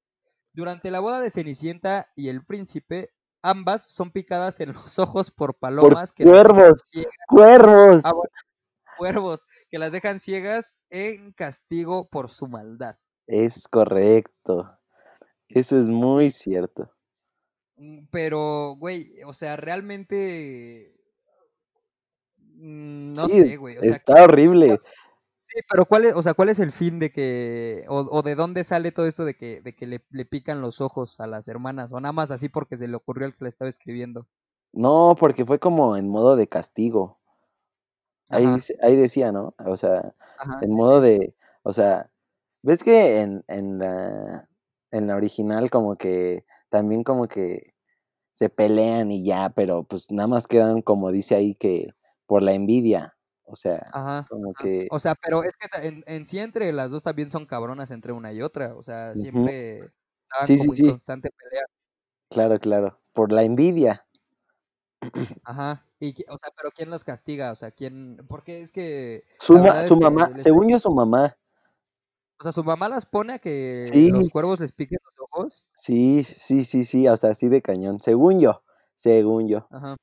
Durante 0.53 0.91
la 0.91 0.99
boda 0.99 1.21
de 1.21 1.31
Cenicienta 1.31 2.11
y 2.15 2.29
el 2.29 2.45
príncipe, 2.45 3.09
ambas 3.41 3.83
son 3.83 4.11
picadas 4.11 4.59
en 4.59 4.73
los 4.73 4.99
ojos 4.99 5.31
por 5.31 5.55
Por 5.55 5.59
palomas 5.59 6.13
que 6.13 6.23
cuervos, 6.23 6.81
cuervos. 7.27 8.05
Ah, 8.05 8.13
bueno, 8.13 8.35
cuervos 8.97 9.47
que 9.69 9.79
las 9.79 9.91
dejan 9.91 10.19
ciegas 10.19 10.75
en 10.91 11.31
castigo 11.33 12.07
por 12.07 12.29
su 12.29 12.47
maldad. 12.47 12.97
Es 13.25 13.67
correcto. 13.67 14.77
Eso 15.49 15.77
es 15.77 15.87
muy 15.89 16.31
cierto. 16.31 16.89
Mm, 17.77 18.05
Pero, 18.11 18.75
güey, 18.77 19.21
o 19.25 19.33
sea, 19.33 19.55
realmente 19.55 20.93
mm, 22.37 23.13
no 23.13 23.27
Sí, 23.27 23.43
sé, 23.45 23.57
güey, 23.57 23.77
o 23.77 23.83
sea, 23.83 23.97
está 23.97 24.23
horrible. 24.23 24.79
sí, 25.39 25.59
pero 25.69 25.85
¿cuál 25.85 26.05
es, 26.05 26.13
o 26.15 26.21
sea, 26.23 26.33
cuál 26.33 26.49
es 26.49 26.59
el 26.59 26.71
fin 26.71 26.99
de 26.99 27.11
que, 27.11 27.85
o, 27.89 27.99
o 28.11 28.21
de 28.21 28.35
dónde 28.35 28.63
sale 28.63 28.91
todo 28.91 29.07
esto 29.07 29.25
de 29.25 29.35
que, 29.35 29.61
de 29.61 29.75
que 29.75 29.87
le, 29.87 30.03
le 30.11 30.25
pican 30.25 30.61
los 30.61 30.81
ojos 30.81 31.19
a 31.19 31.27
las 31.27 31.47
hermanas, 31.47 31.91
o 31.93 31.99
nada 31.99 32.13
más 32.13 32.31
así 32.31 32.49
porque 32.49 32.77
se 32.77 32.87
le 32.87 32.95
ocurrió 32.97 33.27
al 33.27 33.35
que 33.35 33.45
le 33.45 33.49
estaba 33.49 33.69
escribiendo? 33.69 34.27
No, 34.71 35.17
porque 35.19 35.45
fue 35.45 35.59
como 35.59 35.97
en 35.97 36.07
modo 36.07 36.37
de 36.37 36.47
castigo. 36.47 37.19
Ahí, 38.29 38.45
ahí 38.81 38.95
decía, 38.95 39.31
¿no? 39.31 39.55
O 39.65 39.77
sea, 39.77 40.13
ajá, 40.37 40.59
en 40.59 40.69
sí, 40.73 40.75
modo 40.75 41.01
sí. 41.01 41.01
de, 41.01 41.35
o 41.63 41.71
sea, 41.73 42.09
¿ves 42.61 42.83
que 42.83 43.21
en, 43.21 43.43
en 43.47 43.79
la, 43.79 44.49
en 44.91 45.07
la 45.07 45.15
original 45.15 45.69
como 45.69 45.97
que 45.97 46.45
también 46.69 47.03
como 47.03 47.27
que 47.27 47.73
se 48.33 48.49
pelean 48.49 49.11
y 49.11 49.23
ya, 49.23 49.49
pero 49.49 49.83
pues 49.83 50.11
nada 50.11 50.27
más 50.27 50.47
quedan 50.47 50.81
como 50.81 51.11
dice 51.11 51.35
ahí 51.35 51.55
que 51.55 51.93
por 52.25 52.43
la 52.43 52.53
envidia, 52.53 53.15
o 53.45 53.55
sea, 53.55 53.87
Ajá, 53.91 54.27
como 54.29 54.53
que, 54.53 54.87
O 54.91 54.99
sea, 54.99 55.15
pero 55.15 55.43
es 55.43 55.53
que 55.55 55.87
en, 55.87 56.03
en 56.07 56.25
sí 56.25 56.39
entre 56.39 56.71
las 56.73 56.91
dos 56.91 57.03
también 57.03 57.31
son 57.31 57.45
cabronas 57.45 57.89
entre 57.91 58.11
una 58.11 58.31
y 58.33 58.41
otra. 58.41 58.75
O 58.75 58.83
sea, 58.83 59.15
siempre 59.15 59.77
estaban 59.77 60.47
Sí, 60.47 60.57
sí, 60.57 60.63
como 60.63 60.73
en 60.73 60.77
sí, 60.77 60.89
constante 60.89 61.29
pelea. 61.31 61.63
claro, 62.29 62.59
claro, 62.59 62.99
por 63.13 63.31
la 63.31 63.43
envidia. 63.43 64.05
Ajá. 65.45 65.83
Y, 65.99 66.09
o 66.29 66.37
sea, 66.37 66.51
pero 66.55 66.69
¿quién 66.75 66.89
las 66.89 67.03
castiga? 67.03 67.51
O 67.51 67.55
sea, 67.55 67.71
¿quién? 67.71 68.17
Porque 68.27 68.61
es 68.61 68.71
que 68.71 69.23
Su, 69.39 69.53
ma- 69.53 69.83
su 69.83 69.97
que 69.97 70.03
mamá, 70.03 70.29
les- 70.33 70.43
según 70.43 70.69
yo 70.69 70.79
su 70.79 70.91
mamá, 70.91 71.35
o 72.39 72.43
sea, 72.43 72.51
su 72.51 72.63
mamá 72.63 72.89
las 72.89 73.05
pone 73.05 73.33
a 73.33 73.39
que 73.39 73.87
sí, 73.91 74.09
los 74.11 74.29
cuervos 74.29 74.59
les 74.59 74.71
piquen 74.71 74.99
los 75.03 75.15
ojos. 75.19 75.65
sí, 75.73 76.23
sí, 76.23 76.63
sí, 76.63 76.83
sí, 76.85 77.07
o 77.07 77.17
sea, 77.17 77.31
así 77.31 77.47
de 77.49 77.61
cañón, 77.61 77.99
según 78.01 78.39
yo, 78.39 78.63
según 78.95 79.47
yo, 79.47 79.67
Ajá. 79.71 79.95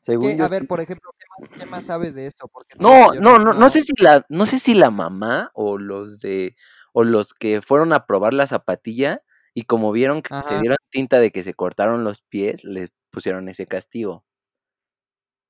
según 0.00 0.36
yo 0.36 0.44
a 0.44 0.48
ver, 0.48 0.66
por 0.66 0.80
ejemplo, 0.80 1.10
¿qué 1.18 1.26
más, 1.38 1.50
qué 1.56 1.66
más 1.66 1.84
sabes 1.86 2.14
de 2.14 2.26
esto? 2.26 2.48
Porque 2.48 2.76
No, 2.78 3.12
no, 3.14 3.38
no, 3.38 3.54
no, 3.54 3.68
sé 3.68 3.82
si 3.82 3.92
la, 4.00 4.24
no 4.28 4.46
sé 4.46 4.58
si 4.58 4.74
la 4.74 4.90
mamá 4.90 5.50
o 5.54 5.78
los 5.78 6.20
de, 6.20 6.56
o 6.92 7.04
los 7.04 7.34
que 7.34 7.62
fueron 7.62 7.92
a 7.92 8.06
probar 8.06 8.34
la 8.34 8.46
zapatilla 8.46 9.22
y 9.54 9.62
como 9.64 9.92
vieron 9.92 10.22
que 10.22 10.30
se 10.42 10.58
dieron 10.60 10.76
tinta 10.90 11.20
de 11.20 11.30
que 11.30 11.42
se 11.44 11.54
cortaron 11.54 12.04
los 12.04 12.20
pies, 12.22 12.64
les 12.64 12.92
pusieron 13.10 13.48
ese 13.48 13.66
castigo. 13.66 14.24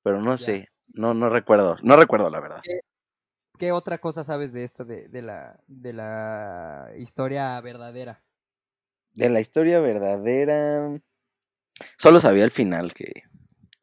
Pero 0.03 0.21
no 0.21 0.37
Ya. 0.37 0.45
sé, 0.45 0.67
no, 0.93 1.13
no 1.13 1.29
recuerdo, 1.29 1.77
no 1.83 1.97
recuerdo 1.97 2.29
la 2.29 2.39
verdad. 2.39 2.61
¿Qué 3.57 3.71
otra 3.71 3.97
cosa 3.99 4.23
sabes 4.23 4.53
de 4.53 4.63
esto 4.63 4.85
de, 4.85 5.07
de 5.09 5.21
la 5.21 5.63
de 5.67 5.93
la 5.93 6.91
historia 6.97 7.59
verdadera? 7.61 8.23
De 9.13 9.29
la 9.29 9.41
historia 9.41 9.79
verdadera. 9.79 11.01
Solo 11.97 12.19
sabía 12.19 12.43
el 12.43 12.51
final 12.51 12.93
que 12.93 13.23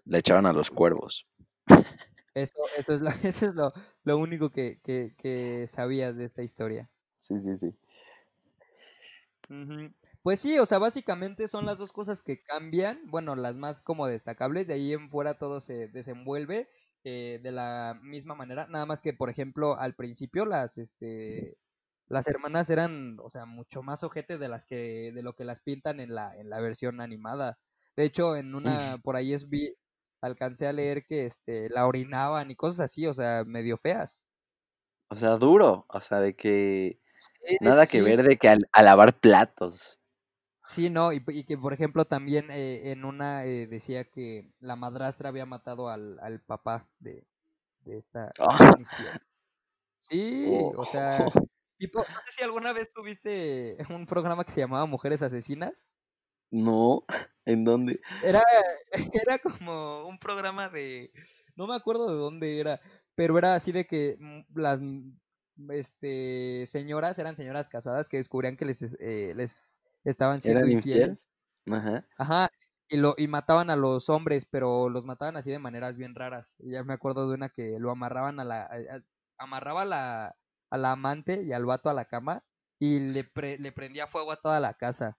le 0.04 0.18
echaban 0.18 0.46
a 0.46 0.52
los 0.52 0.70
cuervos. 0.70 1.26
Eso, 2.34 2.56
eso 2.78 2.94
es, 2.94 3.02
lo, 3.02 3.10
eso 3.22 3.46
es 3.46 3.54
lo, 3.54 3.74
lo 4.04 4.16
único 4.16 4.50
que, 4.50 4.80
que, 4.80 5.14
que 5.18 5.66
sabías 5.68 6.16
de 6.16 6.24
esta 6.24 6.42
historia. 6.42 6.90
Sí, 7.18 7.38
sí, 7.38 7.54
sí. 7.54 7.74
Pues 10.22 10.40
sí, 10.40 10.58
o 10.58 10.64
sea, 10.66 10.78
básicamente 10.78 11.46
son 11.48 11.66
las 11.66 11.78
dos 11.78 11.92
cosas 11.92 12.22
que 12.22 12.42
cambian, 12.42 13.02
bueno, 13.10 13.36
las 13.36 13.58
más 13.58 13.82
como 13.82 14.06
destacables, 14.06 14.66
de 14.66 14.74
ahí 14.74 14.92
en 14.92 15.10
fuera 15.10 15.34
todo 15.34 15.60
se 15.60 15.88
desenvuelve 15.88 16.70
eh, 17.04 17.40
de 17.42 17.52
la 17.52 17.98
misma 18.02 18.34
manera, 18.34 18.66
nada 18.68 18.86
más 18.86 19.00
que, 19.02 19.12
por 19.14 19.30
ejemplo, 19.30 19.76
al 19.78 19.94
principio 19.94 20.46
las, 20.46 20.78
este, 20.78 21.56
las 22.08 22.26
hermanas 22.28 22.70
eran, 22.70 23.18
o 23.20 23.30
sea, 23.30 23.46
mucho 23.46 23.82
más 23.82 24.02
ojetes 24.04 24.40
de 24.40 24.48
las 24.48 24.66
que, 24.66 25.12
de 25.14 25.22
lo 25.22 25.34
que 25.34 25.44
las 25.44 25.60
pintan 25.60 26.00
en 26.00 26.14
la, 26.14 26.36
en 26.36 26.50
la 26.50 26.60
versión 26.60 27.00
animada. 27.00 27.58
De 27.96 28.04
hecho, 28.04 28.36
en 28.36 28.54
una, 28.54 28.98
por 29.02 29.16
ahí 29.16 29.32
es 29.34 29.48
vi, 29.48 29.74
alcancé 30.22 30.66
a 30.68 30.72
leer 30.72 31.04
que, 31.06 31.26
este, 31.26 31.68
la 31.70 31.86
orinaban 31.86 32.50
y 32.50 32.56
cosas 32.56 32.80
así, 32.80 33.06
o 33.06 33.14
sea, 33.14 33.44
medio 33.44 33.78
feas. 33.78 34.24
O 35.10 35.14
sea, 35.14 35.36
duro. 35.36 35.86
O 35.88 36.00
sea, 36.00 36.20
de 36.20 36.34
que 36.36 37.00
Sí, 37.18 37.56
nada 37.60 37.88
sí, 37.88 37.88
que 37.88 38.02
ver 38.02 38.24
de 38.24 38.38
que 38.38 38.50
al- 38.50 38.68
a 38.72 38.82
lavar 38.84 39.20
platos. 39.20 40.00
Sí, 40.64 40.90
no, 40.90 41.12
y, 41.12 41.22
y 41.28 41.44
que 41.44 41.58
por 41.58 41.72
ejemplo 41.72 42.04
también 42.04 42.50
eh, 42.50 42.92
en 42.92 43.04
una 43.04 43.44
eh, 43.44 43.66
decía 43.66 44.04
que 44.04 44.52
la 44.60 44.76
madrastra 44.76 45.28
había 45.28 45.44
matado 45.46 45.88
al, 45.88 46.18
al 46.20 46.40
papá 46.40 46.88
de, 47.00 47.26
de 47.80 47.98
esta 47.98 48.36
Ah. 48.38 48.72
Cenicienta. 48.74 49.22
Sí, 49.98 50.70
o 50.76 50.84
sea, 50.84 51.24
tipo, 51.78 52.00
no 52.00 52.20
sé 52.26 52.32
si 52.38 52.44
alguna 52.44 52.72
vez 52.72 52.92
tuviste 52.92 53.78
un 53.90 54.06
programa 54.06 54.44
que 54.44 54.52
se 54.52 54.60
llamaba 54.60 54.86
Mujeres 54.86 55.22
Asesinas. 55.22 55.88
No, 56.50 57.04
¿en 57.46 57.64
dónde? 57.64 58.00
Era, 58.20 58.42
era 59.26 59.38
como 59.38 60.06
un 60.06 60.18
programa 60.18 60.68
de, 60.68 61.12
no 61.56 61.66
me 61.66 61.74
acuerdo 61.76 62.08
de 62.10 62.16
dónde 62.16 62.60
era, 62.60 62.80
pero 63.14 63.38
era 63.38 63.54
así 63.54 63.72
de 63.72 63.86
que 63.86 64.16
mm, 64.20 64.40
las 64.60 64.80
mm, 64.80 65.12
este 65.70 66.66
señoras 66.66 67.18
eran 67.18 67.36
señoras 67.36 67.68
casadas 67.68 68.08
que 68.08 68.18
descubrían 68.18 68.56
que 68.56 68.64
les, 68.66 68.82
eh, 69.00 69.34
les 69.36 69.81
estaban 70.04 70.40
siendo 70.40 70.68
¿Eran 70.68 70.70
infieles. 70.70 71.28
Ajá. 71.70 72.06
Ajá, 72.18 72.48
y 72.88 72.96
lo 72.98 73.14
y 73.18 73.28
mataban 73.28 73.70
a 73.70 73.76
los 73.76 74.08
hombres, 74.10 74.46
pero 74.50 74.88
los 74.88 75.04
mataban 75.04 75.36
así 75.36 75.50
de 75.50 75.58
maneras 75.58 75.96
bien 75.96 76.14
raras. 76.14 76.54
Ya 76.58 76.84
me 76.84 76.94
acuerdo 76.94 77.28
de 77.28 77.34
una 77.34 77.48
que 77.48 77.78
lo 77.80 77.90
amarraban 77.90 78.40
a 78.40 78.44
la 78.44 78.62
a- 78.62 78.66
a- 78.96 79.02
amarraba 79.38 79.82
a 79.82 79.84
la 79.86 80.36
a 80.70 80.78
la 80.78 80.92
amante 80.92 81.42
y 81.42 81.52
al 81.52 81.66
vato 81.66 81.90
a 81.90 81.94
la 81.94 82.06
cama 82.06 82.44
y 82.78 83.00
le 83.00 83.24
pre- 83.24 83.58
le 83.58 83.72
prendía 83.72 84.06
fuego 84.06 84.32
a 84.32 84.36
toda 84.36 84.60
la 84.60 84.74
casa. 84.74 85.18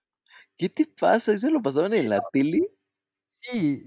¿Qué 0.58 0.70
te 0.70 0.86
pasa? 0.88 1.34
¿Eso 1.34 1.50
lo 1.50 1.62
pasaban 1.62 1.94
en 1.94 2.10
la 2.10 2.22
tele? 2.22 2.70
Sí, 3.30 3.84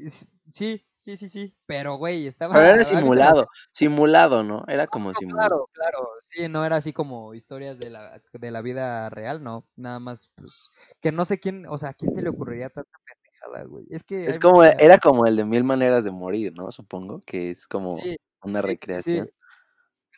sí, 0.53 0.87
sí, 0.93 1.17
sí, 1.17 1.29
sí, 1.29 1.57
pero 1.67 1.97
güey, 1.97 2.27
estaba 2.27 2.53
Pero 2.53 2.75
era 2.75 2.85
simulado. 2.85 3.47
Simulado, 3.73 4.43
¿no? 4.43 4.65
Era 4.69 4.87
como 4.89 5.15
No, 5.15 5.21
simulado. 5.21 5.57
claro, 5.57 5.69
claro, 5.73 6.09
sí, 6.23 6.49
no 6.49 6.65
era 6.65 6.77
así 6.77 6.93
como 6.93 7.35
historias 7.35 7.79
de 7.79 7.91
la, 7.91 8.21
de 8.33 8.51
la 8.51 8.63
vida 8.63 9.09
real, 9.11 9.43
no, 9.43 9.69
nada 9.77 9.99
más, 10.01 10.31
pues, 10.35 10.71
que 11.01 11.13
no 11.13 11.25
sé 11.25 11.39
quién, 11.41 11.67
o 11.67 11.79
sea, 11.79 11.91
¿a 11.91 11.95
quién 11.95 12.13
se 12.13 12.23
le 12.23 12.29
ocurriría 12.31 12.71
tanta 12.71 12.99
pendejada, 13.07 13.65
güey? 13.69 13.87
Es 13.91 14.05
que 14.05 14.27
Es 14.27 14.39
como, 14.39 14.63
mucha, 14.63 14.73
era 14.79 14.99
como 14.99 15.25
el 15.27 15.37
de 15.37 15.45
Mil 15.47 15.65
Maneras 15.65 16.05
de 16.05 16.11
Morir, 16.11 16.53
¿no? 16.55 16.71
Supongo 16.73 17.21
que 17.21 17.51
es 17.51 17.67
como 17.67 18.03
sí, 18.03 18.17
una 18.43 18.61
sí, 18.63 18.79
sí, 18.83 19.03
sí, 19.03 19.23
recreación. 19.23 19.31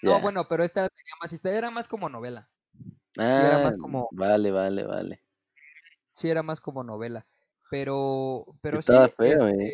no, 0.03 0.20
bueno, 0.20 0.47
pero 0.49 0.64
esta 0.64 0.87
tenía 0.89 1.14
más 1.22 1.33
historia, 1.33 1.59
era 1.59 1.70
más 1.70 1.89
como 1.89 2.09
novela, 2.09 2.51
sí, 3.26 3.45
era 3.45 3.59
Ah, 3.59 3.59
más 3.59 3.79
como, 3.79 4.11
vale, 4.11 4.51
vale, 4.51 4.85
vale. 4.85 5.22
sí, 6.12 6.29
era 6.31 6.43
más 6.43 6.61
como 6.61 6.85
novela, 6.85 7.26
pero, 7.68 8.45
pero 8.61 8.83
Estaba 8.83 9.09
sí, 9.11 9.11
feo, 9.11 9.47
¿eh? 9.49 9.72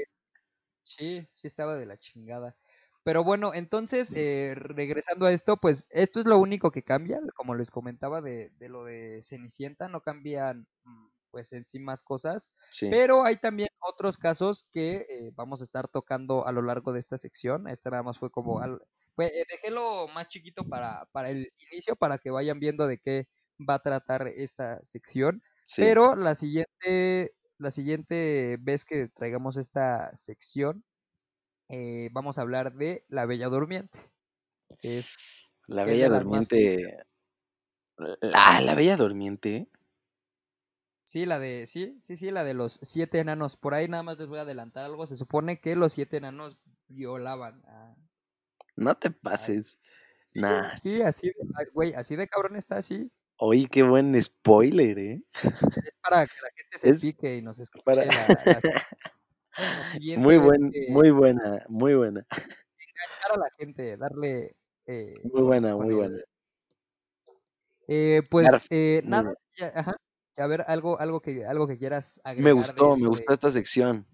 Sí, 0.85 1.27
sí 1.31 1.47
estaba 1.47 1.77
de 1.77 1.87
la 1.87 1.97
chingada. 1.99 2.57
Pero 3.03 3.23
bueno, 3.25 3.53
entonces, 3.55 4.13
eh, 4.17 4.55
regresando 4.57 5.27
a 5.27 5.33
esto, 5.33 5.59
pues 5.59 5.87
esto 5.91 6.21
es 6.21 6.27
lo 6.27 6.39
único 6.39 6.71
que 6.71 6.83
cambia, 6.85 7.21
como 7.35 7.55
les 7.55 7.71
comentaba 7.71 8.23
de, 8.23 8.51
de 8.59 8.69
lo 8.71 8.85
de 8.85 9.23
Cenicienta, 9.23 9.89
no 9.89 10.01
cambian 10.03 10.67
mm, 10.85 11.09
pues 11.31 11.53
en 11.53 11.67
sí 11.67 11.81
más 11.81 12.03
cosas, 12.03 12.51
Sí. 12.71 12.87
pero 12.89 13.25
hay 13.25 13.37
también 13.37 13.69
otros 13.81 14.19
casos 14.19 14.65
que 14.71 15.07
eh, 15.09 15.31
vamos 15.35 15.61
a 15.61 15.65
estar 15.65 15.89
tocando 15.89 16.47
a 16.47 16.53
lo 16.53 16.63
largo 16.63 16.93
de 16.93 17.01
esta 17.01 17.19
sección. 17.19 17.69
Este 17.69 17.91
nada 17.91 18.03
más 18.05 18.19
fue 18.19 18.31
como, 18.31 18.61
al, 18.61 18.81
pues, 19.17 19.33
eh, 19.33 19.45
dejélo 19.51 20.09
más 20.09 20.29
chiquito 20.29 20.65
para, 20.69 21.07
para 21.13 21.31
el 21.31 21.53
inicio, 21.73 21.97
para 21.97 22.19
que 22.19 22.31
vayan 22.31 22.61
viendo 22.61 22.87
de 22.87 22.99
qué 22.99 23.29
va 23.61 23.75
a 23.75 23.79
tratar 23.81 24.27
esta 24.29 24.83
sección. 24.85 25.43
Sí. 25.65 25.95
Pero 25.95 26.15
la 26.17 26.35
siguiente, 26.35 27.35
la 27.65 27.71
siguiente 27.73 28.59
vez 28.61 28.85
que 28.85 29.09
traigamos 29.09 29.57
esta 29.57 30.15
sección, 30.15 30.85
eh, 31.69 32.11
vamos 32.13 32.39
a 32.39 32.43
hablar 32.43 32.75
de 32.75 33.05
La 33.09 33.27
Bella 33.27 33.49
Durmiente. 33.49 33.99
que 34.79 34.99
es, 34.99 35.51
La 35.67 35.85
Bella 35.85 36.09
Durmiente. 36.09 36.99
La, 38.21 38.61
la 38.61 38.75
Bella 38.75 38.97
Durmiente. 38.97 39.69
sí, 41.05 41.27
la 41.27 41.39
de, 41.39 41.67
sí, 41.67 41.99
sí, 42.03 42.17
sí, 42.17 42.31
la 42.31 42.45
de 42.45 42.55
los 42.55 42.79
siete 42.83 43.19
enanos. 43.19 43.57
Por 43.57 43.75
ahí 43.75 43.89
nada 43.89 44.03
más 44.03 44.19
les 44.19 44.27
voy 44.29 44.39
a 44.39 44.43
adelantar 44.43 44.85
algo. 44.85 45.07
Se 45.07 45.17
supone 45.17 45.61
que 45.61 45.77
los 45.77 45.93
siete 45.93 46.19
enanos 46.19 46.59
violaban 46.89 47.65
a. 47.67 47.97
No 48.77 48.95
te 48.97 49.11
pases. 49.11 49.81
Sí, 50.27 50.41
Nah, 50.41 50.75
sí, 50.77 51.01
así 51.03 51.33
güey, 51.73 51.95
así 51.95 52.17
de 52.17 52.27
cabrón 52.29 52.57
está 52.57 52.77
así. 52.79 53.11
Oye, 53.39 53.67
qué 53.71 53.83
buen 53.83 54.21
spoiler, 54.23 54.99
¿eh? 54.99 55.23
Es 55.43 55.93
para 56.03 56.27
que 56.27 56.35
la 56.43 56.49
gente 56.57 56.79
se 56.79 56.89
Es 56.91 57.01
pique 57.01 57.37
y 57.37 57.43
nos 57.43 57.59
escuche 57.59 57.83
para- 57.85 58.05
la, 58.05 58.13
la- 58.13 58.61
la 59.57 59.85
siguiente 59.93 60.21
muy 60.21 60.37
buen, 60.39 60.71
que 60.71 60.87
muy 60.91 61.11
buena, 61.11 61.65
muy 61.69 61.95
buena, 61.95 62.25
enganchar 62.31 63.33
a 63.33 63.39
la 63.39 63.49
gente, 63.59 63.97
darle 63.97 64.57
eh, 64.87 65.15
muy 65.25 65.43
buena, 65.43 65.77
muy 65.77 65.95
buena. 65.95 66.19
Eh, 67.89 68.23
pues 68.31 68.49
eh, 68.71 69.03
nada, 69.05 69.35
ya- 69.57 69.73
ajá. 69.75 69.97
A 70.37 70.47
ver, 70.49 70.65
algo, 70.67 70.99
algo 70.99 71.21
que, 71.21 71.45
algo 71.47 71.69
que 71.69 71.79
quieras 71.79 72.21
Me 72.25 72.31
agregar 72.31 72.55
de 72.55 72.73
gustó, 72.83 72.97
me 72.97 73.09
gustó 73.09 73.33
esta 73.33 73.51
sección. 73.51 74.07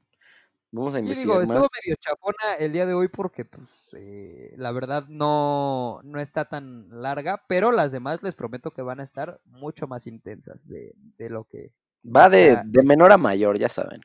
Vamos 0.72 0.94
a 0.94 1.00
Sí, 1.00 1.14
digo, 1.14 1.40
estuvo 1.40 1.62
más. 1.62 1.68
medio 1.82 1.96
chapona 1.98 2.54
el 2.58 2.72
día 2.72 2.84
de 2.84 2.92
hoy 2.94 3.08
porque, 3.08 3.44
pues, 3.46 3.70
eh, 3.94 4.52
la 4.56 4.70
verdad 4.72 5.06
no, 5.08 6.00
no 6.04 6.20
está 6.20 6.44
tan 6.44 6.88
larga, 6.90 7.44
pero 7.48 7.72
las 7.72 7.90
demás 7.90 8.22
les 8.22 8.34
prometo 8.34 8.72
que 8.72 8.82
van 8.82 9.00
a 9.00 9.04
estar 9.04 9.40
mucho 9.46 9.86
más 9.86 10.06
intensas 10.06 10.66
de, 10.68 10.92
de 11.16 11.30
lo 11.30 11.44
que 11.44 11.72
Va 12.16 12.24
de, 12.34 12.58
de 12.62 12.82
menor 12.82 13.10
a 13.10 13.16
mayor, 13.16 13.58
ya 13.58 13.70
saben. 13.70 14.02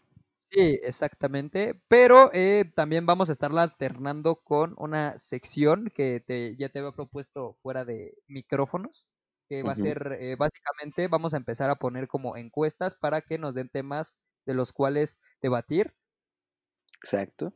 Sí, 0.51 0.80
exactamente. 0.84 1.82
Pero 1.88 2.30
eh, 2.34 2.72
también 2.76 3.05
vamos 3.05 3.30
a 3.30 3.32
estarla 3.32 3.63
alternando 3.63 4.36
con 4.43 4.74
una 4.78 5.18
sección 5.18 5.91
que 5.93 6.20
te, 6.22 6.55
ya 6.55 6.70
te 6.70 6.80
había 6.80 6.91
propuesto 6.91 7.57
fuera 7.61 7.84
de 7.84 8.18
micrófonos, 8.28 9.09
que 9.49 9.63
va 9.63 9.74
a 9.74 9.76
ser, 9.76 10.18
eh, 10.20 10.36
básicamente, 10.38 11.07
vamos 11.07 11.34
a 11.34 11.38
empezar 11.38 11.70
a 11.70 11.76
poner 11.76 12.07
como 12.07 12.38
encuestas 12.38 12.95
para 12.95 13.22
que 13.22 13.38
nos 13.38 13.55
den 13.55 13.70
temas 13.70 14.16
de 14.45 14.53
los 14.53 14.72
cuales 14.72 15.18
debatir, 15.41 15.93
Exacto. 17.06 17.53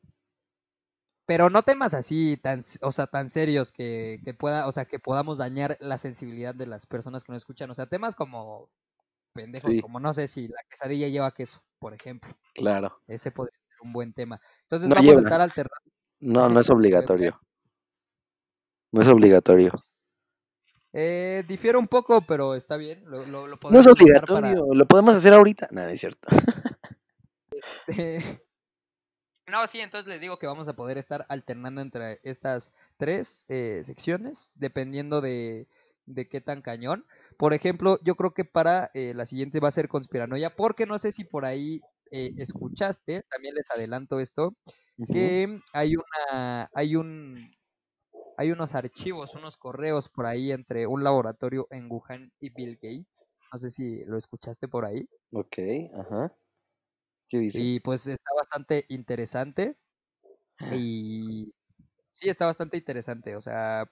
pero 1.25 1.49
no 1.49 1.61
temas 1.63 1.93
así 1.93 2.37
tan, 2.37 2.61
o 2.81 2.91
sea, 2.91 3.07
tan 3.07 3.29
serios 3.29 3.71
que, 3.71 4.19
que 4.25 4.33
pueda, 4.33 4.67
o 4.67 4.71
sea, 4.71 4.85
que 4.85 4.99
podamos 4.99 5.37
dañar 5.39 5.77
la 5.79 5.97
sensibilidad 5.97 6.55
de 6.55 6.65
las 6.67 6.85
personas 6.87 7.23
que 7.23 7.31
nos 7.31 7.41
escuchan, 7.41 7.69
o 7.69 7.75
sea, 7.75 7.85
temas 7.87 8.15
como 8.15 8.69
pendejos, 9.33 9.71
Sí. 9.71 9.81
como 9.81 9.99
no 9.99 10.13
sé 10.13 10.27
si 10.27 10.47
la 10.47 10.61
quesadilla 10.69 11.07
lleva 11.07 11.31
queso, 11.33 11.61
por 11.79 11.93
ejemplo. 11.93 12.35
Claro. 12.55 12.99
Ese 13.07 13.31
podría 13.31 13.57
ser 13.69 13.77
un 13.83 13.93
buen 13.93 14.13
tema. 14.13 14.39
Entonces 14.63 14.87
No 14.89 14.95
vamos 14.95 15.17
a 15.17 15.19
estar 15.19 15.41
alternando. 15.41 15.91
No, 16.19 16.49
no 16.49 16.59
es 16.59 16.69
obligatorio. 16.71 17.39
No 18.91 19.01
es 19.01 19.07
obligatorio. 19.07 19.71
Eh, 20.93 21.43
difiere 21.47 21.77
un 21.77 21.87
poco, 21.87 22.21
pero 22.21 22.55
está 22.55 22.75
bien. 22.75 23.03
Lo, 23.05 23.23
lo, 23.27 23.45
lo 23.47 23.57
No 23.69 23.79
es 23.79 23.85
podemos 23.85 23.85
usar 23.87 24.25
para. 24.25 24.49
obligatorio. 24.49 24.73
Lo 24.73 24.85
podemos 24.87 25.15
hacer 25.15 25.33
ahorita. 25.33 25.67
No, 25.71 25.83
no 25.83 25.89
es 25.89 25.99
cierto. 25.99 26.27
No, 29.49 29.65
sí, 29.67 29.79
entonces 29.79 30.07
les 30.07 30.21
digo 30.21 30.37
que 30.39 30.47
vamos 30.47 30.67
a 30.67 30.75
poder 30.75 30.97
estar 30.97 31.25
alternando 31.29 31.81
entre 31.81 32.19
estas 32.23 32.71
tres 32.97 33.45
eh, 33.49 33.81
secciones, 33.83 34.51
dependiendo 34.55 35.21
de, 35.21 35.67
de 36.05 36.27
qué 36.27 36.41
tan 36.41 36.61
cañón. 36.61 37.05
Por 37.37 37.53
ejemplo, 37.53 37.99
yo 38.03 38.15
creo 38.15 38.33
que 38.33 38.45
para 38.45 38.91
eh, 38.93 39.13
la 39.15 39.25
siguiente 39.25 39.59
va 39.59 39.69
a 39.69 39.71
ser 39.71 39.87
conspiranoia, 39.87 40.55
porque 40.55 40.85
no 40.85 40.99
sé 40.99 41.11
si 41.11 41.23
por 41.23 41.45
ahí 41.45 41.81
eh, 42.11 42.33
escuchaste, 42.37 43.23
también 43.29 43.55
les 43.55 43.69
adelanto 43.71 44.19
esto, 44.19 44.55
que 45.11 45.59
hay 45.73 45.95
una, 45.95 46.69
hay 46.73 46.95
un, 46.95 47.49
hay 48.37 48.51
unos 48.51 48.75
archivos, 48.75 49.35
unos 49.35 49.57
correos 49.57 50.09
por 50.09 50.25
ahí 50.25 50.51
entre 50.51 50.87
un 50.87 51.03
laboratorio 51.03 51.67
en 51.71 51.91
Wuhan 51.91 52.31
y 52.39 52.49
Bill 52.49 52.75
Gates. 52.81 53.37
No 53.51 53.59
sé 53.59 53.69
si 53.71 54.05
lo 54.05 54.17
escuchaste 54.17 54.67
por 54.67 54.85
ahí. 54.85 55.07
Ok, 55.31 55.57
ajá. 55.93 56.35
¿Qué 57.29 57.37
dice? 57.37 57.59
Y 57.61 57.79
pues 57.79 58.07
está 58.07 58.31
bastante 58.35 58.85
interesante. 58.89 59.77
Y 60.75 61.53
sí, 62.11 62.29
está 62.29 62.45
bastante 62.45 62.77
interesante. 62.77 63.35
O 63.35 63.41
sea, 63.41 63.89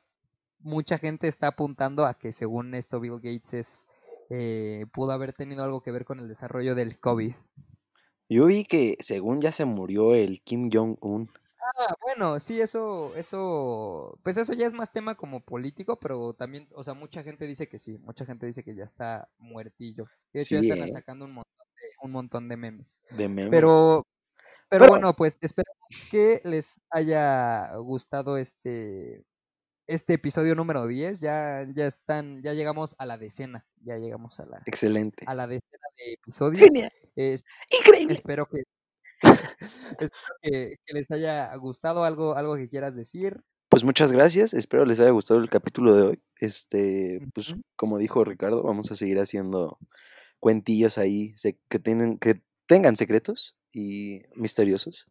mucha 0.59 0.97
gente 0.97 1.27
está 1.27 1.47
apuntando 1.47 2.05
a 2.05 2.15
que 2.15 2.33
según 2.33 2.73
esto 2.73 2.99
Bill 2.99 3.15
Gates 3.21 3.53
es, 3.53 3.87
eh, 4.29 4.85
pudo 4.91 5.11
haber 5.11 5.33
tenido 5.33 5.63
algo 5.63 5.81
que 5.81 5.91
ver 5.91 6.03
con 6.03 6.19
el 6.19 6.27
desarrollo 6.27 6.75
del 6.75 6.99
COVID. 6.99 7.33
Yo 8.29 8.45
vi 8.47 8.65
que 8.65 8.97
según 8.99 9.39
ya 9.39 9.51
se 9.51 9.65
murió 9.65 10.13
el 10.13 10.41
Kim 10.41 10.69
Jong-un. 10.71 11.29
Ah, 11.59 11.93
bueno, 12.01 12.39
sí, 12.39 12.61
eso, 12.61 13.15
eso, 13.15 14.19
pues 14.23 14.37
eso 14.37 14.53
ya 14.53 14.67
es 14.67 14.73
más 14.73 14.91
tema 14.91 15.15
como 15.15 15.41
político, 15.41 15.99
pero 15.99 16.33
también, 16.33 16.67
o 16.75 16.83
sea, 16.83 16.93
mucha 16.93 17.23
gente 17.23 17.45
dice 17.45 17.67
que 17.67 17.77
sí, 17.77 17.97
mucha 17.97 18.25
gente 18.25 18.45
dice 18.45 18.63
que 18.63 18.75
ya 18.75 18.83
está 18.83 19.29
muertillo. 19.37 20.05
De 20.33 20.41
hecho, 20.41 20.59
Sí, 20.59 20.67
ya 20.67 20.73
están 20.73 20.89
¿eh? 20.89 20.91
sacando 20.91 21.25
un 21.25 21.33
montón 21.33 21.56
un 22.07 22.13
montón 22.13 22.49
de 22.49 22.57
memes. 22.57 23.01
De 23.11 23.29
memes. 23.29 23.51
Pero, 23.51 24.07
pero 24.69 24.87
bueno, 24.87 25.13
pues 25.13 25.37
esperamos 25.41 25.77
que 26.09 26.41
les 26.43 26.81
haya 26.89 27.75
gustado 27.75 28.37
este, 28.37 29.23
este 29.85 30.15
episodio 30.15 30.55
número 30.55 30.87
10. 30.87 31.19
Ya, 31.19 31.65
ya 31.73 31.85
están, 31.85 32.41
ya 32.41 32.53
llegamos 32.53 32.95
a 32.97 33.05
la 33.05 33.17
decena, 33.17 33.67
ya 33.81 33.97
llegamos 33.97 34.39
a 34.39 34.45
la, 34.45 34.61
Excelente. 34.65 35.25
a 35.27 35.35
la 35.35 35.47
decena 35.47 35.87
de 35.97 36.13
episodios. 36.13 36.63
Genial. 36.63 36.91
Eh, 37.15 37.37
Increíble. 37.79 38.13
espero 38.13 38.47
que, 38.47 38.63
espero 39.59 40.11
que, 40.41 40.75
que 40.85 40.93
les 40.93 41.11
haya 41.11 41.55
gustado 41.57 42.03
algo, 42.03 42.35
algo 42.35 42.55
que 42.55 42.69
quieras 42.69 42.95
decir. 42.95 43.41
Pues 43.69 43.83
muchas 43.83 44.13
gracias. 44.13 44.53
Espero 44.53 44.85
les 44.85 44.99
haya 44.99 45.11
gustado 45.11 45.39
el 45.39 45.49
capítulo 45.49 45.93
de 45.95 46.01
hoy. 46.03 46.21
Este, 46.39 47.19
pues 47.33 47.53
como 47.75 47.97
dijo 47.97 48.23
Ricardo, 48.23 48.63
vamos 48.63 48.91
a 48.91 48.95
seguir 48.95 49.19
haciendo 49.19 49.77
cuentillos 50.39 50.97
ahí 50.97 51.35
que 51.69 51.79
tienen, 51.79 52.17
que 52.17 52.41
tengan 52.67 52.95
secretos 52.95 53.55
y 53.71 54.21
misteriosos, 54.35 55.07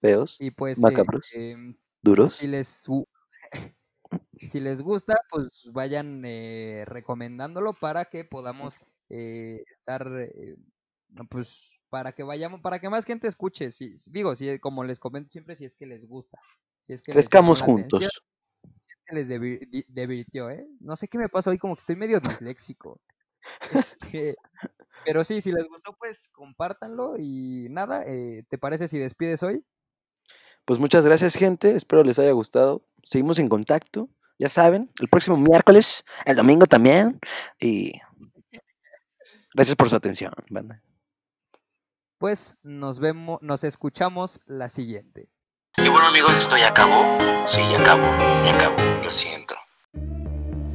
feos, 0.00 0.36
Y 0.40 0.50
pues, 0.50 0.78
eh, 0.78 0.82
Macabros. 0.82 1.28
em, 1.34 1.76
duros. 2.02 2.36
si 2.36 2.46
les 2.46 2.86
si 4.40 4.60
les 4.60 4.82
gusta, 4.82 5.14
pues 5.30 5.70
vayan 5.72 6.22
eh, 6.24 6.84
recomendándolo 6.86 7.72
para 7.74 8.04
que 8.06 8.24
podamos 8.24 8.78
eh, 9.08 9.62
estar, 9.78 10.06
eh, 10.34 10.56
pues 11.30 11.62
para 11.88 12.12
que 12.12 12.22
vayamos, 12.22 12.60
para 12.60 12.78
que 12.78 12.90
más 12.90 13.04
gente 13.04 13.28
escuche. 13.28 13.70
Si, 13.70 13.94
digo, 14.10 14.34
si 14.34 14.58
como 14.58 14.84
les 14.84 14.98
comento 14.98 15.28
siempre, 15.30 15.54
si 15.54 15.64
es 15.64 15.74
que 15.76 15.86
les 15.86 16.04
gusta, 16.06 16.38
si 16.78 16.92
es 16.92 17.00
que 17.02 17.12
les 17.12 17.22
Crezcamos 17.24 17.62
juntos. 17.62 18.04
atención, 18.04 18.10
si 18.80 18.88
es 18.90 18.98
que 19.06 19.14
les 19.14 19.28
divi- 19.28 19.70
di- 19.70 19.84
divirtió, 19.88 20.50
¿eh? 20.50 20.66
No 20.80 20.96
sé 20.96 21.08
qué 21.08 21.18
me 21.18 21.28
pasa 21.28 21.50
hoy, 21.50 21.58
como 21.58 21.76
que 21.76 21.80
estoy 21.80 21.96
medio 21.96 22.20
disléxico. 22.20 23.00
Este, 23.72 24.36
pero 25.04 25.24
sí, 25.24 25.40
si 25.40 25.52
les 25.52 25.66
gustó, 25.68 25.94
pues 25.98 26.28
compártanlo 26.32 27.14
y 27.18 27.68
nada, 27.70 28.04
eh, 28.06 28.44
¿te 28.48 28.58
parece 28.58 28.88
si 28.88 28.98
despides 28.98 29.42
hoy? 29.42 29.64
Pues 30.64 30.80
muchas 30.80 31.06
gracias, 31.06 31.36
gente. 31.36 31.76
Espero 31.76 32.02
les 32.02 32.18
haya 32.18 32.32
gustado. 32.32 32.84
Seguimos 33.02 33.38
en 33.38 33.48
contacto. 33.48 34.08
Ya 34.38 34.48
saben, 34.48 34.90
el 35.00 35.08
próximo 35.08 35.36
miércoles, 35.36 36.04
el 36.24 36.36
domingo 36.36 36.66
también. 36.66 37.20
Y 37.58 37.92
gracias 39.54 39.76
por 39.76 39.88
su 39.88 39.96
atención, 39.96 40.32
banda. 40.50 40.82
Pues 42.18 42.56
nos 42.62 42.98
vemos, 42.98 43.38
nos 43.42 43.64
escuchamos 43.64 44.40
la 44.44 44.68
siguiente. 44.68 45.30
Y 45.78 45.88
bueno 45.88 46.08
amigos, 46.08 46.36
esto 46.36 46.56
ya 46.58 46.68
acabó. 46.68 47.18
Sí, 47.46 47.60
ya 47.60 47.80
acabó, 47.80 48.02
ya 48.44 48.56
acabó. 48.56 49.04
Lo 49.04 49.12
siento. 49.12 49.54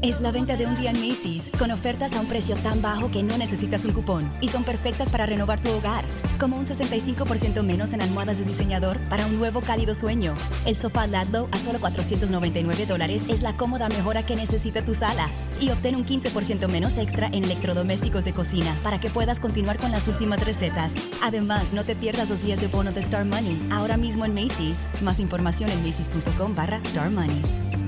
Es 0.04 0.20
la 0.20 0.32
venta 0.32 0.58
de 0.58 0.66
un 0.66 0.76
día 0.76 0.90
en 0.90 1.08
Macy's, 1.08 1.52
con 1.60 1.70
ofertas 1.70 2.14
a 2.14 2.22
un 2.22 2.26
precio 2.26 2.56
tan 2.56 2.82
bajo 2.82 3.12
que 3.12 3.22
no 3.22 3.38
necesitas 3.38 3.86
un 3.86 3.92
cupón 3.92 4.34
y 4.42 4.48
son 4.48 4.64
perfectas 4.64 5.12
para 5.12 5.28
renovar 5.28 5.60
tu 5.60 5.70
hogar, 5.70 6.06
como 6.40 6.58
un 6.58 6.66
65% 6.66 7.62
menos 7.62 7.94
en 7.94 8.02
almohadas 8.02 8.40
de 8.40 8.46
diseñador 8.46 9.00
para 9.10 9.28
un 9.28 9.38
nuevo 9.38 9.62
cálido 9.62 9.94
sueño. 9.94 10.34
El 10.66 10.80
sofá 10.80 11.06
Ladlow 11.06 11.48
a 11.52 11.60
solo 11.60 11.80
499 11.80 12.88
dólares 12.88 13.26
es 13.30 13.44
la 13.44 13.56
cómoda 13.56 13.90
mejora 13.90 14.26
que 14.26 14.36
necesita 14.36 14.84
tu 14.84 14.96
sala 14.96 15.30
y 15.60 15.70
obtén 15.70 15.96
un 15.96 16.04
15% 16.04 16.68
menos 16.68 16.98
extra 16.98 17.28
en 17.28 17.44
electrodomésticos 17.44 18.26
de 18.26 18.34
cocina 18.34 18.76
para 18.82 19.00
que 19.00 19.12
puedas 19.12 19.40
continuar 19.40 19.78
con 19.78 19.92
las 19.92 20.08
últimas 20.08 20.44
recetas. 20.44 20.94
Además, 21.22 21.74
no 21.74 21.84
te 21.84 21.96
pierdas 21.96 22.32
los 22.32 22.42
días 22.42 22.60
de 22.60 22.70
bono 22.70 22.92
de 22.92 23.02
Star 23.02 23.24
Money, 23.24 23.70
ahora 23.72 23.98
mismo 23.98 24.26
en 24.26 24.34
Macy's. 24.34 24.88
Más 25.04 25.20
información 25.20 25.70
en 25.70 25.86
macy's.com 25.86 26.56
barra 26.56 26.78
Star 26.78 27.12
Money. 27.12 27.81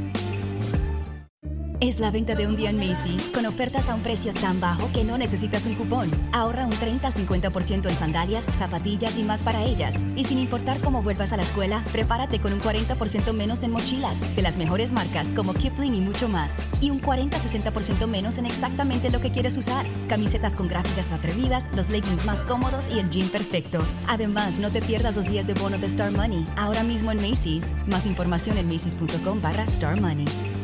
Es 1.84 2.00
la 2.00 2.12
venta 2.12 2.34
de 2.34 2.48
un 2.48 2.56
día 2.56 2.70
en 2.70 2.78
Macy's 2.78 3.30
con 3.30 3.46
ofertas 3.46 3.90
a 3.90 3.96
un 3.96 4.00
precio 4.00 4.32
tan 4.32 4.62
bajo 4.62 4.90
que 4.94 5.04
no 5.04 5.18
necesitas 5.18 5.66
un 5.66 5.76
cupón. 5.76 6.10
Ahorra 6.32 6.66
un 6.66 6.72
30-50% 6.72 7.90
en 7.90 7.98
sandalias, 7.98 8.46
zapatillas 8.46 9.18
y 9.18 9.24
más 9.24 9.44
para 9.44 9.66
ellas. 9.66 9.94
Y 10.16 10.24
sin 10.24 10.40
importar 10.40 10.80
cómo 10.80 11.04
vuelvas 11.04 11.34
a 11.34 11.36
la 11.36 11.44
escuela, 11.44 11.84
prepárate 11.92 12.40
con 12.40 12.54
un 12.54 12.62
40% 12.62 13.34
menos 13.34 13.64
en 13.64 13.72
mochilas 13.72 14.22
de 14.34 14.42
las 14.42 14.56
mejores 14.56 14.94
marcas 14.94 15.34
como 15.34 15.54
Kipling 15.54 15.94
y 15.94 16.00
mucho 16.00 16.30
más. 16.30 16.56
Y 16.80 16.90
un 16.90 17.02
40-60% 17.02 18.08
menos 18.08 18.38
en 18.38 18.46
exactamente 18.46 19.10
lo 19.10 19.20
que 19.20 19.32
quieres 19.34 19.58
usar. 19.58 19.86
Camisetas 20.08 20.56
con 20.56 20.70
gráficas 20.70 21.12
atrevidas, 21.12 21.70
los 21.76 21.90
leggings 21.90 22.24
más 22.24 22.46
cómodos 22.46 22.90
y 22.90 23.00
el 23.00 23.10
jean 23.10 23.28
perfecto. 23.28 23.84
Además, 24.08 24.58
no 24.58 24.72
te 24.72 24.82
pierdas 24.82 25.18
los 25.18 25.30
días 25.30 25.48
de 25.48 25.54
bono 25.54 25.78
de 25.78 25.88
Star 25.88 26.12
Money. 26.12 26.46
Ahora 26.56 26.84
mismo 26.84 27.12
en 27.12 27.18
Macy's. 27.22 27.74
Más 27.88 28.06
información 28.06 28.58
en 28.58 28.70
macy's.com 28.70 29.42
barra 29.42 29.66
Star 29.66 30.00
Money. 30.00 30.63